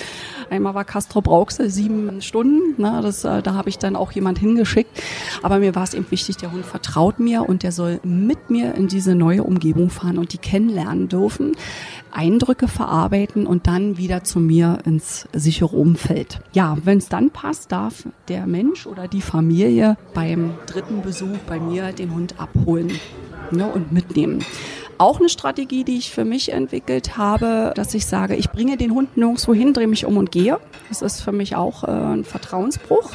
Einmal 0.49 0.73
war 0.73 0.83
Castro 0.83 1.21
Brauxel 1.21 1.69
sieben 1.69 2.23
Stunden, 2.23 2.81
ne, 2.81 3.01
das, 3.03 3.23
äh, 3.23 3.43
da 3.43 3.53
habe 3.53 3.69
ich 3.69 3.77
dann 3.77 3.95
auch 3.95 4.11
jemand 4.11 4.39
hingeschickt 4.39 4.94
aber 5.41 5.59
mir 5.59 5.75
war 5.75 5.83
es 5.83 5.93
eben 5.93 6.09
wichtig, 6.09 6.37
der 6.37 6.51
Hund 6.51 6.65
vertraut 6.65 7.19
mir 7.19 7.47
und 7.47 7.63
der 7.63 7.71
soll 7.71 7.99
mit 8.03 8.49
mir 8.49 8.75
in 8.75 8.87
diese 8.87 9.15
neue 9.15 9.43
Umgebung 9.43 9.89
fahren 9.89 10.17
und 10.17 10.33
die 10.33 10.37
kennenlernen 10.37 11.07
dürfen, 11.07 11.53
Eindrücke 12.11 12.67
verarbeiten 12.67 13.45
und 13.45 13.67
dann 13.67 13.97
wieder 13.97 14.23
zu 14.23 14.39
mir 14.39 14.79
ins 14.85 15.27
sichere 15.33 15.75
Umfeld. 15.75 16.39
Ja, 16.53 16.77
wenn 16.83 16.97
es 16.97 17.09
dann 17.09 17.29
passt, 17.29 17.71
darf 17.71 18.07
der 18.27 18.47
Mensch 18.47 18.87
oder 18.87 19.07
die 19.07 19.21
Familie 19.21 19.97
beim 20.13 20.53
dritten 20.65 21.01
Besuch 21.01 21.37
bei 21.47 21.59
mir 21.59 21.91
den 21.91 22.13
Hund 22.13 22.35
abholen 22.39 22.91
ne, 23.51 23.67
und 23.67 23.91
mitnehmen 23.91 24.43
auch 24.97 25.19
eine 25.19 25.29
Strategie, 25.29 25.83
die 25.83 25.97
ich 25.97 26.11
für 26.11 26.25
mich 26.25 26.51
entwickelt 26.51 27.17
habe, 27.17 27.73
dass 27.75 27.93
ich 27.93 28.05
sage, 28.05 28.35
ich 28.35 28.49
bringe 28.49 28.77
den 28.77 28.91
Hund 28.91 29.17
nirgendwo 29.17 29.53
hin, 29.53 29.73
drehe 29.73 29.87
mich 29.87 30.05
um 30.05 30.17
und 30.17 30.31
gehe. 30.31 30.57
Das 30.89 31.01
ist 31.01 31.21
für 31.21 31.31
mich 31.31 31.55
auch 31.55 31.83
äh, 31.83 31.87
ein 31.87 32.23
Vertrauensbruch. 32.23 33.11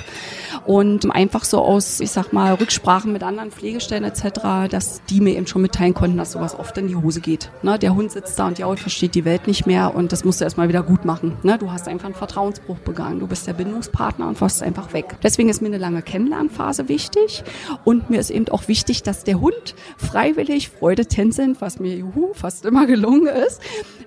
Und 0.67 1.11
einfach 1.11 1.45
so 1.45 1.61
aus, 1.61 2.01
ich 2.01 2.11
sag 2.11 2.33
mal, 2.33 2.55
Rücksprachen 2.55 3.13
mit 3.13 3.23
anderen 3.23 3.51
Pflegestellen 3.51 4.05
etc., 4.05 4.71
dass 4.71 5.03
die 5.09 5.21
mir 5.21 5.37
eben 5.37 5.47
schon 5.47 5.63
mitteilen 5.63 5.95
konnten, 5.95 6.17
dass 6.17 6.33
sowas 6.33 6.59
oft 6.59 6.77
in 6.79 6.89
die 6.89 6.97
Hose 6.97 7.21
geht. 7.21 7.51
Ne? 7.63 7.79
Der 7.79 7.95
Hund 7.95 8.13
sitzt 8.13 8.39
da 8.39 8.47
und 8.47 8.59
ja, 8.59 8.75
versteht 8.77 9.15
die 9.15 9.25
Welt 9.25 9.47
nicht 9.47 9.67
mehr 9.67 9.95
und 9.95 10.13
das 10.13 10.25
musst 10.25 10.41
du 10.41 10.45
erstmal 10.45 10.69
wieder 10.69 10.83
gut 10.83 11.05
machen. 11.05 11.37
Ne? 11.43 11.59
Du 11.59 11.71
hast 11.71 11.89
einfach 11.89 12.07
einen 12.07 12.15
Vertrauensbruch 12.15 12.79
begangen. 12.79 13.21
Du 13.21 13.27
bist 13.27 13.47
der 13.47 13.53
Bindungspartner 13.53 14.29
und 14.29 14.41
warst 14.41 14.63
einfach 14.63 14.93
weg. 14.93 15.17
Deswegen 15.23 15.49
ist 15.49 15.61
mir 15.61 15.69
eine 15.69 15.79
lange 15.79 16.03
Kennenlernphase 16.03 16.89
wichtig 16.89 17.43
und 17.85 18.11
mir 18.11 18.21
ist 18.21 18.31
eben 18.31 18.49
auch 18.49 18.69
wichtig, 18.69 19.03
dass 19.03 19.25
der 19.25 19.41
Hund 19.41 19.75
freiwillig 19.97 20.71
Freude 20.71 21.07
tänzelnd, 21.07 21.61
was 21.61 21.81
mir 21.81 21.97
juhu, 21.97 22.33
fast 22.35 22.65
immer 22.65 22.87
gelungen 22.87 23.27
ist, 23.27 23.61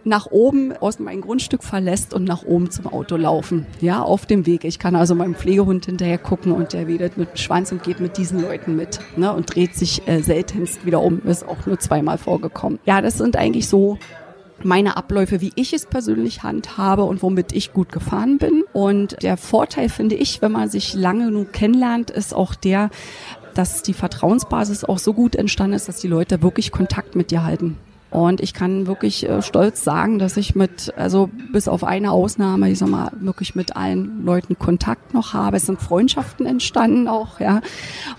nach 0.05 0.27
oben 0.27 0.75
aus 0.75 0.99
meinem 0.99 1.21
Grundstück 1.21 1.63
verlässt 1.63 2.13
und 2.13 2.25
nach 2.25 2.43
oben 2.43 2.69
zum 2.71 2.87
Auto 2.87 3.15
laufen. 3.15 3.65
Ja, 3.79 4.01
auf 4.01 4.25
dem 4.25 4.45
Weg. 4.45 4.63
Ich 4.63 4.79
kann 4.79 4.95
also 4.95 5.15
meinem 5.15 5.35
Pflegehund 5.35 5.85
hinterher 5.85 6.17
gucken 6.17 6.51
und 6.51 6.73
der 6.73 6.87
wedelt 6.87 7.17
mit 7.17 7.31
dem 7.31 7.37
Schwanz 7.37 7.71
und 7.71 7.83
geht 7.83 7.99
mit 7.99 8.17
diesen 8.17 8.41
Leuten 8.41 8.75
mit 8.75 8.99
ne, 9.15 9.33
und 9.33 9.53
dreht 9.53 9.75
sich 9.75 10.07
äh, 10.07 10.21
seltenst 10.21 10.85
wieder 10.85 11.01
um. 11.01 11.21
Ist 11.25 11.47
auch 11.47 11.65
nur 11.65 11.79
zweimal 11.79 12.17
vorgekommen. 12.17 12.79
Ja, 12.85 13.01
das 13.01 13.17
sind 13.17 13.35
eigentlich 13.35 13.67
so 13.67 13.97
meine 14.63 14.97
Abläufe, 14.97 15.41
wie 15.41 15.51
ich 15.55 15.73
es 15.73 15.85
persönlich 15.85 16.43
handhabe 16.43 17.03
und 17.03 17.21
womit 17.21 17.53
ich 17.53 17.73
gut 17.73 17.91
gefahren 17.91 18.37
bin. 18.37 18.63
Und 18.73 19.21
der 19.21 19.37
Vorteil 19.37 19.89
finde 19.89 20.15
ich, 20.15 20.41
wenn 20.41 20.51
man 20.51 20.69
sich 20.69 20.93
lange 20.93 21.25
genug 21.25 21.53
kennenlernt, 21.53 22.11
ist 22.11 22.33
auch 22.33 22.55
der, 22.55 22.89
dass 23.53 23.83
die 23.83 23.93
Vertrauensbasis 23.93 24.83
auch 24.83 24.99
so 24.99 25.13
gut 25.13 25.35
entstanden 25.35 25.75
ist, 25.75 25.87
dass 25.87 25.99
die 25.99 26.07
Leute 26.07 26.41
wirklich 26.41 26.71
Kontakt 26.71 27.15
mit 27.15 27.31
dir 27.31 27.43
halten. 27.43 27.77
Und 28.13 28.41
ich 28.41 28.53
kann 28.53 28.85
wirklich 28.85 29.27
äh, 29.27 29.41
stolz 29.41 29.83
sagen, 29.83 30.19
dass 30.19 30.37
ich 30.37 30.53
mit, 30.53 30.93
also 30.95 31.31
bis 31.51 31.67
auf 31.67 31.83
eine 31.83 32.11
Ausnahme, 32.11 32.69
ich 32.69 32.77
sag 32.77 32.89
mal, 32.89 33.11
wirklich 33.19 33.55
mit 33.55 33.75
allen 33.75 34.23
Leuten 34.23 34.59
Kontakt 34.59 35.15
noch 35.15 35.33
habe. 35.33 35.57
Es 35.57 35.65
sind 35.65 35.81
Freundschaften 35.81 36.45
entstanden 36.45 37.07
auch, 37.07 37.39
ja. 37.39 37.61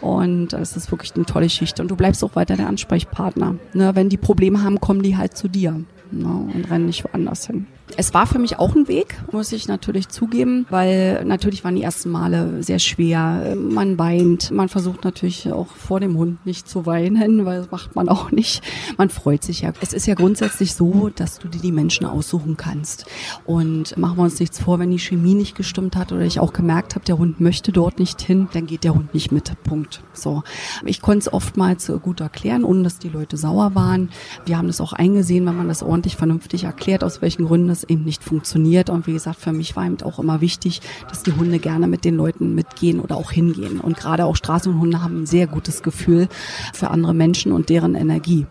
Und 0.01 0.53
es 0.53 0.77
ist 0.77 0.91
wirklich 0.91 1.15
eine 1.15 1.27
tolle 1.27 1.47
Geschichte. 1.47 1.81
Und 1.81 1.93
du 1.93 1.97
bleibst 1.97 2.25
auch 2.25 2.35
weiter 2.35 2.57
der 2.57 2.67
Ansprechpartner. 2.67 3.55
Ne? 3.73 3.95
Wenn 3.95 4.09
die 4.09 4.17
Probleme 4.17 4.65
haben, 4.65 4.81
kommen 4.81 5.03
die 5.03 5.17
halt 5.17 5.37
zu 5.37 5.47
dir 5.47 5.81
ne? 6.11 6.51
und 6.53 6.69
rennen 6.69 6.87
nicht 6.87 7.05
woanders 7.05 7.47
hin. 7.47 7.69
Es 7.97 8.15
war 8.15 8.27
für 8.27 8.39
mich 8.39 8.59
auch 8.59 8.75
ein 8.75 8.89
Weg, 8.89 9.23
muss 9.31 9.53
ich 9.53 9.69
natürlich 9.69 10.09
zugeben, 10.09 10.67
weil 10.71 11.25
natürlich 11.25 11.65
waren 11.65 11.77
die 11.77 11.83
ersten 11.83 12.11
Male 12.11 12.63
sehr 12.63 12.79
schwer. 12.79 13.55
Man 13.57 13.99
weint, 13.99 14.51
man 14.51 14.69
versucht 14.69 15.05
natürlich 15.05 15.53
auch 15.53 15.69
vor 15.69 16.01
dem 16.01 16.17
Hund 16.17 16.45
nicht 16.47 16.69
zu 16.69 16.87
weinen, 16.87 17.45
weil 17.45 17.59
das 17.59 17.71
macht 17.71 17.95
man 17.95 18.09
auch 18.09 18.31
nicht. 18.31 18.63
Man 18.97 19.11
freut 19.11 19.45
sich 19.45 19.61
ja. 19.61 19.73
Es 19.81 19.93
ist 19.93 20.07
ja 20.07 20.15
grundsätzlich 20.15 20.75
so, 20.75 21.11
dass 21.15 21.39
du 21.39 21.47
dir 21.47 21.61
die 21.61 21.73
Menschen 21.73 22.07
aussuchen 22.07 22.57
kannst. 22.57 23.05
Und 23.45 23.97
machen 23.97 24.17
wir 24.17 24.23
uns 24.23 24.41
nichts 24.41 24.59
vor, 24.59 24.79
wenn 24.79 24.91
die 24.91 24.99
Chemie 24.99 25.35
nicht 25.35 25.55
gestimmt 25.55 25.95
hat 25.95 26.11
oder 26.11 26.23
ich 26.23 26.41
auch 26.41 26.53
gemerkt 26.53 26.95
habe, 26.95 27.05
der 27.05 27.19
Hund 27.19 27.41
möchte 27.41 27.71
dort 27.71 27.99
nicht 27.99 28.21
hin, 28.21 28.49
dann 28.55 28.67
geht 28.67 28.85
der 28.85 28.95
Hund 28.95 29.15
nicht 29.15 29.31
mit. 29.31 29.53
Punkt. 29.63 30.03
So. 30.15 30.43
Ich 30.85 31.03
konnte 31.03 31.21
es 31.21 31.33
oftmals 31.33 31.93
gut 32.03 32.21
erklären, 32.21 32.65
ohne 32.65 32.83
dass 32.83 32.99
die 32.99 33.09
Leute 33.09 33.37
sauer 33.37 33.75
waren. 33.75 34.09
Wir 34.47 34.57
haben 34.57 34.69
das 34.69 34.81
auch 34.81 34.95
eingesehen, 34.95 35.47
wenn 35.47 35.57
man 35.57 35.69
das 35.69 35.83
ordentlich 35.83 36.17
vernünftig 36.17 36.65
erklärt, 36.65 37.05
aus 37.05 37.23
welchen 37.23 37.45
Gründen 37.45 37.74
es 37.75 37.85
eben 37.85 38.05
nicht 38.05 38.25
funktioniert. 38.25 38.91
Und 38.91 39.07
wie 39.07 39.13
gesagt, 39.13 39.39
für 39.39 39.53
mich 39.53 39.77
war 39.77 39.85
eben 39.85 40.01
auch 40.03 40.19
immer 40.19 40.41
wichtig, 40.41 40.81
dass 41.09 41.23
die 41.23 41.33
Hunde 41.33 41.59
gerne 41.59 41.87
mit 41.87 42.05
den 42.05 42.17
Leuten 42.17 42.55
mitgehen 42.55 43.01
oder 43.01 43.17
auch 43.17 43.31
hingehen. 43.31 43.81
Und 43.81 43.97
gerade 43.97 44.25
auch 44.25 44.37
Straßenhunde 44.37 45.03
haben 45.03 45.23
ein 45.23 45.27
sehr 45.27 45.47
gutes 45.47 45.83
Gefühl 45.83 46.29
für 46.73 46.91
andere 46.91 47.15
Menschen 47.15 47.53
und 47.53 47.69
deren 47.69 47.95
Energie. 47.95 48.47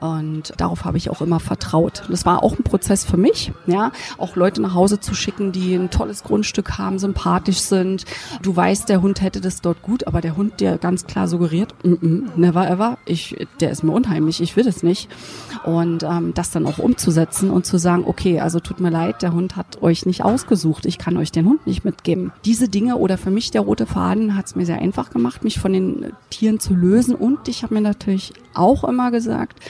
Und 0.00 0.52
darauf 0.56 0.84
habe 0.84 0.96
ich 0.96 1.10
auch 1.10 1.20
immer 1.20 1.40
vertraut. 1.40 2.04
Das 2.08 2.24
war 2.24 2.42
auch 2.42 2.56
ein 2.58 2.62
Prozess 2.62 3.04
für 3.04 3.16
mich, 3.16 3.52
ja, 3.66 3.92
auch 4.16 4.36
Leute 4.36 4.62
nach 4.62 4.74
Hause 4.74 5.00
zu 5.00 5.14
schicken, 5.14 5.52
die 5.52 5.74
ein 5.74 5.90
tolles 5.90 6.22
Grundstück 6.22 6.78
haben, 6.78 6.98
sympathisch 6.98 7.60
sind. 7.60 8.04
Du 8.42 8.54
weißt, 8.54 8.88
der 8.88 9.02
Hund 9.02 9.22
hätte 9.22 9.40
das 9.40 9.60
dort 9.60 9.82
gut, 9.82 10.06
aber 10.06 10.20
der 10.20 10.36
Hund 10.36 10.60
dir 10.60 10.78
ganz 10.78 11.06
klar 11.06 11.28
suggeriert, 11.28 11.74
mm 11.82 11.92
-mm, 11.92 12.22
never 12.36 12.68
ever, 12.68 12.98
ich, 13.06 13.46
der 13.60 13.70
ist 13.70 13.82
mir 13.82 13.92
unheimlich, 13.92 14.40
ich 14.40 14.56
will 14.56 14.64
das 14.64 14.82
nicht. 14.82 15.08
Und 15.64 16.02
ähm, 16.02 16.34
das 16.34 16.50
dann 16.50 16.66
auch 16.66 16.78
umzusetzen 16.78 17.50
und 17.50 17.66
zu 17.66 17.78
sagen, 17.78 18.04
okay, 18.06 18.40
also 18.40 18.57
tut 18.60 18.80
mir 18.80 18.90
leid, 18.90 19.22
der 19.22 19.32
Hund 19.32 19.56
hat 19.56 19.82
euch 19.82 20.06
nicht 20.06 20.24
ausgesucht, 20.24 20.86
ich 20.86 20.98
kann 20.98 21.16
euch 21.16 21.32
den 21.32 21.46
Hund 21.46 21.66
nicht 21.66 21.84
mitgeben. 21.84 22.32
Diese 22.44 22.68
Dinge 22.68 22.96
oder 22.96 23.18
für 23.18 23.30
mich 23.30 23.50
der 23.50 23.62
rote 23.62 23.86
Faden 23.86 24.36
hat 24.36 24.46
es 24.46 24.56
mir 24.56 24.66
sehr 24.66 24.78
einfach 24.80 25.10
gemacht, 25.10 25.44
mich 25.44 25.58
von 25.58 25.72
den 25.72 26.12
Tieren 26.30 26.60
zu 26.60 26.74
lösen. 26.74 27.14
Und 27.14 27.48
ich 27.48 27.62
habe 27.62 27.74
mir 27.74 27.80
natürlich 27.80 28.32
auch 28.54 28.84
immer 28.84 29.10
gesagt, 29.10 29.60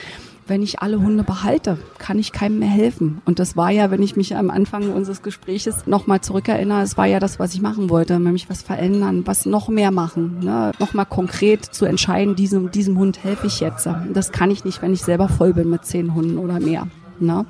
wenn 0.49 0.63
ich 0.63 0.81
alle 0.81 0.99
Hunde 0.99 1.23
behalte, 1.23 1.77
kann 1.99 2.17
ich 2.19 2.31
keinem 2.31 2.59
mehr 2.59 2.69
helfen. 2.69 3.21
Und 3.25 3.39
das 3.39 3.55
war 3.55 3.69
ja, 3.69 3.91
wenn 3.91 4.01
ich 4.01 4.15
mich 4.15 4.35
am 4.35 4.49
Anfang 4.49 4.91
unseres 4.91 5.21
Gespräches 5.21 5.85
nochmal 5.85 6.21
zurückerinnere, 6.21 6.81
es 6.81 6.97
war 6.97 7.05
ja 7.05 7.19
das, 7.19 7.39
was 7.39 7.53
ich 7.53 7.61
machen 7.61 7.89
wollte, 7.89 8.19
nämlich 8.19 8.49
was 8.49 8.63
verändern, 8.63 9.21
was 9.25 9.45
noch 9.45 9.69
mehr 9.69 9.91
machen, 9.91 10.39
ne? 10.39 10.71
nochmal 10.79 11.05
konkret 11.05 11.63
zu 11.63 11.85
entscheiden, 11.85 12.35
diesem, 12.35 12.71
diesem 12.71 12.97
Hund 12.97 13.23
helfe 13.23 13.47
ich 13.47 13.59
jetzt. 13.59 13.87
Das 14.11 14.31
kann 14.31 14.51
ich 14.51 14.65
nicht, 14.65 14.81
wenn 14.81 14.93
ich 14.93 15.03
selber 15.03 15.29
voll 15.29 15.53
bin 15.53 15.69
mit 15.69 15.85
zehn 15.85 16.15
Hunden 16.15 16.37
oder 16.37 16.59
mehr. 16.59 16.87
Ne? 17.19 17.45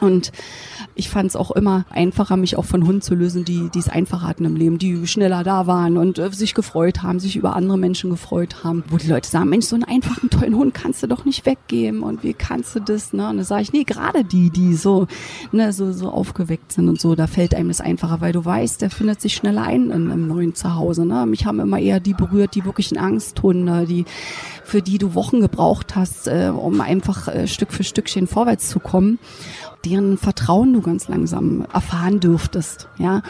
Und 0.00 0.32
ich 0.94 1.08
fand 1.08 1.30
es 1.30 1.36
auch 1.36 1.50
immer 1.50 1.84
einfacher, 1.90 2.36
mich 2.36 2.56
auch 2.56 2.64
von 2.64 2.86
Hunden 2.86 3.02
zu 3.02 3.14
lösen, 3.14 3.44
die 3.44 3.70
die 3.70 3.78
es 3.78 3.88
einfacher 3.88 4.26
hatten 4.26 4.44
im 4.44 4.56
Leben, 4.56 4.78
die 4.78 5.06
schneller 5.06 5.44
da 5.44 5.66
waren 5.66 5.96
und 5.96 6.18
äh, 6.18 6.30
sich 6.32 6.54
gefreut 6.54 7.02
haben, 7.02 7.20
sich 7.20 7.36
über 7.36 7.56
andere 7.56 7.78
Menschen 7.78 8.10
gefreut 8.10 8.64
haben, 8.64 8.84
wo 8.88 8.96
die 8.96 9.08
Leute 9.08 9.28
sagen, 9.28 9.48
Mensch, 9.48 9.66
so 9.66 9.74
einen 9.74 9.84
einfachen, 9.84 10.30
tollen 10.30 10.56
Hund 10.56 10.74
kannst 10.74 11.02
du 11.02 11.06
doch 11.06 11.24
nicht 11.24 11.46
weggeben 11.46 12.02
und 12.02 12.22
wie 12.22 12.34
kannst 12.34 12.74
du 12.74 12.80
das, 12.80 13.12
ne? 13.12 13.28
Und 13.28 13.38
da 13.38 13.44
sage 13.44 13.62
ich, 13.62 13.72
nee, 13.72 13.84
gerade 13.84 14.24
die, 14.24 14.50
die 14.50 14.74
so, 14.74 15.06
ne, 15.52 15.72
so, 15.72 15.92
so 15.92 16.10
aufgeweckt 16.10 16.72
sind 16.72 16.88
und 16.88 17.00
so, 17.00 17.14
da 17.14 17.26
fällt 17.26 17.54
einem 17.54 17.68
das 17.68 17.80
einfacher, 17.80 18.20
weil 18.20 18.32
du 18.32 18.44
weißt, 18.44 18.82
der 18.82 18.90
findet 18.90 19.20
sich 19.20 19.34
schneller 19.34 19.62
ein 19.62 19.90
in 19.90 20.10
einem 20.10 20.26
neuen 20.26 20.54
Zuhause, 20.54 21.04
ne? 21.04 21.26
Mich 21.26 21.46
haben 21.46 21.60
immer 21.60 21.78
eher 21.78 22.00
die 22.00 22.14
berührt, 22.14 22.54
die 22.54 22.64
wirklichen 22.64 22.98
Angsthunde, 22.98 23.86
die, 23.86 24.04
für 24.64 24.82
die 24.82 24.98
du 24.98 25.14
Wochen 25.14 25.40
gebraucht 25.40 25.96
hast, 25.96 26.28
äh, 26.28 26.50
um 26.54 26.80
einfach 26.80 27.28
äh, 27.28 27.46
Stück 27.46 27.72
für 27.72 27.84
Stückchen 27.84 28.26
vorwärts 28.26 28.68
zu 28.68 28.80
kommen 28.80 29.18
deren 29.86 30.18
Vertrauen 30.18 30.72
du 30.72 30.80
ganz 30.80 31.08
langsam 31.08 31.64
erfahren 31.72 32.20
dürftest, 32.20 32.88
ja. 32.98 33.22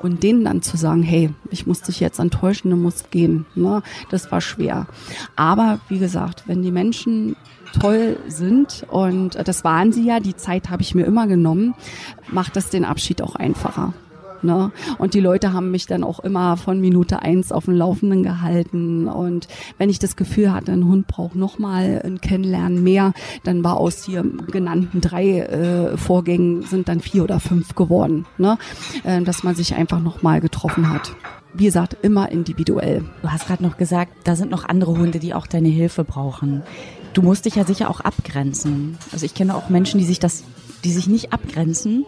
Und 0.00 0.22
denen 0.22 0.44
dann 0.44 0.62
zu 0.62 0.76
sagen, 0.76 1.02
hey, 1.02 1.32
ich 1.50 1.66
muss 1.66 1.82
dich 1.82 2.00
jetzt 2.00 2.18
enttäuschen, 2.18 2.70
du 2.70 2.76
musst 2.76 3.10
gehen, 3.10 3.46
ne? 3.54 3.82
Das 4.10 4.32
war 4.32 4.40
schwer. 4.40 4.86
Aber 5.36 5.78
wie 5.88 5.98
gesagt, 5.98 6.44
wenn 6.46 6.62
die 6.62 6.72
Menschen 6.72 7.36
toll 7.78 8.18
sind 8.26 8.84
und 8.90 9.38
das 9.46 9.62
waren 9.62 9.92
sie 9.92 10.04
ja, 10.04 10.18
die 10.18 10.36
Zeit 10.36 10.70
habe 10.70 10.82
ich 10.82 10.94
mir 10.94 11.04
immer 11.04 11.28
genommen, 11.28 11.74
macht 12.28 12.56
das 12.56 12.70
den 12.70 12.84
Abschied 12.84 13.22
auch 13.22 13.36
einfacher. 13.36 13.94
Ne? 14.42 14.72
Und 14.98 15.14
die 15.14 15.20
Leute 15.20 15.52
haben 15.52 15.70
mich 15.70 15.86
dann 15.86 16.04
auch 16.04 16.20
immer 16.20 16.56
von 16.56 16.80
Minute 16.80 17.22
eins 17.22 17.52
auf 17.52 17.66
dem 17.66 17.74
Laufenden 17.74 18.22
gehalten. 18.22 19.08
Und 19.08 19.48
wenn 19.78 19.90
ich 19.90 19.98
das 19.98 20.16
Gefühl 20.16 20.52
hatte, 20.52 20.72
ein 20.72 20.86
Hund 20.86 21.06
braucht 21.06 21.34
nochmal 21.34 22.00
ein 22.04 22.20
Kennenlernen 22.20 22.82
mehr, 22.82 23.12
dann 23.44 23.64
war 23.64 23.76
aus 23.76 24.04
hier 24.04 24.24
genannten 24.50 25.00
drei 25.00 25.40
äh, 25.40 25.96
Vorgängen 25.96 26.62
sind 26.62 26.88
dann 26.88 27.00
vier 27.00 27.24
oder 27.24 27.40
fünf 27.40 27.74
geworden. 27.74 28.26
Ne? 28.38 28.58
Äh, 29.04 29.22
dass 29.22 29.42
man 29.42 29.54
sich 29.54 29.74
einfach 29.74 30.00
nochmal 30.00 30.40
getroffen 30.40 30.90
hat 30.90 31.14
wie 31.52 31.64
gesagt, 31.64 31.96
immer 32.02 32.30
individuell. 32.30 33.04
Du 33.22 33.28
hast 33.30 33.46
gerade 33.46 33.62
noch 33.62 33.76
gesagt, 33.76 34.12
da 34.24 34.36
sind 34.36 34.50
noch 34.50 34.68
andere 34.68 34.96
Hunde, 34.96 35.18
die 35.18 35.34
auch 35.34 35.46
deine 35.46 35.68
Hilfe 35.68 36.04
brauchen. 36.04 36.62
Du 37.12 37.22
musst 37.22 37.44
dich 37.44 37.56
ja 37.56 37.64
sicher 37.64 37.90
auch 37.90 38.00
abgrenzen. 38.00 38.98
Also 39.12 39.26
ich 39.26 39.34
kenne 39.34 39.56
auch 39.56 39.68
Menschen, 39.68 39.98
die 39.98 40.06
sich 40.06 40.20
das, 40.20 40.44
die 40.84 40.92
sich 40.92 41.08
nicht 41.08 41.32
abgrenzen 41.32 42.06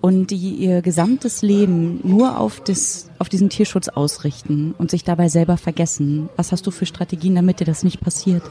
und 0.00 0.30
die 0.30 0.36
ihr 0.36 0.82
gesamtes 0.82 1.42
Leben 1.42 2.00
nur 2.02 2.38
auf, 2.38 2.60
das, 2.60 3.10
auf 3.18 3.28
diesen 3.28 3.50
Tierschutz 3.50 3.88
ausrichten 3.88 4.74
und 4.78 4.90
sich 4.90 5.04
dabei 5.04 5.28
selber 5.28 5.56
vergessen. 5.56 6.28
Was 6.36 6.52
hast 6.52 6.66
du 6.66 6.70
für 6.70 6.86
Strategien, 6.86 7.34
damit 7.34 7.60
dir 7.60 7.66
das 7.66 7.82
nicht 7.82 8.00
passiert? 8.00 8.42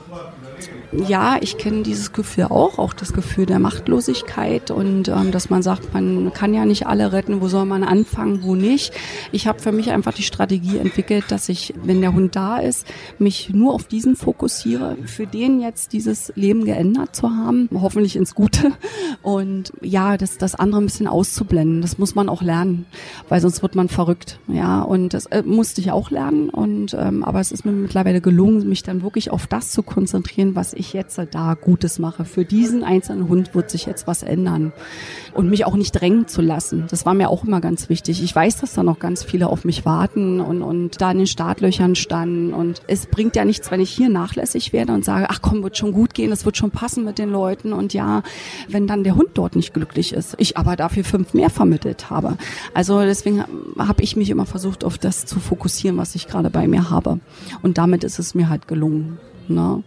Ja, 0.92 1.38
ich 1.40 1.58
kenne 1.58 1.84
dieses 1.84 2.14
Gefühl 2.14 2.46
auch, 2.46 2.80
auch 2.80 2.94
das 2.94 3.14
Gefühl 3.14 3.46
der 3.46 3.60
Machtlosigkeit 3.60 4.72
und 4.72 5.08
ähm, 5.08 5.32
dass 5.32 5.50
man 5.50 5.62
sagt, 5.62 5.94
man 5.94 6.34
kann 6.34 6.54
ja 6.54 6.66
nicht 6.66 6.88
alle 6.88 7.12
retten, 7.12 7.42
wo 7.42 7.48
soll 7.48 7.66
man 7.66 7.84
anfangen, 7.84 8.42
wo 8.42 8.56
nicht. 8.56 8.94
Ich 9.32 9.46
habe 9.46 9.60
für 9.60 9.72
mich 9.72 9.92
einfach 9.92 10.14
die 10.14 10.24
Strategie 10.24 10.78
entwickelt, 10.78 11.26
dass 11.30 11.48
ich, 11.48 11.76
wenn 11.84 12.02
der 12.02 12.14
Hund 12.14 12.36
da 12.36 12.58
ist, 12.58 12.88
mich 13.20 13.52
nur 13.52 13.74
auf 13.74 13.84
diesen 13.84 14.16
fokussiere, 14.16 14.98
für 15.06 15.28
den 15.28 15.62
jetzt 15.62 15.94
dieses 15.94 16.34
Leben 16.36 16.66
geändert 16.66 17.16
zu 17.16 17.30
haben, 17.30 17.70
hoffentlich 17.74 18.16
ins 18.16 18.34
Gute 18.34 18.72
und 19.22 19.72
ja, 19.82 20.18
das, 20.18 20.40
das 20.40 20.56
andere 20.56 20.82
ein 20.82 20.86
bisschen 20.86 21.08
auszublenden, 21.08 21.82
das 21.82 22.00
muss 22.00 22.16
man 22.16 22.30
auch 22.30 22.42
lernen, 22.42 22.88
weil 23.28 23.42
sonst 23.42 23.62
wird 23.62 23.76
man 23.76 23.90
verrückt, 23.90 24.40
ja, 24.48 24.82
und 24.82 25.14
das 25.14 25.28
äh, 25.28 25.44
musste 25.46 25.82
ich 25.82 25.92
auch 25.92 26.10
lernen 26.10 26.50
und 26.50 26.96
ähm, 26.98 27.24
aber 27.24 27.40
es 27.40 27.52
ist 27.52 27.64
mir 27.64 27.74
mittlerweile 27.74 28.22
gelungen, 28.22 28.68
mich 28.68 28.82
dann 28.82 29.04
wirklich 29.04 29.30
auf 29.30 29.46
das 29.46 29.72
zu 29.72 29.84
konzentrieren, 29.84 30.56
was 30.56 30.74
ich 30.80 30.94
jetzt 30.94 31.20
da 31.32 31.54
Gutes 31.54 32.00
mache. 32.00 32.26
Für 32.26 32.46
diesen 32.46 32.84
einzelnen 32.84 33.28
Hund 33.28 33.54
wird 33.54 33.70
sich 33.70 33.86
jetzt 33.86 34.08
was 34.08 34.24
ändern. 34.24 34.72
Und 35.34 35.50
mich 35.50 35.66
auch 35.66 35.76
nicht 35.76 35.92
drängen 35.92 36.28
zu 36.28 36.42
lassen. 36.42 36.86
Das 36.90 37.06
war 37.06 37.14
mir 37.14 37.30
auch 37.30 37.44
immer 37.44 37.62
ganz 37.62 37.90
wichtig. 37.90 38.24
Ich 38.24 38.36
weiß, 38.36 38.58
dass 38.58 38.74
da 38.74 38.84
noch 38.84 39.00
ganz 39.00 39.24
viele 39.24 39.48
auf 39.48 39.66
mich 39.66 39.86
warten 39.86 40.40
und, 40.40 40.64
und 40.64 41.02
da 41.02 41.12
in 41.12 41.20
den 41.20 41.28
Startlöchern 41.28 41.96
standen. 41.96 42.54
Und 42.54 42.82
es 42.88 43.06
bringt 43.06 43.36
ja 43.36 43.46
nichts, 43.46 43.70
wenn 43.72 43.82
ich 43.82 43.92
hier 43.92 44.10
nachlässig 44.10 44.74
werde 44.74 44.94
und 44.94 45.06
sage, 45.06 45.28
ach 45.30 45.42
komm, 45.42 45.64
wird 45.64 45.78
schon 45.78 45.92
gut 45.92 46.14
gehen, 46.14 46.32
es 46.32 46.46
wird 46.46 46.58
schon 46.58 46.72
passen 46.72 47.06
mit 47.06 47.20
den 47.20 47.30
Leuten. 47.30 47.74
Und 47.74 47.94
ja, 47.94 48.24
wenn 48.68 48.88
dann 48.88 49.04
der 49.04 49.16
Hund 49.16 49.30
dort 49.36 49.56
nicht 49.56 49.74
glücklich 49.74 50.14
ist, 50.14 50.36
ich 50.40 50.58
aber 50.58 50.76
dafür 50.76 51.04
fünf 51.04 51.34
mehr 51.34 51.50
vermittelt 51.50 52.10
habe. 52.10 52.38
Also 52.74 53.02
deswegen 53.02 53.44
habe 53.78 54.02
ich 54.02 54.16
mich 54.16 54.30
immer 54.30 54.46
versucht, 54.46 54.84
auf 54.84 54.98
das 54.98 55.26
zu 55.26 55.40
fokussieren, 55.40 55.98
was 55.98 56.16
ich 56.16 56.28
gerade 56.28 56.50
bei 56.50 56.68
mir 56.68 56.90
habe. 56.90 57.20
Und 57.62 57.78
damit 57.78 58.04
ist 58.04 58.20
es 58.20 58.36
mir 58.36 58.50
halt 58.50 58.68
gelungen. 58.68 59.20
Ne? 59.48 59.84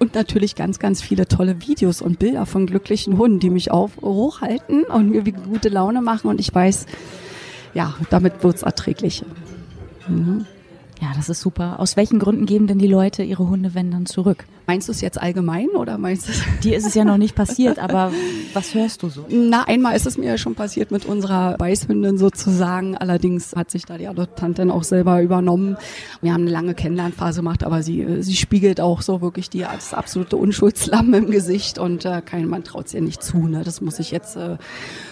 Und 0.00 0.14
natürlich 0.14 0.54
ganz, 0.54 0.78
ganz 0.78 1.02
viele 1.02 1.28
tolle 1.28 1.60
Videos 1.60 2.00
und 2.00 2.18
Bilder 2.18 2.46
von 2.46 2.66
glücklichen 2.66 3.18
Hunden, 3.18 3.38
die 3.38 3.50
mich 3.50 3.70
auf 3.70 3.98
hochhalten 4.00 4.84
und 4.84 5.10
mir 5.10 5.26
wie 5.26 5.32
gute 5.32 5.68
Laune 5.68 6.00
machen. 6.00 6.28
Und 6.28 6.40
ich 6.40 6.54
weiß, 6.54 6.86
ja, 7.74 7.94
damit 8.08 8.42
wird's 8.42 8.62
erträglich. 8.62 9.22
Mhm. 10.08 10.46
Ja, 11.02 11.08
das 11.14 11.28
ist 11.28 11.42
super. 11.42 11.78
Aus 11.80 11.98
welchen 11.98 12.18
Gründen 12.18 12.46
geben 12.46 12.66
denn 12.66 12.78
die 12.78 12.86
Leute 12.86 13.22
ihre 13.22 13.46
Hunde, 13.46 13.74
wenn 13.74 13.90
dann 13.90 14.06
zurück? 14.06 14.46
Meinst 14.70 14.86
du 14.86 14.92
es 14.92 15.00
jetzt 15.00 15.20
allgemein 15.20 15.70
oder 15.70 15.98
meinst 15.98 16.28
du 16.28 16.30
es? 16.30 16.42
Dir 16.62 16.76
ist 16.76 16.86
es 16.86 16.94
ja 16.94 17.04
noch 17.04 17.16
nicht 17.16 17.34
passiert, 17.34 17.80
aber 17.80 18.12
was 18.54 18.72
hörst 18.72 19.02
du 19.02 19.08
so? 19.08 19.26
Na, 19.28 19.64
einmal 19.64 19.96
ist 19.96 20.06
es 20.06 20.16
mir 20.16 20.26
ja 20.26 20.38
schon 20.38 20.54
passiert 20.54 20.92
mit 20.92 21.06
unserer 21.06 21.56
Weißhündin 21.58 22.18
sozusagen. 22.18 22.96
Allerdings 22.96 23.56
hat 23.56 23.72
sich 23.72 23.84
da 23.84 23.98
die 23.98 24.06
Adoptantin 24.06 24.70
auch 24.70 24.84
selber 24.84 25.22
übernommen. 25.22 25.76
Wir 26.22 26.34
haben 26.34 26.42
eine 26.42 26.52
lange 26.52 26.74
Kennenlernphase 26.74 27.40
gemacht, 27.40 27.64
aber 27.64 27.82
sie, 27.82 28.22
sie 28.22 28.36
spiegelt 28.36 28.80
auch 28.80 29.02
so 29.02 29.20
wirklich 29.20 29.50
die 29.50 29.62
das 29.62 29.92
absolute 29.92 30.36
Unschuldslamm 30.36 31.14
im 31.14 31.32
Gesicht 31.32 31.80
und 31.80 32.04
äh, 32.04 32.22
kein 32.24 32.46
Mann 32.46 32.62
traut 32.62 32.86
es 32.86 32.94
ihr 32.94 33.00
nicht 33.00 33.24
zu. 33.24 33.48
Ne? 33.48 33.62
Das 33.64 33.80
muss 33.80 33.98
ich 33.98 34.12
jetzt 34.12 34.36
äh, 34.36 34.56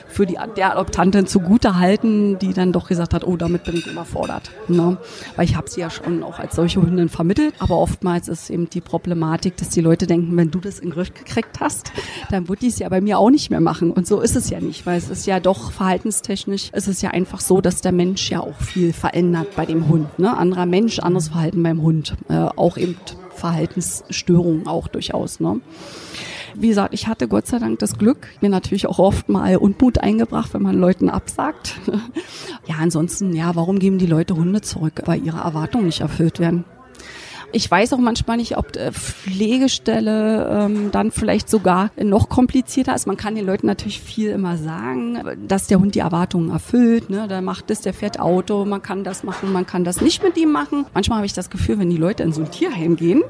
für 0.08 0.26
die 0.26 0.38
der 0.56 0.72
Adoptantin 0.72 1.26
zugute 1.26 1.78
halten, 1.78 2.38
die 2.38 2.52
dann 2.52 2.72
doch 2.72 2.88
gesagt 2.88 3.14
hat, 3.14 3.24
oh, 3.24 3.36
damit 3.36 3.64
bin 3.64 3.76
ich 3.76 3.86
überfordert. 3.86 4.50
Ne? 4.68 4.96
Weil 5.36 5.44
ich 5.44 5.56
habe 5.56 5.68
sie 5.68 5.80
ja 5.80 5.90
schon 5.90 6.22
auch 6.22 6.38
als 6.38 6.56
solche 6.56 6.82
Hündin 6.82 7.08
vermittelt, 7.08 7.54
aber 7.58 7.76
oftmals 7.76 8.28
ist 8.28 8.50
eben 8.50 8.68
die 8.70 8.80
Problematik, 8.80 9.47
dass 9.56 9.70
die 9.70 9.80
Leute 9.80 10.06
denken, 10.06 10.36
wenn 10.36 10.50
du 10.50 10.60
das 10.60 10.78
in 10.78 10.88
den 10.88 10.94
Griff 10.94 11.12
gekriegt 11.14 11.60
hast, 11.60 11.92
dann 12.30 12.48
wird 12.48 12.62
die 12.62 12.68
es 12.68 12.78
ja 12.78 12.88
bei 12.88 13.00
mir 13.00 13.18
auch 13.18 13.30
nicht 13.30 13.50
mehr 13.50 13.60
machen. 13.60 13.90
Und 13.90 14.06
so 14.06 14.20
ist 14.20 14.36
es 14.36 14.50
ja 14.50 14.60
nicht, 14.60 14.86
weil 14.86 14.98
es 14.98 15.10
ist 15.10 15.26
ja 15.26 15.40
doch 15.40 15.72
verhaltenstechnisch, 15.72 16.70
es 16.72 16.88
ist 16.88 17.02
ja 17.02 17.10
einfach 17.10 17.40
so, 17.40 17.60
dass 17.60 17.80
der 17.80 17.92
Mensch 17.92 18.30
ja 18.30 18.40
auch 18.40 18.56
viel 18.60 18.92
verändert 18.92 19.56
bei 19.56 19.66
dem 19.66 19.88
Hund. 19.88 20.18
Ne? 20.18 20.36
Anderer 20.36 20.66
Mensch, 20.66 20.98
anderes 20.98 21.28
Verhalten 21.28 21.62
beim 21.62 21.82
Hund. 21.82 22.16
Äh, 22.28 22.34
auch 22.34 22.76
eben 22.76 22.96
Verhaltensstörungen 23.34 24.66
auch 24.66 24.88
durchaus. 24.88 25.40
Ne? 25.40 25.60
Wie 26.54 26.68
gesagt, 26.68 26.92
ich 26.92 27.06
hatte 27.06 27.28
Gott 27.28 27.46
sei 27.46 27.58
Dank 27.58 27.78
das 27.78 27.98
Glück, 27.98 28.28
mir 28.40 28.50
natürlich 28.50 28.86
auch 28.86 28.98
oft 28.98 29.28
mal 29.28 29.56
Unmut 29.56 29.98
eingebracht, 29.98 30.54
wenn 30.54 30.62
man 30.62 30.76
Leuten 30.76 31.08
absagt. 31.08 31.78
ja, 32.66 32.76
ansonsten, 32.80 33.34
ja, 33.34 33.54
warum 33.54 33.78
geben 33.78 33.98
die 33.98 34.06
Leute 34.06 34.34
Hunde 34.34 34.60
zurück? 34.60 35.02
Weil 35.04 35.24
ihre 35.24 35.38
Erwartungen 35.38 35.86
nicht 35.86 36.00
erfüllt 36.00 36.40
werden. 36.40 36.64
Ich 37.50 37.70
weiß 37.70 37.94
auch 37.94 37.98
manchmal 37.98 38.36
nicht, 38.36 38.58
ob 38.58 38.76
äh, 38.76 38.92
Pflegestelle 38.92 40.66
ähm, 40.66 40.90
dann 40.92 41.10
vielleicht 41.10 41.48
sogar 41.48 41.90
noch 41.96 42.28
komplizierter 42.28 42.94
ist. 42.94 43.06
Man 43.06 43.16
kann 43.16 43.34
den 43.34 43.46
Leuten 43.46 43.66
natürlich 43.66 44.00
viel 44.00 44.30
immer 44.30 44.58
sagen, 44.58 45.18
dass 45.46 45.66
der 45.66 45.80
Hund 45.80 45.94
die 45.94 46.00
Erwartungen 46.00 46.50
erfüllt. 46.50 47.08
Ne? 47.08 47.26
Der 47.26 47.40
macht 47.40 47.70
das, 47.70 47.80
der 47.80 47.94
fährt 47.94 48.20
Auto, 48.20 48.66
man 48.66 48.82
kann 48.82 49.02
das 49.02 49.24
machen, 49.24 49.50
man 49.50 49.66
kann 49.66 49.82
das 49.82 50.02
nicht 50.02 50.22
mit 50.22 50.36
ihm 50.36 50.52
machen. 50.52 50.84
Manchmal 50.92 51.18
habe 51.18 51.26
ich 51.26 51.32
das 51.32 51.48
Gefühl, 51.48 51.78
wenn 51.78 51.88
die 51.88 51.96
Leute 51.96 52.22
in 52.22 52.32
so 52.32 52.42
ein 52.42 52.50
Tierheim 52.50 52.96
gehen 52.96 53.22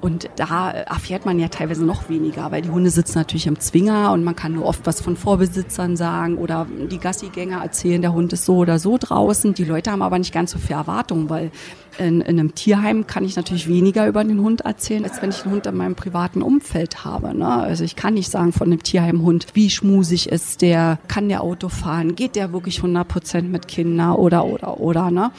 und 0.00 0.30
da 0.36 0.70
erfährt 0.70 1.26
man 1.26 1.38
ja 1.38 1.48
teilweise 1.48 1.84
noch 1.84 2.08
weniger, 2.08 2.50
weil 2.50 2.62
die 2.62 2.70
Hunde 2.70 2.88
sitzen 2.88 3.18
natürlich 3.18 3.46
im 3.46 3.60
Zwinger 3.60 4.12
und 4.12 4.24
man 4.24 4.34
kann 4.34 4.54
nur 4.54 4.64
oft 4.64 4.86
was 4.86 5.02
von 5.02 5.16
Vorbesitzern 5.16 5.96
sagen 5.96 6.38
oder 6.38 6.66
die 6.90 6.98
Gassigänger 6.98 7.62
erzählen, 7.62 8.00
der 8.00 8.14
Hund 8.14 8.32
ist 8.32 8.46
so 8.46 8.56
oder 8.56 8.78
so 8.78 8.96
draußen. 8.98 9.52
Die 9.52 9.64
Leute 9.64 9.90
haben 9.90 10.02
aber 10.02 10.18
nicht 10.18 10.32
ganz 10.32 10.52
so 10.52 10.58
viel 10.58 10.76
Erwartungen, 10.76 11.28
weil 11.28 11.50
in, 11.98 12.20
in 12.20 12.38
einem 12.38 12.54
Tierheim 12.54 13.06
kann 13.06 13.24
ich 13.24 13.36
natürlich 13.36 13.68
weniger 13.68 14.06
über 14.06 14.22
den 14.24 14.40
Hund 14.40 14.62
erzählen, 14.62 15.04
als 15.04 15.22
wenn 15.22 15.30
ich 15.30 15.44
einen 15.44 15.54
Hund 15.54 15.66
in 15.66 15.76
meinem 15.76 15.94
privaten 15.94 16.42
Umfeld 16.42 17.04
habe. 17.04 17.36
Ne? 17.36 17.48
Also 17.48 17.84
ich 17.84 17.96
kann 17.96 18.14
nicht 18.14 18.30
sagen 18.30 18.52
von 18.52 18.68
einem 18.68 18.82
Tierheimhund, 18.82 19.46
wie 19.54 19.70
schmusig 19.70 20.28
ist 20.28 20.62
der, 20.62 20.98
kann 21.08 21.28
der 21.28 21.42
Auto 21.42 21.68
fahren, 21.68 22.14
geht 22.14 22.36
der 22.36 22.52
wirklich 22.52 22.78
100 22.78 23.06
Prozent 23.06 23.50
mit 23.50 23.68
Kindern 23.68 24.12
oder, 24.16 24.44
oder, 24.44 24.80
oder. 24.80 25.10
Ne? 25.10 25.30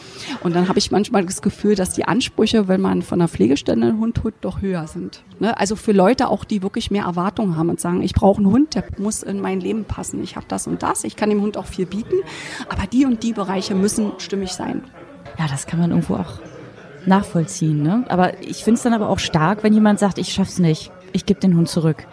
Und 0.42 0.56
dann 0.56 0.68
habe 0.68 0.80
ich 0.80 0.92
manchmal 0.92 1.26
das 1.26 1.42
Gefühl, 1.42 1.76
dass 1.76 1.94
die 1.94 2.06
Ansprüche, 2.06 2.68
wenn 2.68 2.82
man 2.82 3.02
von 3.02 3.22
einer 3.22 3.28
Pflegestelle 3.28 3.88
einen 3.88 4.00
Hund 4.00 4.24
holt, 4.24 4.36
doch 4.42 4.62
höher 4.62 4.88
sind. 4.88 5.24
Ne? 5.40 5.58
Also 5.58 5.76
für 5.76 5.92
Leute 5.92 6.30
auch, 6.30 6.44
die 6.44 6.64
wirklich 6.64 6.92
mehr 6.92 7.04
Erwartungen 7.04 7.58
haben 7.58 7.70
und 7.70 7.80
sagen, 7.80 8.02
ich 8.02 8.14
brauche 8.14 8.38
einen 8.38 8.52
Hund, 8.52 8.76
der 8.76 8.84
muss 8.98 9.24
in 9.24 9.42
mein 9.42 9.60
Leben 9.60 9.86
passen. 9.86 10.24
Ich 10.24 10.36
habe 10.36 10.46
das 10.48 10.68
und 10.68 10.84
das, 10.84 11.04
ich 11.04 11.16
kann 11.16 11.30
dem 11.30 11.42
Hund 11.42 11.58
auch 11.58 11.66
viel 11.66 11.86
bieten, 11.86 12.16
aber 12.70 12.88
die 12.88 13.06
und 13.06 13.24
die 13.24 13.34
Bereiche 13.34 13.76
müssen 13.76 14.12
stimmig 14.18 14.52
sein. 14.52 14.84
Ja, 15.38 15.48
das 15.48 15.68
kann 15.68 15.80
man 15.80 15.92
irgendwo 15.92 16.16
auch 16.16 16.40
nachvollziehen. 17.06 17.82
Ne? 17.82 18.06
Aber 18.10 18.42
ich 18.42 18.64
finde 18.64 18.78
es 18.78 18.84
dann 18.84 18.94
aber 18.94 19.10
auch 19.10 19.20
stark, 19.20 19.64
wenn 19.64 19.74
jemand 19.74 20.00
sagt, 20.00 20.18
ich 20.18 20.34
schaff's 20.34 20.60
nicht, 20.60 20.92
ich 21.14 21.26
gebe 21.26 21.40
den 21.40 21.56
Hund 21.56 21.70
zurück. 21.70 22.06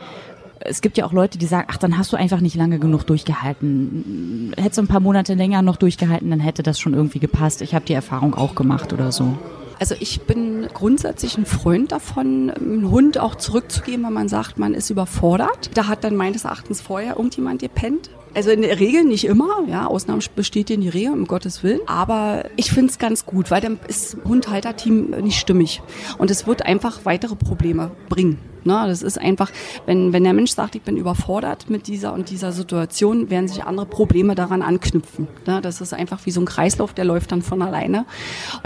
Es 0.61 0.81
gibt 0.81 0.97
ja 0.97 1.05
auch 1.05 1.13
Leute, 1.13 1.37
die 1.37 1.47
sagen, 1.47 1.69
ach, 1.71 1.77
dann 1.77 1.99
hast 1.99 2.13
du 2.13 2.17
einfach 2.17 2.41
nicht 2.41 2.57
lange 2.57 2.79
genug 2.79 3.05
durchgehalten. 3.05 4.55
Hättest 4.57 4.79
du 4.79 4.83
ein 4.83 4.89
paar 4.89 5.01
Monate 5.01 5.35
länger 5.35 5.61
noch 5.63 5.77
durchgehalten, 5.77 6.31
dann 6.31 6.41
hätte 6.41 6.63
das 6.63 6.79
schon 6.79 6.95
irgendwie 6.95 7.19
gepasst. 7.19 7.61
Ich 7.61 7.75
habe 7.75 7.85
die 7.85 7.93
Erfahrung 7.93 8.35
auch 8.35 8.55
gemacht 8.55 8.93
oder 8.93 9.13
so. 9.13 9.37
Also 9.79 9.95
ich 9.99 10.23
bin 10.23 10.44
grundsätzlich 10.75 11.39
ein 11.39 11.47
Freund 11.47 11.93
davon, 11.93 12.51
einen 12.51 12.91
Hund 12.91 13.19
auch 13.19 13.37
zurückzugeben, 13.37 14.05
wenn 14.05 14.13
man 14.13 14.29
sagt, 14.29 14.59
man 14.59 14.75
ist 14.75 14.91
überfordert. 14.91 15.71
Da 15.75 15.87
hat 15.87 16.05
dann 16.05 16.17
meines 16.17 16.45
Erachtens 16.45 16.81
vorher 16.81 17.17
irgendjemand 17.17 17.61
gepennt. 17.61 18.11
Also 18.35 18.51
in 18.51 18.63
der 18.63 18.81
Regel 18.81 19.05
nicht 19.05 19.25
immer, 19.27 19.65
ja, 19.69 19.87
Ausnahmen 19.87 20.21
bestätigen 20.35 20.83
die 20.83 20.89
Regel, 20.89 21.13
um 21.13 21.27
Gottes 21.27 21.63
Willen. 21.63 21.81
Aber 21.87 22.47
ich 22.57 22.73
finde 22.73 22.91
es 22.91 22.99
ganz 22.99 23.27
gut, 23.27 23.51
weil 23.53 23.61
dann 23.61 23.79
ist 23.87 24.17
Hundhalterteam 24.25 25.11
nicht 25.23 25.39
stimmig. 25.39 25.83
Und 26.19 26.31
es 26.33 26.47
wird 26.47 26.67
einfach 26.67 27.05
weitere 27.05 27.37
Probleme 27.37 27.93
bringen. 28.09 28.39
Ne? 28.65 28.85
Das 28.87 29.03
ist 29.03 29.21
einfach, 29.21 29.51
wenn, 29.87 30.13
wenn 30.13 30.25
der 30.25 30.33
Mensch 30.33 30.53
sagt, 30.53 30.75
ich 30.75 30.83
bin 30.83 30.97
überfordert 30.97 31.71
mit 31.71 31.87
dieser 31.87 32.13
und 32.13 32.31
dieser 32.31 32.53
Situation, 32.53 33.31
werden 33.31 33.49
sich 33.49 33.65
andere 33.65 33.87
Probleme 33.87 34.35
daran 34.35 34.63
anknüpfen. 34.63 35.29
Ne? 35.47 35.61
Das 35.61 35.81
ist 35.81 35.95
einfach 35.95 36.25
wie 36.27 36.31
so 36.31 36.41
ein 36.41 36.47
Kreislauf, 36.47 36.93
der 36.95 37.05
läuft 37.05 37.33
dann 37.33 37.43
von 37.43 37.63
alleine. 37.63 38.07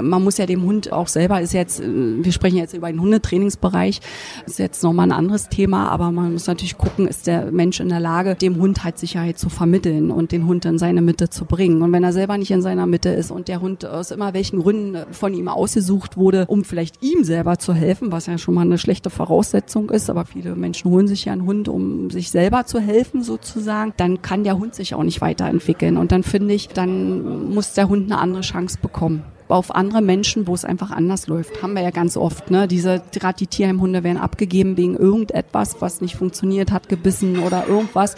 Man 0.01 0.23
muss 0.23 0.39
ja 0.39 0.47
dem 0.47 0.63
Hund 0.63 0.93
auch 0.93 1.09
selber, 1.09 1.41
ist 1.41 1.53
jetzt, 1.53 1.83
wir 1.85 2.33
sprechen 2.33 2.57
jetzt 2.57 2.75
über 2.75 2.89
den 2.89 3.01
Hundetrainingsbereich, 3.01 4.01
ist 4.47 4.59
jetzt 4.59 4.83
nochmal 4.83 5.09
ein 5.09 5.13
anderes 5.13 5.49
Thema, 5.49 5.89
aber 5.89 6.11
man 6.11 6.33
muss 6.33 6.47
natürlich 6.47 6.79
gucken, 6.79 7.07
ist 7.09 7.27
der 7.27 7.51
Mensch 7.51 7.81
in 7.81 7.89
der 7.89 8.01
Lage, 8.01 8.35
dem 8.35 8.57
Hund 8.57 8.85
halt 8.85 8.99
Sicherheit 8.99 9.39
zu 9.39 9.49
vermitteln 9.49 10.11
und 10.11 10.33
den 10.33 10.47
Hund 10.47 10.65
in 10.65 10.79
seine 10.79 11.03
Mitte 11.03 11.31
zu 11.31 11.45
bringen. 11.45 11.83
Und 11.83 11.93
wenn 11.93 12.05
er 12.05 12.13
selber 12.13 12.39
nicht 12.39 12.51
in 12.51 12.63
seiner 12.63 12.87
Mitte 12.87 13.11
ist 13.11 13.31
und 13.31 13.49
der 13.49 13.61
Hund 13.61 13.85
aus 13.85 14.11
immer 14.11 14.35
welchen 14.35 14.61
Gründen 14.61 15.13
von 15.13 15.35
ihm 15.35 15.49
ausgesucht 15.49 16.17
wurde, 16.17 16.47
um 16.47 16.65
vielleicht 16.65 17.03
ihm 17.03 17.25
selber 17.25 17.59
zu 17.59 17.75
helfen, 17.75 18.13
was 18.13 18.27
ja 18.27 18.39
schon 18.39 18.55
mal 18.55 18.63
eine 18.63 18.79
schlechte 18.79 19.11
Voraussetzung 19.11 19.88
ist, 19.91 20.11
aber 20.11 20.25
viele 20.25 20.55
Menschen 20.55 20.91
holen 20.91 21.09
sich 21.09 21.25
ja 21.27 21.33
einen 21.33 21.47
Hund, 21.47 21.69
um 21.69 22.11
sich 22.11 22.31
selber 22.31 22.67
zu 22.67 22.81
helfen 22.81 23.23
sozusagen, 23.23 23.93
dann 23.97 24.23
kann 24.23 24.45
der 24.45 24.59
Hund 24.59 24.75
sich 24.75 24.95
auch 24.95 25.03
nicht 25.03 25.21
weiterentwickeln. 25.21 25.97
Und 25.97 26.13
dann 26.13 26.23
finde 26.23 26.55
ich, 26.55 26.69
dann 26.69 27.53
muss 27.53 27.75
der 27.75 27.89
Hund 27.89 28.11
eine 28.11 28.21
andere 28.21 28.43
Chance 28.43 28.79
bekommen 28.81 29.23
auf 29.49 29.75
andere 29.75 30.03
Menschen, 30.03 30.47
wo 30.47 30.55
es 30.55 30.65
einfach 30.65 30.91
anders 30.91 31.27
läuft. 31.27 31.63
Haben 31.63 31.75
wir 31.75 31.83
ja 31.83 31.91
ganz 31.91 32.17
oft. 32.17 32.51
Ne? 32.51 32.69
Diese 32.69 33.03
gerade 33.13 33.39
die 33.39 33.47
Tierheimhunde 33.47 34.05
werden 34.05 34.19
abgegeben 34.19 34.77
wegen 34.77 34.97
irgendetwas, 34.97 35.81
was 35.81 36.01
nicht 36.01 36.17
funktioniert 36.17 36.71
hat, 36.71 36.89
gebissen 36.89 37.39
oder 37.39 37.67
irgendwas. 37.67 38.17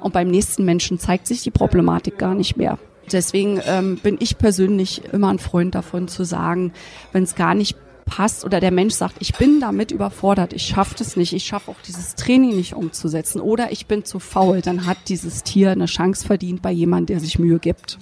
Und 0.00 0.12
beim 0.12 0.28
nächsten 0.28 0.64
Menschen 0.64 0.98
zeigt 0.98 1.26
sich 1.26 1.42
die 1.42 1.50
Problematik 1.50 2.18
gar 2.18 2.34
nicht 2.34 2.56
mehr. 2.56 2.78
Deswegen 3.10 3.60
ähm, 3.66 3.98
bin 4.02 4.16
ich 4.20 4.38
persönlich 4.38 5.02
immer 5.12 5.28
ein 5.28 5.38
Freund 5.38 5.74
davon 5.74 6.08
zu 6.08 6.24
sagen, 6.24 6.72
wenn 7.12 7.24
es 7.24 7.34
gar 7.34 7.54
nicht 7.54 7.76
passt 8.04 8.44
oder 8.44 8.60
der 8.60 8.70
Mensch 8.70 8.94
sagt, 8.94 9.16
ich 9.20 9.34
bin 9.34 9.60
damit 9.60 9.90
überfordert, 9.90 10.52
ich 10.52 10.64
schaffe 10.64 10.94
das 10.98 11.16
nicht, 11.16 11.32
ich 11.32 11.44
schaffe 11.44 11.70
auch 11.70 11.80
dieses 11.86 12.14
Training 12.14 12.56
nicht 12.56 12.74
umzusetzen 12.74 13.40
oder 13.40 13.72
ich 13.72 13.86
bin 13.86 14.04
zu 14.04 14.18
faul, 14.18 14.60
dann 14.60 14.86
hat 14.86 14.98
dieses 15.08 15.42
Tier 15.42 15.70
eine 15.70 15.86
Chance 15.86 16.26
verdient 16.26 16.62
bei 16.62 16.70
jemandem, 16.70 17.14
der 17.14 17.20
sich 17.20 17.38
Mühe 17.38 17.58
gibt. 17.58 17.98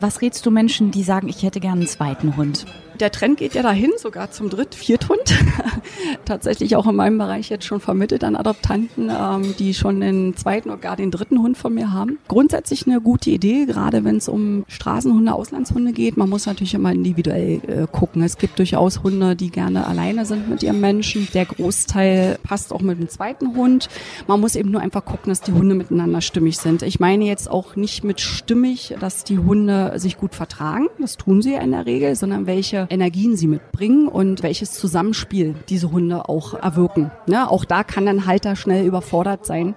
Was 0.00 0.22
rätst 0.22 0.46
du 0.46 0.50
Menschen, 0.50 0.90
die 0.90 1.02
sagen, 1.02 1.28
ich 1.28 1.42
hätte 1.42 1.60
gerne 1.60 1.80
einen 1.80 1.88
zweiten 1.88 2.36
Hund? 2.36 2.64
Der 3.00 3.10
Trend 3.10 3.38
geht 3.38 3.54
ja 3.54 3.62
dahin, 3.62 3.90
sogar 3.96 4.30
zum 4.30 4.50
Dritt-, 4.50 4.74
Vierthund. 4.74 5.34
Tatsächlich 6.24 6.76
auch 6.76 6.86
in 6.86 6.96
meinem 6.96 7.18
Bereich 7.18 7.48
jetzt 7.48 7.64
schon 7.64 7.80
vermittelt 7.80 8.24
an 8.24 8.36
Adoptanten, 8.36 9.10
ähm, 9.10 9.54
die 9.58 9.74
schon 9.74 10.00
den 10.00 10.36
zweiten 10.36 10.68
oder 10.70 10.78
gar 10.78 10.96
den 10.96 11.10
dritten 11.10 11.40
Hund 11.40 11.56
von 11.56 11.74
mir 11.74 11.92
haben. 11.92 12.18
Grundsätzlich 12.28 12.86
eine 12.86 13.00
gute 13.00 13.30
Idee, 13.30 13.64
gerade 13.64 14.04
wenn 14.04 14.16
es 14.16 14.28
um 14.28 14.64
Straßenhunde, 14.68 15.32
Auslandshunde 15.32 15.92
geht. 15.92 16.16
Man 16.16 16.28
muss 16.28 16.46
natürlich 16.46 16.74
immer 16.74 16.92
individuell 16.92 17.60
äh, 17.66 17.86
gucken. 17.90 18.22
Es 18.22 18.36
gibt 18.36 18.58
durchaus 18.58 19.02
Hunde, 19.02 19.36
die 19.36 19.50
gerne 19.50 19.86
alleine 19.86 20.26
sind 20.26 20.48
mit 20.48 20.62
ihrem 20.62 20.80
Menschen. 20.80 21.28
Der 21.32 21.46
Großteil 21.46 22.38
passt 22.42 22.72
auch 22.72 22.80
mit 22.80 22.98
dem 22.98 23.08
zweiten 23.08 23.56
Hund. 23.56 23.88
Man 24.26 24.40
muss 24.40 24.56
eben 24.56 24.70
nur 24.70 24.80
einfach 24.80 25.04
gucken, 25.04 25.30
dass 25.30 25.40
die 25.40 25.52
Hunde 25.52 25.74
miteinander 25.74 26.20
stimmig 26.20 26.58
sind. 26.58 26.82
Ich 26.82 27.00
meine 27.00 27.24
jetzt 27.24 27.50
auch 27.50 27.76
nicht 27.76 28.04
mit 28.04 28.20
stimmig, 28.20 28.94
dass 29.00 29.24
die 29.24 29.38
Hunde 29.38 29.94
sich 29.96 30.16
gut 30.18 30.34
vertragen. 30.34 30.88
Das 30.98 31.16
tun 31.16 31.40
sie 31.40 31.52
ja 31.52 31.60
in 31.60 31.70
der 31.70 31.86
Regel, 31.86 32.14
sondern 32.14 32.46
welche 32.46 32.86
Energien 32.90 33.36
sie 33.36 33.46
mitbringen 33.46 34.08
und 34.08 34.42
welches 34.42 34.72
Zusammenspiel 34.72 35.54
diese 35.68 35.90
Hunde 35.92 36.28
auch 36.28 36.54
erwirken. 36.54 37.10
Ja, 37.26 37.48
auch 37.48 37.64
da 37.64 37.84
kann 37.84 38.08
ein 38.08 38.26
Halter 38.26 38.56
schnell 38.56 38.84
überfordert 38.84 39.46
sein 39.46 39.74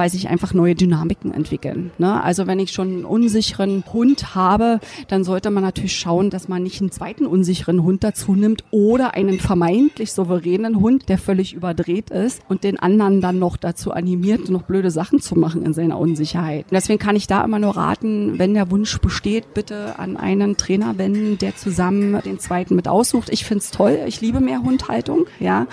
weil 0.00 0.08
sich 0.08 0.30
einfach 0.30 0.54
neue 0.54 0.74
Dynamiken 0.74 1.30
entwickeln. 1.30 1.90
Ne? 1.98 2.24
Also 2.24 2.46
wenn 2.46 2.58
ich 2.58 2.72
schon 2.72 2.88
einen 2.88 3.04
unsicheren 3.04 3.84
Hund 3.92 4.34
habe, 4.34 4.80
dann 5.08 5.24
sollte 5.24 5.50
man 5.50 5.62
natürlich 5.62 5.94
schauen, 5.94 6.30
dass 6.30 6.48
man 6.48 6.62
nicht 6.62 6.80
einen 6.80 6.90
zweiten 6.90 7.26
unsicheren 7.26 7.82
Hund 7.82 8.02
dazu 8.02 8.32
nimmt 8.32 8.64
oder 8.70 9.12
einen 9.12 9.38
vermeintlich 9.38 10.12
souveränen 10.12 10.80
Hund, 10.80 11.10
der 11.10 11.18
völlig 11.18 11.52
überdreht 11.52 12.08
ist 12.08 12.40
und 12.48 12.64
den 12.64 12.78
anderen 12.78 13.20
dann 13.20 13.38
noch 13.38 13.58
dazu 13.58 13.92
animiert, 13.92 14.48
noch 14.48 14.62
blöde 14.62 14.90
Sachen 14.90 15.20
zu 15.20 15.38
machen 15.38 15.66
in 15.66 15.74
seiner 15.74 15.98
Unsicherheit. 15.98 16.64
Und 16.64 16.72
deswegen 16.72 16.98
kann 16.98 17.14
ich 17.14 17.26
da 17.26 17.44
immer 17.44 17.58
nur 17.58 17.76
raten, 17.76 18.38
wenn 18.38 18.54
der 18.54 18.70
Wunsch 18.70 18.98
besteht, 19.00 19.52
bitte 19.52 19.98
an 19.98 20.16
einen 20.16 20.56
Trainer 20.56 20.96
wenden, 20.96 21.36
der 21.36 21.56
zusammen 21.56 22.18
den 22.24 22.38
zweiten 22.38 22.74
mit 22.74 22.88
aussucht. 22.88 23.28
Ich 23.28 23.44
find's 23.44 23.70
toll, 23.70 23.98
ich 24.06 24.22
liebe 24.22 24.40
mehr 24.40 24.62
Hundhaltung, 24.62 25.26
ja. 25.40 25.66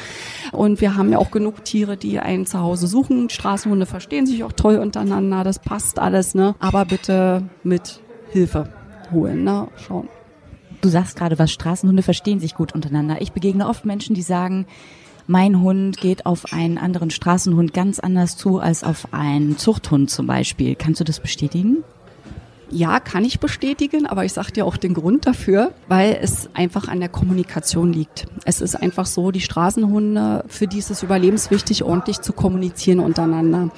Und 0.51 0.81
wir 0.81 0.97
haben 0.97 1.13
ja 1.13 1.17
auch 1.17 1.31
genug 1.31 1.63
Tiere, 1.63 1.95
die 1.95 2.19
ein 2.19 2.45
Zuhause 2.45 2.87
suchen. 2.87 3.29
Straßenhunde 3.29 3.85
verstehen 3.85 4.16
sich 4.25 4.43
auch 4.43 4.53
toll 4.53 4.77
untereinander, 4.77 5.43
das 5.43 5.59
passt 5.59 5.99
alles, 5.99 6.35
ne? 6.35 6.55
Aber 6.59 6.85
bitte 6.85 7.43
mit 7.63 8.01
Hilfe 8.31 8.69
holen, 9.11 9.43
ne? 9.43 9.67
Schauen. 9.77 10.07
Du 10.81 10.89
sagst 10.89 11.17
gerade 11.17 11.39
was, 11.39 11.51
Straßenhunde 11.51 12.03
verstehen 12.03 12.39
sich 12.39 12.55
gut 12.55 12.73
untereinander. 12.73 13.21
Ich 13.21 13.31
begegne 13.31 13.67
oft 13.67 13.85
Menschen, 13.85 14.15
die 14.15 14.21
sagen, 14.21 14.67
mein 15.25 15.59
Hund 15.61 15.97
geht 15.97 16.25
auf 16.25 16.53
einen 16.53 16.77
anderen 16.77 17.09
Straßenhund 17.09 17.73
ganz 17.73 17.99
anders 17.99 18.37
zu 18.37 18.59
als 18.59 18.83
auf 18.83 19.13
einen 19.13 19.57
Zuchthund 19.57 20.09
zum 20.09 20.27
Beispiel. 20.27 20.75
Kannst 20.75 21.01
du 21.01 21.03
das 21.03 21.19
bestätigen? 21.19 21.83
Ja, 22.69 22.99
kann 22.99 23.23
ich 23.23 23.39
bestätigen, 23.39 24.05
aber 24.05 24.25
ich 24.25 24.33
sage 24.33 24.51
dir 24.51 24.65
auch 24.65 24.77
den 24.77 24.93
Grund 24.93 25.25
dafür, 25.25 25.71
weil 25.87 26.17
es 26.21 26.49
einfach 26.53 26.87
an 26.87 26.99
der 26.99 27.09
Kommunikation 27.09 27.93
liegt. 27.93 28.27
Es 28.43 28.59
ist 28.59 28.75
einfach 28.75 29.05
so, 29.05 29.31
die 29.31 29.41
Straßenhunde, 29.41 30.43
für 30.47 30.67
die 30.67 30.79
ist 30.79 30.91
es 30.91 31.01
überlebenswichtig, 31.01 31.83
ordentlich 31.83 32.21
zu 32.21 32.33
kommunizieren 32.33 32.99
untereinander. 32.99 33.71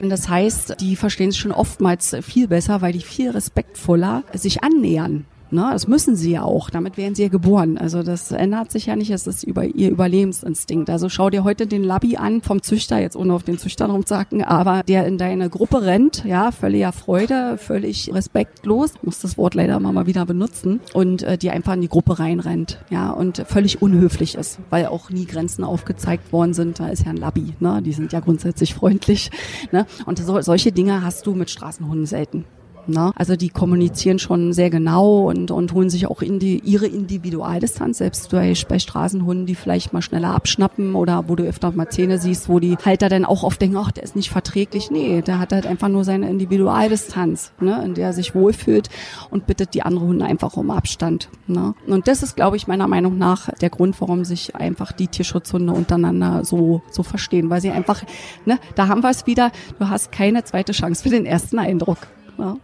Und 0.00 0.10
das 0.10 0.28
heißt, 0.28 0.80
die 0.80 0.94
verstehen 0.94 1.30
es 1.30 1.36
schon 1.36 1.52
oftmals 1.52 2.16
viel 2.22 2.46
besser, 2.46 2.80
weil 2.80 2.92
die 2.92 3.00
viel 3.00 3.30
respektvoller 3.30 4.22
sich 4.34 4.62
annähern. 4.62 5.24
Ne, 5.50 5.70
das 5.72 5.88
müssen 5.88 6.14
sie 6.14 6.32
ja 6.32 6.42
auch. 6.42 6.68
Damit 6.68 6.98
werden 6.98 7.14
sie 7.14 7.22
ja 7.22 7.28
geboren. 7.28 7.78
Also 7.78 8.02
das 8.02 8.32
ändert 8.32 8.70
sich 8.70 8.86
ja 8.86 8.96
nicht. 8.96 9.10
Es 9.10 9.26
ist 9.26 9.44
über 9.44 9.64
ihr 9.64 9.90
Überlebensinstinkt. 9.90 10.90
Also 10.90 11.08
schau 11.08 11.30
dir 11.30 11.42
heute 11.42 11.66
den 11.66 11.82
Labby 11.82 12.18
an 12.18 12.42
vom 12.42 12.62
Züchter, 12.62 12.98
jetzt 12.98 13.16
ohne 13.16 13.32
auf 13.32 13.44
den 13.44 13.58
Züchter 13.58 13.86
rumzuhacken, 13.86 14.42
aber 14.42 14.82
der 14.82 15.06
in 15.06 15.16
deine 15.16 15.48
Gruppe 15.48 15.82
rennt, 15.82 16.24
ja, 16.24 16.52
völliger 16.52 16.92
Freude, 16.92 17.56
völlig 17.56 18.12
respektlos, 18.12 18.92
muss 19.02 19.20
das 19.20 19.38
Wort 19.38 19.54
leider 19.54 19.80
mal 19.80 20.06
wieder 20.06 20.26
benutzen 20.26 20.80
und 20.92 21.22
äh, 21.22 21.38
die 21.38 21.50
einfach 21.50 21.74
in 21.74 21.80
die 21.80 21.88
Gruppe 21.88 22.18
reinrennt, 22.18 22.78
ja, 22.90 23.10
und 23.10 23.44
völlig 23.46 23.80
unhöflich 23.80 24.34
ist, 24.34 24.58
weil 24.68 24.86
auch 24.86 25.08
nie 25.10 25.24
Grenzen 25.24 25.64
aufgezeigt 25.64 26.32
worden 26.32 26.52
sind. 26.52 26.78
Da 26.78 26.88
ist 26.88 27.04
ja 27.04 27.10
ein 27.10 27.16
Labby, 27.16 27.54
ne? 27.60 27.80
Die 27.82 27.92
sind 27.92 28.12
ja 28.12 28.20
grundsätzlich 28.20 28.74
freundlich, 28.74 29.30
ne? 29.72 29.86
Und 30.04 30.18
so, 30.18 30.40
solche 30.42 30.72
Dinge 30.72 31.02
hast 31.02 31.26
du 31.26 31.34
mit 31.34 31.48
Straßenhunden 31.48 32.06
selten. 32.06 32.44
Ne? 32.88 33.12
Also 33.16 33.36
die 33.36 33.50
kommunizieren 33.50 34.18
schon 34.18 34.52
sehr 34.52 34.70
genau 34.70 35.28
und, 35.28 35.50
und 35.50 35.72
holen 35.72 35.90
sich 35.90 36.06
auch 36.06 36.22
in 36.22 36.38
die, 36.38 36.58
ihre 36.60 36.86
Individualdistanz, 36.86 37.98
selbst 37.98 38.30
bei, 38.30 38.54
bei 38.68 38.78
Straßenhunden, 38.78 39.46
die 39.46 39.54
vielleicht 39.54 39.92
mal 39.92 40.02
schneller 40.02 40.34
abschnappen 40.34 40.94
oder 40.94 41.28
wo 41.28 41.36
du 41.36 41.44
öfter 41.44 41.70
mal 41.72 41.88
Zähne 41.88 42.18
siehst, 42.18 42.48
wo 42.48 42.58
die 42.58 42.76
Halter 42.76 43.08
dann 43.08 43.24
auch 43.24 43.42
oft 43.42 43.60
denken, 43.60 43.76
ach, 43.76 43.92
der 43.92 44.04
ist 44.04 44.16
nicht 44.16 44.30
verträglich. 44.30 44.90
Nee, 44.90 45.22
der 45.22 45.38
hat 45.38 45.52
halt 45.52 45.66
einfach 45.66 45.88
nur 45.88 46.04
seine 46.04 46.28
Individualdistanz, 46.30 47.52
ne? 47.60 47.82
in 47.84 47.94
der 47.94 48.08
er 48.08 48.12
sich 48.12 48.34
wohlfühlt 48.34 48.88
und 49.30 49.46
bittet 49.46 49.74
die 49.74 49.82
anderen 49.82 50.08
Hunde 50.08 50.24
einfach 50.24 50.56
um 50.56 50.70
Abstand. 50.70 51.28
Ne? 51.46 51.74
Und 51.86 52.08
das 52.08 52.22
ist, 52.22 52.36
glaube 52.36 52.56
ich, 52.56 52.66
meiner 52.66 52.88
Meinung 52.88 53.18
nach 53.18 53.50
der 53.60 53.70
Grund, 53.70 54.00
warum 54.00 54.24
sich 54.24 54.56
einfach 54.56 54.92
die 54.92 55.08
Tierschutzhunde 55.08 55.72
untereinander 55.72 56.44
so, 56.44 56.82
so 56.90 57.02
verstehen, 57.02 57.50
weil 57.50 57.60
sie 57.60 57.70
einfach, 57.70 58.02
ne, 58.46 58.58
da 58.74 58.88
haben 58.88 59.02
wir 59.02 59.10
es 59.10 59.26
wieder, 59.26 59.52
du 59.78 59.88
hast 59.88 60.12
keine 60.12 60.44
zweite 60.44 60.72
Chance 60.72 61.02
für 61.02 61.10
den 61.10 61.26
ersten 61.26 61.58
Eindruck. 61.58 61.98
Ja. 62.38 62.56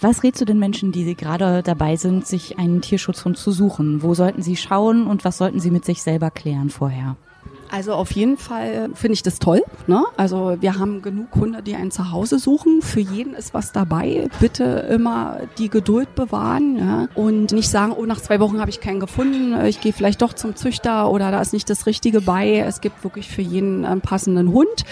Was 0.00 0.22
rätst 0.22 0.40
du 0.40 0.44
den 0.44 0.58
Menschen, 0.58 0.90
die 0.90 1.14
gerade 1.14 1.62
dabei 1.62 1.96
sind, 1.96 2.26
sich 2.26 2.58
einen 2.58 2.80
Tierschutzhund 2.80 3.36
zu 3.36 3.50
suchen? 3.52 4.02
Wo 4.02 4.14
sollten 4.14 4.42
sie 4.42 4.56
schauen 4.56 5.06
und 5.06 5.24
was 5.24 5.38
sollten 5.38 5.60
sie 5.60 5.70
mit 5.70 5.84
sich 5.84 6.02
selber 6.02 6.30
klären 6.30 6.70
vorher? 6.70 7.16
Also 7.72 7.94
auf 7.94 8.12
jeden 8.12 8.36
Fall 8.36 8.90
finde 8.92 9.14
ich 9.14 9.22
das 9.22 9.38
toll. 9.38 9.62
Ne? 9.86 10.04
Also 10.18 10.58
wir 10.60 10.78
haben 10.78 11.00
genug 11.00 11.34
Hunde, 11.34 11.62
die 11.62 11.74
ein 11.74 11.90
Zuhause 11.90 12.38
suchen. 12.38 12.82
Für 12.82 13.00
jeden 13.00 13.32
ist 13.32 13.54
was 13.54 13.72
dabei. 13.72 14.28
Bitte 14.40 14.64
immer 14.90 15.38
die 15.56 15.70
Geduld 15.70 16.14
bewahren 16.14 16.76
ja? 16.76 17.08
und 17.14 17.52
nicht 17.52 17.70
sagen, 17.70 17.94
oh, 17.96 18.04
nach 18.04 18.20
zwei 18.20 18.40
Wochen 18.40 18.60
habe 18.60 18.68
ich 18.68 18.80
keinen 18.80 19.00
gefunden. 19.00 19.58
Ich 19.64 19.80
gehe 19.80 19.94
vielleicht 19.94 20.20
doch 20.20 20.34
zum 20.34 20.54
Züchter 20.54 21.10
oder 21.10 21.30
da 21.30 21.40
ist 21.40 21.54
nicht 21.54 21.70
das 21.70 21.86
Richtige 21.86 22.20
bei. 22.20 22.58
Es 22.58 22.82
gibt 22.82 23.04
wirklich 23.04 23.30
für 23.30 23.40
jeden 23.40 23.86
einen 23.86 24.02
passenden 24.02 24.52
Hund. 24.52 24.84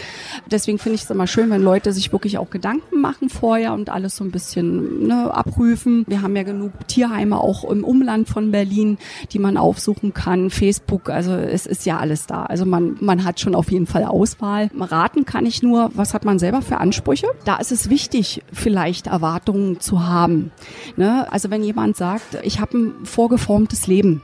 Deswegen 0.50 0.78
finde 0.78 0.94
ich 0.94 1.02
es 1.02 1.10
immer 1.10 1.26
schön, 1.26 1.50
wenn 1.50 1.62
Leute 1.62 1.92
sich 1.92 2.12
wirklich 2.12 2.38
auch 2.38 2.48
Gedanken 2.48 3.02
machen 3.02 3.28
vorher 3.28 3.74
und 3.74 3.90
alles 3.90 4.16
so 4.16 4.24
ein 4.24 4.30
bisschen 4.30 5.06
ne, 5.06 5.34
abprüfen. 5.34 6.06
Wir 6.08 6.22
haben 6.22 6.34
ja 6.34 6.44
genug 6.44 6.72
Tierheime 6.88 7.38
auch 7.40 7.70
im 7.70 7.84
Umland 7.84 8.26
von 8.26 8.52
Berlin, 8.52 8.96
die 9.32 9.38
man 9.38 9.58
aufsuchen 9.58 10.14
kann. 10.14 10.48
Facebook, 10.48 11.10
also 11.10 11.34
es 11.34 11.66
ist 11.66 11.84
ja 11.84 11.98
alles 11.98 12.26
da. 12.26 12.44
Also 12.44 12.69
man, 12.70 12.96
man 13.00 13.24
hat 13.24 13.40
schon 13.40 13.54
auf 13.54 13.70
jeden 13.70 13.86
Fall 13.86 14.04
Auswahl. 14.04 14.70
Raten 14.78 15.24
kann 15.24 15.46
ich 15.46 15.62
nur, 15.62 15.90
was 15.94 16.14
hat 16.14 16.24
man 16.24 16.38
selber 16.38 16.62
für 16.62 16.78
Ansprüche? 16.78 17.26
Da 17.44 17.56
ist 17.56 17.72
es 17.72 17.90
wichtig, 17.90 18.42
vielleicht 18.52 19.08
Erwartungen 19.08 19.80
zu 19.80 20.06
haben. 20.06 20.52
Ne? 20.96 21.30
Also 21.30 21.50
wenn 21.50 21.62
jemand 21.62 21.96
sagt, 21.96 22.38
ich 22.42 22.60
habe 22.60 22.78
ein 22.78 22.92
vorgeformtes 23.04 23.86
Leben, 23.86 24.22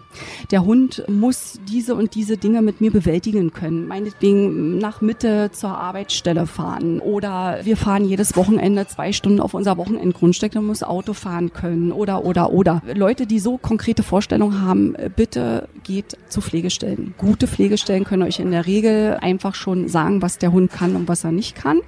der 0.50 0.64
Hund 0.64 1.04
muss 1.08 1.60
diese 1.68 1.94
und 1.94 2.14
diese 2.14 2.36
Dinge 2.36 2.62
mit 2.62 2.80
mir 2.80 2.90
bewältigen 2.90 3.52
können. 3.52 3.86
Meinetwegen 3.86 4.78
nach 4.78 5.00
Mitte 5.00 5.50
zur 5.52 5.76
Arbeitsstelle 5.76 6.46
fahren 6.46 7.00
oder 7.00 7.60
wir 7.64 7.76
fahren 7.76 8.04
jedes 8.04 8.36
Wochenende 8.36 8.86
zwei 8.86 9.12
Stunden 9.12 9.40
auf 9.40 9.54
unser 9.54 9.76
Wochenendgrundstück, 9.76 10.52
dann 10.52 10.66
muss 10.66 10.82
Auto 10.82 11.12
fahren 11.12 11.52
können 11.52 11.92
oder, 11.92 12.24
oder, 12.24 12.52
oder. 12.52 12.82
Leute, 12.94 13.26
die 13.26 13.38
so 13.38 13.58
konkrete 13.58 14.02
Vorstellungen 14.02 14.62
haben, 14.62 14.94
bitte 15.14 15.68
geht 15.84 16.16
zu 16.28 16.40
Pflegestellen. 16.40 17.14
Gute 17.18 17.46
Pflegestellen 17.46 18.04
können 18.04 18.22
euch 18.22 18.35
in 18.40 18.50
der 18.50 18.66
Regel 18.66 19.18
einfach 19.20 19.54
schon 19.54 19.88
sagen, 19.88 20.22
was 20.22 20.38
der 20.38 20.52
Hund 20.52 20.70
kann 20.70 20.96
und 20.96 21.08
was 21.08 21.24
er 21.24 21.32
nicht 21.32 21.54
kann. 21.54 21.80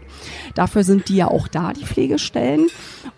Dafür 0.54 0.84
sind 0.84 1.08
die 1.08 1.16
ja 1.16 1.28
auch 1.28 1.48
da, 1.48 1.72
die 1.72 1.84
Pflegestellen. 1.84 2.68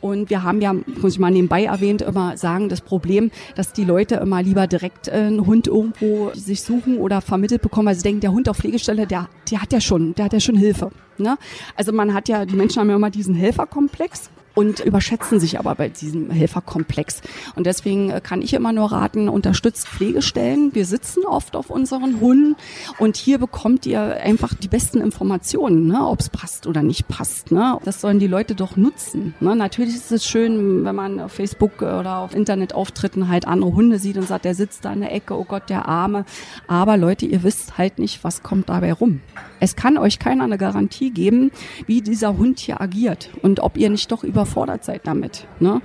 Und 0.01 0.31
wir 0.31 0.43
haben 0.43 0.61
ja, 0.61 0.72
muss 0.72 1.14
ich 1.14 1.18
mal 1.18 1.31
nebenbei 1.31 1.64
erwähnt, 1.64 2.03
immer 2.03 2.37
sagen, 2.37 2.68
das 2.68 2.81
Problem, 2.81 3.31
dass 3.55 3.72
die 3.72 3.85
Leute 3.85 4.16
immer 4.16 4.43
lieber 4.43 4.66
direkt 4.66 5.09
äh, 5.09 5.12
einen 5.12 5.47
Hund 5.47 5.66
irgendwo 5.66 6.31
sich 6.35 6.62
suchen 6.62 6.99
oder 6.99 7.20
vermittelt 7.20 7.62
bekommen, 7.62 7.89
weil 7.89 7.95
sie 7.95 8.03
denken, 8.03 8.20
der 8.20 8.33
Hund 8.33 8.49
auf 8.49 8.57
Pflegestelle, 8.57 9.07
der, 9.07 9.28
der 9.51 9.62
hat 9.62 9.72
ja 9.72 9.81
schon, 9.81 10.14
der 10.14 10.26
hat 10.26 10.33
ja 10.33 10.41
schon 10.41 10.57
Hilfe. 10.57 10.91
Ne? 11.18 11.37
Also 11.76 11.93
man 11.93 12.14
hat 12.14 12.28
ja, 12.28 12.47
die 12.47 12.57
Menschen 12.57 12.81
haben 12.81 12.89
ja 12.89 12.97
immer 12.97 13.11
diesen 13.11 13.35
Helferkomplex 13.35 14.31
und 14.61 14.81
überschätzen 14.81 15.41
sich 15.41 15.59
aber 15.59 15.75
bei 15.75 15.89
diesem 15.89 16.31
Helferkomplex. 16.31 17.23
Und 17.57 17.65
deswegen 17.65 18.11
äh, 18.11 18.21
kann 18.21 18.43
ich 18.43 18.53
immer 18.53 18.75
nur 18.75 18.93
raten, 18.93 19.31
unterstützt 19.31 19.89
Pflegestellen. 19.89 20.75
Wir 20.75 20.85
sitzen 20.85 21.25
oft 21.25 21.57
auf 21.57 21.71
unseren 21.71 22.21
Hunden 22.21 22.57
und 22.99 23.17
hier 23.17 23.39
bekommt 23.39 23.87
ihr 23.87 24.03
einfach 24.23 24.53
die 24.53 24.69
besten 24.69 25.01
Informationen, 25.01 25.87
ne, 25.87 26.07
ob 26.07 26.21
es 26.21 26.29
passt 26.29 26.67
oder 26.67 26.83
nicht 26.83 27.09
passt. 27.09 27.53
Ne. 27.53 27.79
Das 27.85 28.03
sollen 28.03 28.19
die 28.19 28.27
Leute 28.27 28.55
doch 28.55 28.77
nutzen. 28.77 29.35
Ne. 29.41 29.57
Natürlich 29.57 29.95
ist 29.95 30.13
es 30.13 30.27
schön, 30.27 30.85
wenn 30.85 30.95
man 30.95 31.21
auf 31.21 31.33
Facebook 31.33 31.81
oder 31.81 32.19
auf 32.19 32.35
Internetauftritten 32.35 33.29
halt 33.29 33.47
andere 33.47 33.73
Hunde 33.73 33.99
sieht 33.99 34.19
und 34.19 34.29
sagt, 34.29 34.45
der 34.45 34.55
sitzt 34.55 34.85
da 34.85 34.93
in 34.93 35.01
der 35.01 35.15
Ecke, 35.15 35.39
oh 35.39 35.45
Gott, 35.45 35.71
der 35.71 35.89
Arme. 35.89 36.27
Aber 36.67 36.99
Leute, 36.99 37.25
ihr 37.25 37.43
wisst 37.45 37.79
halt 37.79 37.99
nicht, 37.99 38.25
was 38.25 38.43
kommt 38.43 38.69
dabei 38.69 38.93
rum. 38.93 39.23
Es 39.59 39.75
kann 39.77 39.97
euch 39.97 40.19
keiner 40.19 40.45
eine 40.45 40.59
Garantie 40.59 41.11
geben, 41.11 41.51
wie 41.87 42.03
dieser 42.03 42.37
Hund 42.37 42.59
hier 42.59 42.81
agiert 42.81 43.31
und 43.43 43.61
ob 43.61 43.79
ihr 43.79 43.89
nicht 43.89 44.13
doch 44.13 44.23
überfordert 44.51 44.84
seid 44.84 45.07
damit. 45.07 45.46
Ne? 45.61 45.80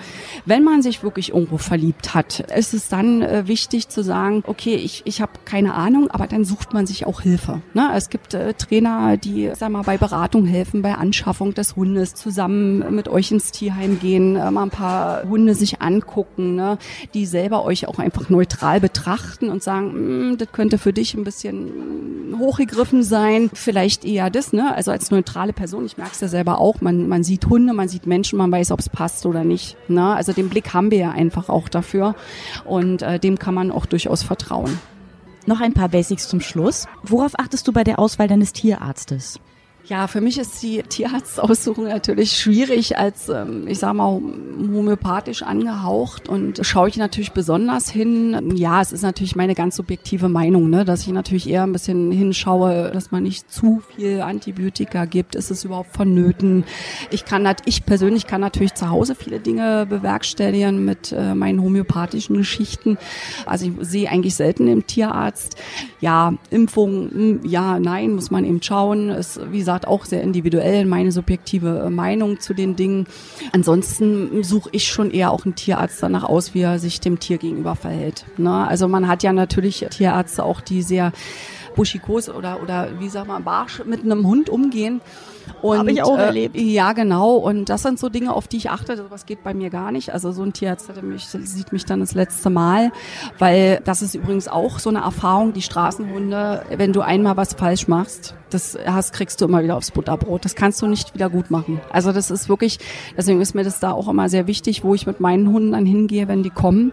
Wenn 0.46 0.64
man 0.64 0.82
sich 0.82 1.04
wirklich 1.04 1.34
irgendwo 1.34 1.58
verliebt 1.58 2.14
hat, 2.14 2.40
ist 2.56 2.74
es 2.74 2.90
dann 2.90 3.22
äh, 3.22 3.48
wichtig 3.48 3.90
zu 3.90 4.04
sagen, 4.04 4.44
okay, 4.48 4.76
ich, 4.76 5.04
ich 5.06 5.22
habe 5.22 5.34
keine 5.46 5.74
Ahnung, 5.74 6.10
aber 6.10 6.28
dann 6.28 6.46
sucht 6.46 6.74
man 6.74 6.88
sich 6.88 7.06
auch 7.06 7.22
Hilfe. 7.22 7.62
Ne? 7.74 7.92
Es 7.96 8.10
gibt 8.10 8.34
äh, 8.34 8.54
Trainer, 8.54 9.18
die 9.18 9.52
sag 9.56 9.70
mal, 9.70 9.84
bei 9.84 9.98
Beratung 9.98 10.46
helfen, 10.46 10.82
bei 10.82 10.96
Anschaffung 10.96 11.54
des 11.54 11.76
Hundes, 11.76 12.16
zusammen 12.16 12.96
mit 12.96 13.08
euch 13.08 13.32
ins 13.32 13.52
Tierheim 13.52 14.00
gehen, 14.00 14.36
äh, 14.36 14.52
mal 14.52 14.64
ein 14.64 14.70
paar 14.70 15.24
Hunde 15.24 15.56
sich 15.56 15.82
angucken, 15.82 16.56
ne? 16.56 16.78
die 17.14 17.26
selber 17.26 17.64
euch 17.64 17.88
auch 17.88 18.00
einfach 18.00 18.30
neutral 18.30 18.80
betrachten 18.80 19.50
und 19.50 19.64
sagen, 19.64 19.92
hm, 19.92 20.38
das 20.38 20.52
könnte 20.52 20.78
für 20.78 20.94
dich 20.94 21.14
ein 21.14 21.24
bisschen 21.24 22.36
hochgegriffen 22.40 23.04
sein 23.04 23.50
vielleicht 23.54 24.06
eher 24.06 24.30
das, 24.30 24.54
ne? 24.54 24.74
Also 24.76 24.92
als 24.92 25.12
neutrale 25.12 25.54
Person, 25.54 25.86
ich 25.86 25.98
merke 25.98 26.14
es 26.14 26.22
ja 26.22 26.28
selber 26.28 26.60
auch, 26.60 26.82
man, 26.82 27.08
man 27.08 27.24
sieht 27.24 27.46
Hunde, 27.48 27.74
man 27.74 27.88
sieht 27.88 28.06
Menschen, 28.08 28.38
man 28.38 28.45
weiß, 28.52 28.72
ob 28.72 28.80
es 28.80 28.90
passt 28.90 29.26
oder 29.26 29.44
nicht. 29.44 29.78
Ne? 29.88 30.16
Also 30.16 30.34
den 30.34 30.50
Blick 30.50 30.74
haben 30.74 30.92
wir 30.92 30.98
ja 30.98 31.12
einfach 31.12 31.50
auch 31.50 31.70
dafür 31.70 32.16
und 32.64 33.02
äh, 33.02 33.20
dem 33.20 33.40
kann 33.40 33.54
man 33.54 33.72
auch 33.72 33.86
durchaus 33.86 34.24
vertrauen. 34.24 34.80
Noch 35.46 35.62
ein 35.62 35.74
paar 35.74 35.90
Basics 35.90 36.28
zum 36.28 36.42
Schluss. 36.42 36.88
Worauf 37.04 37.38
achtest 37.38 37.68
du 37.68 37.72
bei 37.72 37.84
der 37.84 38.00
Auswahl 38.00 38.28
deines 38.28 38.52
Tierarztes? 38.54 39.40
Ja, 39.88 40.08
für 40.08 40.20
mich 40.20 40.40
ist 40.40 40.64
die 40.64 40.82
Tierarztaussuchung 40.82 41.84
natürlich 41.84 42.40
schwierig 42.40 42.98
als, 42.98 43.30
ähm, 43.30 43.68
ich 43.68 43.78
sag 43.78 43.94
mal, 43.94 44.20
homöopathisch 44.20 45.44
angehaucht 45.44 46.28
und 46.28 46.66
schaue 46.66 46.90
ich 46.90 46.98
natürlich 46.98 47.34
besonders 47.34 47.92
hin. 47.92 48.56
Ja, 48.56 48.82
es 48.82 48.92
ist 48.92 49.04
natürlich 49.04 49.36
meine 49.36 49.54
ganz 49.54 49.76
subjektive 49.76 50.28
Meinung, 50.28 50.72
ne, 50.72 50.86
dass 50.86 51.02
ich 51.02 51.10
natürlich 51.10 51.48
eher 51.48 51.62
ein 51.62 51.72
bisschen 51.72 52.12
hinschaue, 52.12 52.90
dass 52.94 53.12
man 53.12 53.22
nicht 53.22 53.52
zu 53.52 53.84
viel 53.96 54.22
Antibiotika 54.22 55.06
gibt. 55.06 55.36
Ist 55.36 55.52
es 55.52 55.64
überhaupt 55.64 55.96
vonnöten? 55.96 56.64
Ich 57.12 57.26
kann, 57.26 57.48
ich 57.66 57.86
persönlich 57.86 58.26
kann 58.26 58.42
natürlich 58.42 58.74
zu 58.74 58.90
Hause 58.90 59.14
viele 59.14 59.40
Dinge 59.40 59.86
bewerkstelligen 59.86 60.84
mit 60.84 61.12
äh, 61.12 61.36
meinen 61.36 61.62
homöopathischen 61.62 62.38
Geschichten. 62.38 62.98
Also 63.46 63.68
ich 63.68 63.74
sehe 63.82 64.10
eigentlich 64.10 64.34
selten 64.34 64.68
im 64.68 64.88
Tierarzt. 64.88 65.58
Ja, 66.02 66.34
Impfung, 66.50 67.12
hm, 67.12 67.40
ja, 67.44 67.80
nein, 67.80 68.16
muss 68.16 68.32
man 68.32 68.46
eben 68.46 68.64
schauen. 68.64 69.10
Es, 69.10 69.40
wie 69.52 69.60
gesagt, 69.60 69.75
gesagt, 69.76 69.88
auch 69.88 70.06
sehr 70.06 70.22
individuell, 70.22 70.86
meine 70.86 71.12
subjektive 71.12 71.84
äh, 71.86 71.90
Meinung 71.90 72.40
zu 72.40 72.54
den 72.54 72.76
Dingen. 72.76 73.08
Ansonsten 73.52 74.44
suche 74.44 74.70
ich 74.72 74.88
schon 74.88 75.12
eher 75.12 75.32
auch 75.32 75.46
einen 75.46 75.56
Tierarzt 75.56 76.02
danach 76.02 76.24
aus, 76.24 76.54
wie 76.54 76.62
er 76.62 76.80
sich 76.80 77.00
dem 77.00 77.20
Tier 77.20 77.38
gegenüber 77.38 77.76
verhält. 77.76 78.26
Ne? 78.38 78.68
Also 78.68 78.88
man 78.88 79.08
hat 79.08 79.24
ja 79.24 79.34
natürlich 79.34 79.86
Tierärzte 79.90 80.44
auch, 80.44 80.62
die 80.62 80.82
sehr 80.82 81.12
buschikos 81.76 82.30
oder, 82.30 82.62
oder 82.62 83.00
wie 83.00 83.10
sag 83.10 83.28
mal, 83.28 83.42
barsch 83.42 83.84
mit 83.86 84.04
einem 84.04 84.26
Hund 84.26 84.50
umgehen. 84.50 85.02
Habe 85.74 85.92
ich 85.92 86.04
auch 86.04 86.18
äh, 86.18 86.24
erlebt. 86.26 86.56
Ja, 86.56 86.94
genau. 86.94 87.36
Und 87.36 87.70
das 87.70 87.84
sind 87.84 88.00
so 88.00 88.10
Dinge, 88.10 88.34
auf 88.34 88.48
die 88.48 88.58
ich 88.58 88.70
achte. 88.70 89.06
Was 89.10 89.26
geht 89.26 89.44
bei 89.44 89.54
mir 89.54 89.70
gar 89.70 89.92
nicht. 89.92 90.14
Also 90.14 90.32
so 90.32 90.44
ein 90.44 90.54
Tierarzt 90.54 90.90
mich, 91.02 91.26
sieht 91.26 91.72
mich 91.72 91.86
dann 91.86 92.00
das 92.00 92.14
letzte 92.14 92.50
Mal, 92.50 92.92
weil 93.40 93.82
das 93.86 94.02
ist 94.02 94.16
übrigens 94.16 94.48
auch 94.48 94.80
so 94.80 94.90
eine 94.90 95.00
Erfahrung, 95.00 95.54
die 95.54 95.62
Straßenhunde, 95.62 96.64
wenn 96.78 96.94
du 96.94 97.02
einmal 97.02 97.38
was 97.38 97.54
falsch 97.54 97.88
machst, 97.88 98.36
das 98.50 98.78
hast, 98.86 99.14
kriegst 99.14 99.42
du 99.42 99.46
immer 99.46 99.64
wieder 99.64 99.76
aufs 99.76 99.92
Butterbrot. 99.92 100.46
Das 100.46 100.56
kannst 100.56 100.82
du 100.82 100.88
nicht 100.88 101.14
wieder 101.14 101.30
gut 101.30 101.52
machen. 101.52 101.82
Also 101.92 102.12
das 102.12 102.32
ist 102.32 102.50
wirklich, 102.50 102.80
deswegen 103.18 103.42
ist 103.42 103.54
mir 103.54 103.64
das 103.64 103.80
da 103.80 103.92
auch 103.92 104.08
immer 104.08 104.30
sehr 104.30 104.48
wichtig, 104.48 104.84
wo 104.84 104.96
ich 104.96 105.06
mit 105.06 105.20
meinen 105.20 105.52
Hunden 105.52 105.74
dann 105.74 105.86
hingehe, 105.86 106.28
wenn 106.28 106.44
die 106.44 106.50
kommen, 106.50 106.92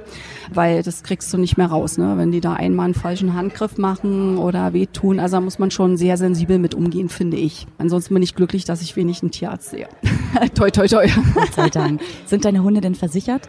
weil 0.53 0.83
das 0.83 1.03
kriegst 1.03 1.33
du 1.33 1.39
nicht 1.39 1.57
mehr 1.57 1.69
raus, 1.69 1.99
ne? 1.99 2.15
wenn 2.17 2.33
die 2.33 2.41
da 2.41 2.55
einmal 2.55 2.87
einen 2.87 2.95
falschen 2.95 3.35
Handgriff 3.35 3.79
machen 3.79 4.39
oder 4.39 4.73
wehtun. 4.73 5.21
Also 5.21 5.37
da 5.37 5.41
muss 5.41 5.59
man 5.59 5.71
schon 5.71 5.97
sehr 5.97 6.17
sensibel 6.17 6.59
mit 6.59 6.75
umgehen, 6.75 7.09
finde 7.09 7.37
ich. 7.37 7.67
Ansonsten 7.79 8.15
bin 8.15 8.23
ich 8.23 8.35
glücklich, 8.35 8.62
dass 8.65 8.83
ich 8.83 8.97
wenig 8.97 9.23
einen 9.23 9.31
Tierarzt 9.31 9.71
sehe. 9.71 9.89
toi, 10.55 10.71
toi, 10.71 10.87
toi. 10.87 11.07
Gott 11.35 11.55
sei 11.55 11.71
Dank. 11.71 12.01
Sind 12.27 12.45
deine 12.45 12.63
Hunde 12.63 12.81
denn 12.81 12.95
versichert? 12.95 13.49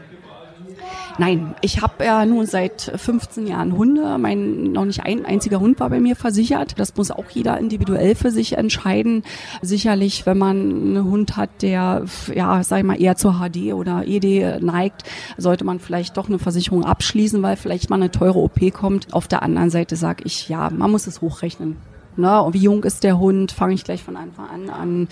Nein, 1.19 1.53
ich 1.61 1.81
habe 1.81 2.03
ja 2.05 2.25
nun 2.25 2.47
seit 2.47 2.91
15 2.95 3.45
Jahren 3.45 3.77
Hunde. 3.77 4.17
Mein 4.17 4.71
noch 4.71 4.85
nicht 4.85 5.05
ein 5.05 5.25
einziger 5.25 5.59
Hund 5.59 5.79
war 5.79 5.89
bei 5.89 5.99
mir 5.99 6.15
versichert. 6.15 6.79
Das 6.79 6.95
muss 6.95 7.11
auch 7.11 7.29
jeder 7.29 7.59
individuell 7.59 8.15
für 8.15 8.31
sich 8.31 8.57
entscheiden. 8.57 9.23
Sicherlich, 9.61 10.25
wenn 10.25 10.39
man 10.39 10.57
einen 10.57 11.03
Hund 11.03 11.37
hat, 11.37 11.61
der 11.61 12.05
ja, 12.33 12.63
sag 12.63 12.79
ich 12.79 12.83
mal, 12.83 12.99
eher 12.99 13.15
zur 13.15 13.33
HD 13.33 13.73
oder 13.73 14.07
ED 14.07 14.61
neigt, 14.61 15.03
sollte 15.37 15.63
man 15.63 15.79
vielleicht 15.79 16.17
doch 16.17 16.29
eine 16.29 16.39
Versicherung 16.39 16.83
abschließen, 16.83 17.43
weil 17.43 17.57
vielleicht 17.57 17.91
mal 17.91 17.97
eine 17.97 18.09
teure 18.09 18.39
OP 18.39 18.73
kommt. 18.73 19.13
Auf 19.13 19.27
der 19.27 19.43
anderen 19.43 19.69
Seite 19.69 19.95
sage 19.95 20.23
ich, 20.25 20.49
ja, 20.49 20.71
man 20.71 20.89
muss 20.89 21.05
es 21.05 21.21
hochrechnen. 21.21 21.77
Ne? 22.17 22.41
Und 22.41 22.53
wie 22.53 22.59
jung 22.59 22.83
ist 22.83 23.03
der 23.03 23.19
Hund? 23.19 23.51
Fange 23.51 23.73
ich 23.73 23.83
gleich 23.83 24.03
von 24.03 24.15
Anfang 24.15 24.49
an 24.49 24.69
an. 24.69 25.07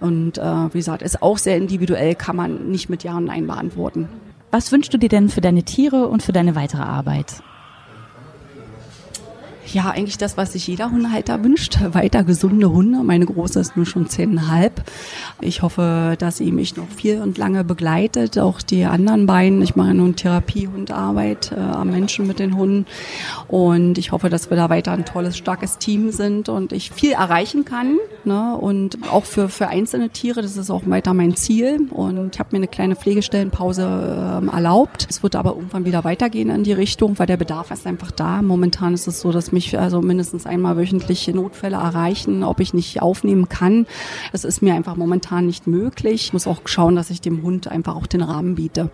Und 0.00 0.38
äh, 0.38 0.42
wie 0.42 0.78
gesagt, 0.78 1.02
ist 1.02 1.22
auch 1.22 1.38
sehr 1.38 1.56
individuell, 1.56 2.14
kann 2.14 2.36
man 2.36 2.70
nicht 2.70 2.88
mit 2.88 3.04
Ja 3.04 3.16
und 3.16 3.26
Nein 3.26 3.46
beantworten. 3.46 4.08
Was 4.50 4.72
wünschst 4.72 4.94
du 4.94 4.98
dir 4.98 5.08
denn 5.08 5.28
für 5.28 5.40
deine 5.40 5.64
Tiere 5.64 6.08
und 6.08 6.22
für 6.22 6.32
deine 6.32 6.54
weitere 6.54 6.82
Arbeit? 6.82 7.42
Ja, 9.72 9.90
eigentlich 9.90 10.16
das, 10.16 10.36
was 10.36 10.52
sich 10.52 10.66
jeder 10.68 10.92
Hundehalter 10.92 11.42
wünscht. 11.42 11.78
Weiter 11.92 12.22
gesunde 12.22 12.70
Hunde. 12.70 13.02
Meine 13.02 13.26
große 13.26 13.58
ist 13.58 13.76
nur 13.76 13.84
schon 13.84 14.08
zehneinhalb. 14.08 14.84
Ich 15.40 15.62
hoffe, 15.62 16.14
dass 16.18 16.36
sie 16.36 16.52
mich 16.52 16.76
noch 16.76 16.88
viel 16.88 17.20
und 17.20 17.36
lange 17.36 17.64
begleitet. 17.64 18.38
Auch 18.38 18.62
die 18.62 18.84
anderen 18.84 19.26
beiden. 19.26 19.62
Ich 19.62 19.74
mache 19.74 19.92
nun 19.92 20.14
Therapiehundarbeit 20.14 21.50
äh, 21.50 21.60
am 21.60 21.90
Menschen 21.90 22.28
mit 22.28 22.38
den 22.38 22.56
Hunden. 22.56 22.86
Und 23.48 23.98
ich 23.98 24.12
hoffe, 24.12 24.30
dass 24.30 24.50
wir 24.50 24.56
da 24.56 24.70
weiter 24.70 24.92
ein 24.92 25.04
tolles, 25.04 25.36
starkes 25.36 25.78
Team 25.78 26.12
sind 26.12 26.48
und 26.48 26.72
ich 26.72 26.92
viel 26.92 27.12
erreichen 27.12 27.64
kann. 27.64 27.98
Ne? 28.24 28.56
Und 28.56 28.98
auch 29.10 29.24
für, 29.24 29.48
für 29.48 29.66
einzelne 29.66 30.10
Tiere. 30.10 30.42
Das 30.42 30.56
ist 30.56 30.70
auch 30.70 30.82
weiter 30.86 31.12
mein 31.12 31.34
Ziel. 31.34 31.88
Und 31.90 32.34
ich 32.34 32.38
habe 32.38 32.50
mir 32.52 32.58
eine 32.58 32.68
kleine 32.68 32.94
Pflegestellenpause 32.94 33.82
äh, 33.82 34.54
erlaubt. 34.54 35.08
Es 35.10 35.24
wird 35.24 35.34
aber 35.34 35.56
irgendwann 35.56 35.84
wieder 35.84 36.04
weitergehen 36.04 36.50
in 36.50 36.62
die 36.62 36.72
Richtung, 36.72 37.18
weil 37.18 37.26
der 37.26 37.36
Bedarf 37.36 37.72
ist 37.72 37.84
einfach 37.84 38.12
da. 38.12 38.42
Momentan 38.42 38.94
ist 38.94 39.08
es 39.08 39.20
so, 39.20 39.32
dass 39.32 39.55
mich 39.56 39.78
also 39.78 40.02
mindestens 40.02 40.44
einmal 40.44 40.76
wöchentlich 40.76 41.26
Notfälle 41.28 41.76
erreichen, 41.76 42.44
ob 42.44 42.60
ich 42.60 42.74
nicht 42.74 43.00
aufnehmen 43.00 43.48
kann. 43.48 43.86
Das 44.32 44.44
ist 44.44 44.60
mir 44.60 44.74
einfach 44.74 44.96
momentan 44.96 45.46
nicht 45.46 45.66
möglich. 45.66 46.26
Ich 46.26 46.32
muss 46.34 46.46
auch 46.46 46.60
schauen, 46.66 46.94
dass 46.94 47.08
ich 47.08 47.22
dem 47.22 47.42
Hund 47.42 47.68
einfach 47.68 47.96
auch 47.96 48.06
den 48.06 48.20
Rahmen 48.20 48.56
biete. 48.56 48.90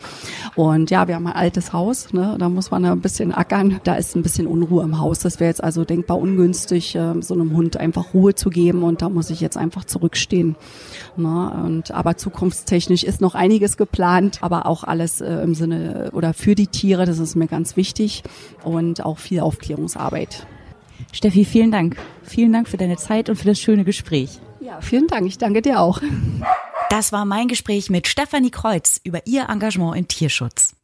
Und 0.55 0.91
ja, 0.91 1.09
wir 1.09 1.17
haben 1.17 1.27
ein 1.27 1.33
altes 1.33 1.73
Haus, 1.73 2.13
ne? 2.13 2.37
da 2.39 2.49
muss 2.49 2.71
man 2.71 2.85
ein 2.85 3.01
bisschen 3.01 3.33
ackern. 3.33 3.81
Da 3.83 3.97
ist 3.97 4.15
ein 4.15 4.23
bisschen 4.23 4.47
Unruhe 4.47 4.85
im 4.85 5.01
Haus. 5.01 5.19
Das 5.19 5.41
wäre 5.41 5.49
jetzt 5.49 5.65
also 5.65 5.85
denkbar 5.85 6.19
ungünstig, 6.19 6.95
äh, 6.95 7.21
so 7.21 7.35
einem 7.35 7.57
Hund 7.57 7.77
einfach 7.77 8.15
Ruhe 8.15 8.35
zu 8.37 8.49
geben 8.49 8.85
und 8.85 9.03
da 9.03 9.09
muss 9.09 9.31
ich 9.31 9.41
jetzt 9.41 9.57
einfach 9.57 9.85
zurückstehen. 9.85 10.55
Ne? 11.17 11.63
Und 11.65 11.91
aber 11.91 12.17
zukunftstechnisch 12.17 13.03
ist 13.03 13.21
noch 13.21 13.35
einiges 13.35 13.77
geplant, 13.77 14.39
aber 14.43 14.67
auch 14.67 14.85
alles 14.85 15.21
äh, 15.21 15.43
im 15.43 15.55
Sinne 15.55 16.11
oder 16.13 16.35
für 16.35 16.55
die 16.55 16.69
Tiere, 16.69 17.05
das 17.05 17.19
ist 17.19 17.35
mir 17.35 17.49
ganz 17.49 17.77
wichtig 17.77 18.23
und 18.63 19.05
auch 19.05 19.19
viel 19.19 19.41
Aufklärungsarbeit. 19.41 20.47
Steffi, 21.13 21.45
vielen 21.45 21.71
Dank. 21.71 21.97
Vielen 22.25 22.53
Dank 22.53 22.69
für 22.69 22.79
deine 22.79 22.97
Zeit 22.97 23.29
und 23.29 23.37
für 23.37 23.47
das 23.47 23.61
schöne 23.61 23.85
Gespräch. 23.85 24.41
Ja, 24.61 24.81
vielen 24.81 25.07
Dank. 25.07 25.27
Ich 25.27 25.39
danke 25.39 25.63
dir 25.63 25.81
auch. 25.81 26.01
Das 26.91 27.13
war 27.13 27.25
mein 27.25 27.49
Gespräch 27.49 27.91
mit 27.91 28.09
Stefanie 28.09 28.51
Kreuz 28.51 29.01
über 29.05 29.27
ihr 29.27 29.49
Engagement 29.49 29.97
im 29.97 30.09
Tierschutz. 30.09 30.75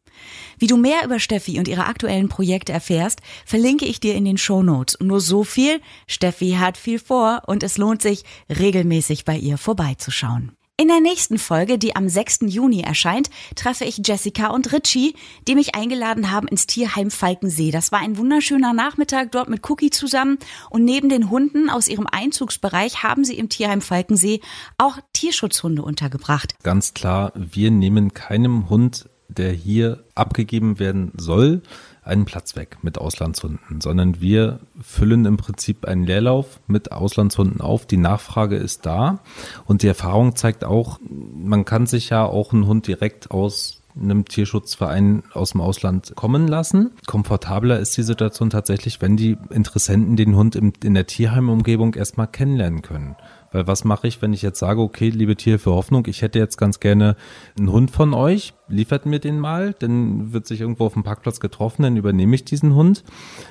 Wie 0.59 0.67
du 0.67 0.77
mehr 0.77 1.05
über 1.05 1.21
Steffi 1.21 1.59
und 1.59 1.69
ihre 1.69 1.87
aktuellen 1.87 2.29
Projekte 2.29 2.73
erfährst, 2.73 3.21
verlinke 3.47 3.85
ich 3.85 4.01
dir 4.01 4.15
in 4.15 4.25
den 4.25 4.39
Show 4.39 4.63
Notes. 4.63 4.99
Nur 5.01 5.21
so 5.21 5.45
viel, 5.45 5.81
Steffi 6.07 6.57
hat 6.59 6.77
viel 6.77 6.99
vor 6.99 7.43
und 7.47 7.63
es 7.63 7.79
lohnt 7.79 8.03
sich, 8.03 8.25
regelmäßig 8.51 9.25
bei 9.25 9.37
ihr 9.37 9.59
vorbeizuschauen. 9.59 10.53
In 10.81 10.87
der 10.87 11.01
nächsten 11.01 11.39
Folge, 11.39 11.77
die 11.77 11.97
am 11.97 12.09
6. 12.09 12.43
Juni 12.43 12.83
erscheint, 12.83 13.31
treffe 13.57 13.85
ich 13.85 14.01
Jessica 14.05 14.51
und 14.51 14.73
Richie, 14.73 15.17
die 15.49 15.57
mich 15.57 15.75
eingeladen 15.75 16.31
haben 16.31 16.47
ins 16.47 16.69
Tierheim 16.69 17.11
Falkensee. 17.11 17.73
Das 17.73 17.91
war 17.91 17.99
ein 17.99 18.17
wunderschöner 18.17 18.73
Nachmittag 18.73 19.33
dort 19.33 19.49
mit 19.49 19.69
Cookie 19.69 19.91
zusammen 19.91 20.39
und 20.71 20.85
neben 20.85 21.09
den 21.09 21.31
Hunden 21.31 21.69
aus 21.69 21.89
ihrem 21.89 22.07
Einzugsbereich 22.07 23.03
haben 23.03 23.25
sie 23.25 23.37
im 23.37 23.49
Tierheim 23.49 23.81
Falkensee 23.81 24.41
auch 24.77 24.99
Tierschutzhunde 25.15 25.83
untergebracht. 25.83 26.55
Ganz 26.63 26.95
klar, 26.95 27.33
wir 27.35 27.73
nehmen 27.73 28.15
keinem 28.15 28.69
Hund, 28.69 29.09
der 29.27 29.51
hier 29.51 30.05
abgegeben 30.15 30.79
werden 30.79 31.11
soll, 31.17 31.63
einen 32.09 32.25
Platz 32.25 32.57
weg 32.57 32.79
mit 32.83 32.99
Auslandshunden, 32.99 33.81
sondern 33.81 34.21
wir 34.21 34.61
füllen 34.81 35.25
im 35.25 35.37
Prinzip 35.37 35.85
einen 35.85 36.05
Leerlauf 36.05 36.61
mit 36.67 36.93
Auslandshunden 36.93 37.61
auf. 37.61 37.87
Die 37.87 37.97
Nachfrage 37.97 38.57
ist 38.57 38.87
da 38.87 39.21
und 39.67 39.83
die 39.83 39.89
Erfahrung 39.89 40.37
zeigt 40.37 40.65
auch, 40.65 40.99
man 41.01 41.65
kann 41.65 41.87
sich 41.87 42.11
ja 42.11 42.25
auch 42.25 42.53
einen 42.53 42.67
Hund 42.67 42.87
direkt 42.87 43.31
aus 43.31 43.83
einem 44.01 44.25
Tierschutzverein 44.25 45.25
aus 45.33 45.53
dem 45.53 45.61
Ausland 45.61 46.13
kommen 46.15 46.47
lassen. 46.47 46.93
Komfortabler 47.07 47.79
ist 47.79 47.97
die 47.97 48.03
Situation 48.03 48.51
tatsächlich, 48.51 49.01
wenn 49.01 49.17
die 49.17 49.37
Interessenten 49.51 50.17
den 50.17 50.37
Hund 50.37 50.57
in 50.57 50.95
der 50.95 51.07
Tierheimumgebung 51.07 51.95
erstmal 51.95 52.29
kennenlernen 52.29 52.83
können. 52.83 53.17
Weil 53.53 53.67
was 53.67 53.85
mache 53.85 54.07
ich, 54.07 54.21
wenn 54.21 54.33
ich 54.33 54.43
jetzt 54.43 54.59
sage, 54.59 54.81
okay, 54.81 55.11
liebe 55.11 55.37
Tierhilfe 55.37 55.71
Hoffnung, 55.71 56.07
ich 56.07 56.23
hätte 56.23 56.39
jetzt 56.39 56.57
ganz 56.57 56.81
gerne 56.81 57.17
einen 57.59 57.73
Hund 57.73 57.91
von 57.91 58.15
euch, 58.15 58.53
liefert 58.69 59.07
mir 59.07 59.19
den 59.19 59.41
mal, 59.41 59.75
dann 59.79 60.33
wird 60.33 60.47
sich 60.47 60.61
irgendwo 60.61 60.87
auf 60.87 60.93
dem 60.93 61.03
Parkplatz 61.03 61.41
getroffen, 61.41 61.83
dann 61.83 61.97
übernehme 61.97 62.35
ich 62.35 62.45
diesen 62.45 62.75
Hund 62.75 63.05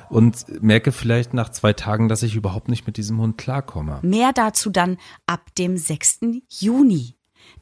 und 0.09 0.61
merke 0.61 0.91
vielleicht 0.91 1.33
nach 1.33 1.49
zwei 1.49 1.73
Tagen, 1.73 2.07
dass 2.07 2.23
ich 2.23 2.35
überhaupt 2.35 2.69
nicht 2.69 2.85
mit 2.85 2.97
diesem 2.97 3.19
Hund 3.19 3.37
klarkomme. 3.37 3.99
Mehr 4.03 4.31
dazu 4.33 4.69
dann 4.69 4.97
ab 5.25 5.41
dem 5.57 5.77
6. 5.77 6.19
Juni. 6.49 7.16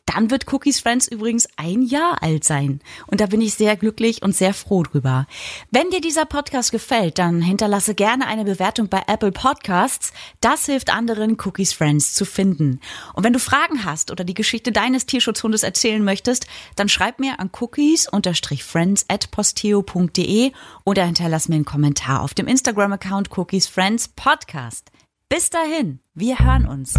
Dann 0.06 0.30
wird 0.30 0.52
Cookies 0.54 0.80
Friends 0.80 1.08
übrigens 1.08 1.48
ein 1.58 1.82
Jahr 1.82 2.22
alt 2.22 2.44
sein. 2.44 2.80
Und 3.08 3.22
da 3.22 3.26
bin 3.26 3.42
ich 3.42 3.56
sehr 3.56 3.76
glücklich 3.76 4.22
und 4.22 4.36
sehr 4.36 4.54
froh 4.54 4.84
drüber. 4.84 5.26
Wenn 5.72 5.90
dir 5.90 6.00
dieser 6.00 6.26
Podcast 6.26 6.72
gefällt, 6.72 7.18
dann 7.18 7.42
hinterlasse 7.42 7.96
gerne 7.96 8.28
eine 8.28 8.46
Bewertung 8.46 8.88
bei 8.88 9.02
Apple 9.08 9.32
Podcasts. 9.32 10.14
Das 10.42 10.68
hilft 10.68 10.94
anderen, 10.94 11.38
Cookies 11.44 11.74
Friends 11.74 12.14
zu 12.14 12.24
finden. 12.26 12.80
Und 13.14 13.24
wenn 13.24 13.34
du 13.34 13.40
Fragen 13.40 13.84
hast 13.84 14.12
oder 14.12 14.24
die 14.24 14.36
Geschichte 14.36 14.72
deines 14.72 15.08
Tierschutzhundes 15.08 15.64
erzählen 15.64 16.04
möchtest, 16.04 16.46
dann 16.76 16.88
schreib 16.88 17.20
mir 17.20 17.40
an 17.40 17.50
cookies-friends 17.60 19.06
at 19.10 19.32
posteo.de 19.32 20.52
oder 20.86 21.06
hinterlass 21.06 21.50
mir 21.50 21.56
einen 21.56 21.66
Kommentar 21.66 22.22
auf 22.22 22.34
dem 22.34 22.48
Instagram-Account 22.48 23.36
Cookies 23.36 23.68
Friends 23.68 24.08
Podcast. 24.10 24.92
Bis 25.30 25.50
dahin, 25.50 26.00
wir 26.14 26.40
hören 26.40 26.68
uns. 26.68 26.94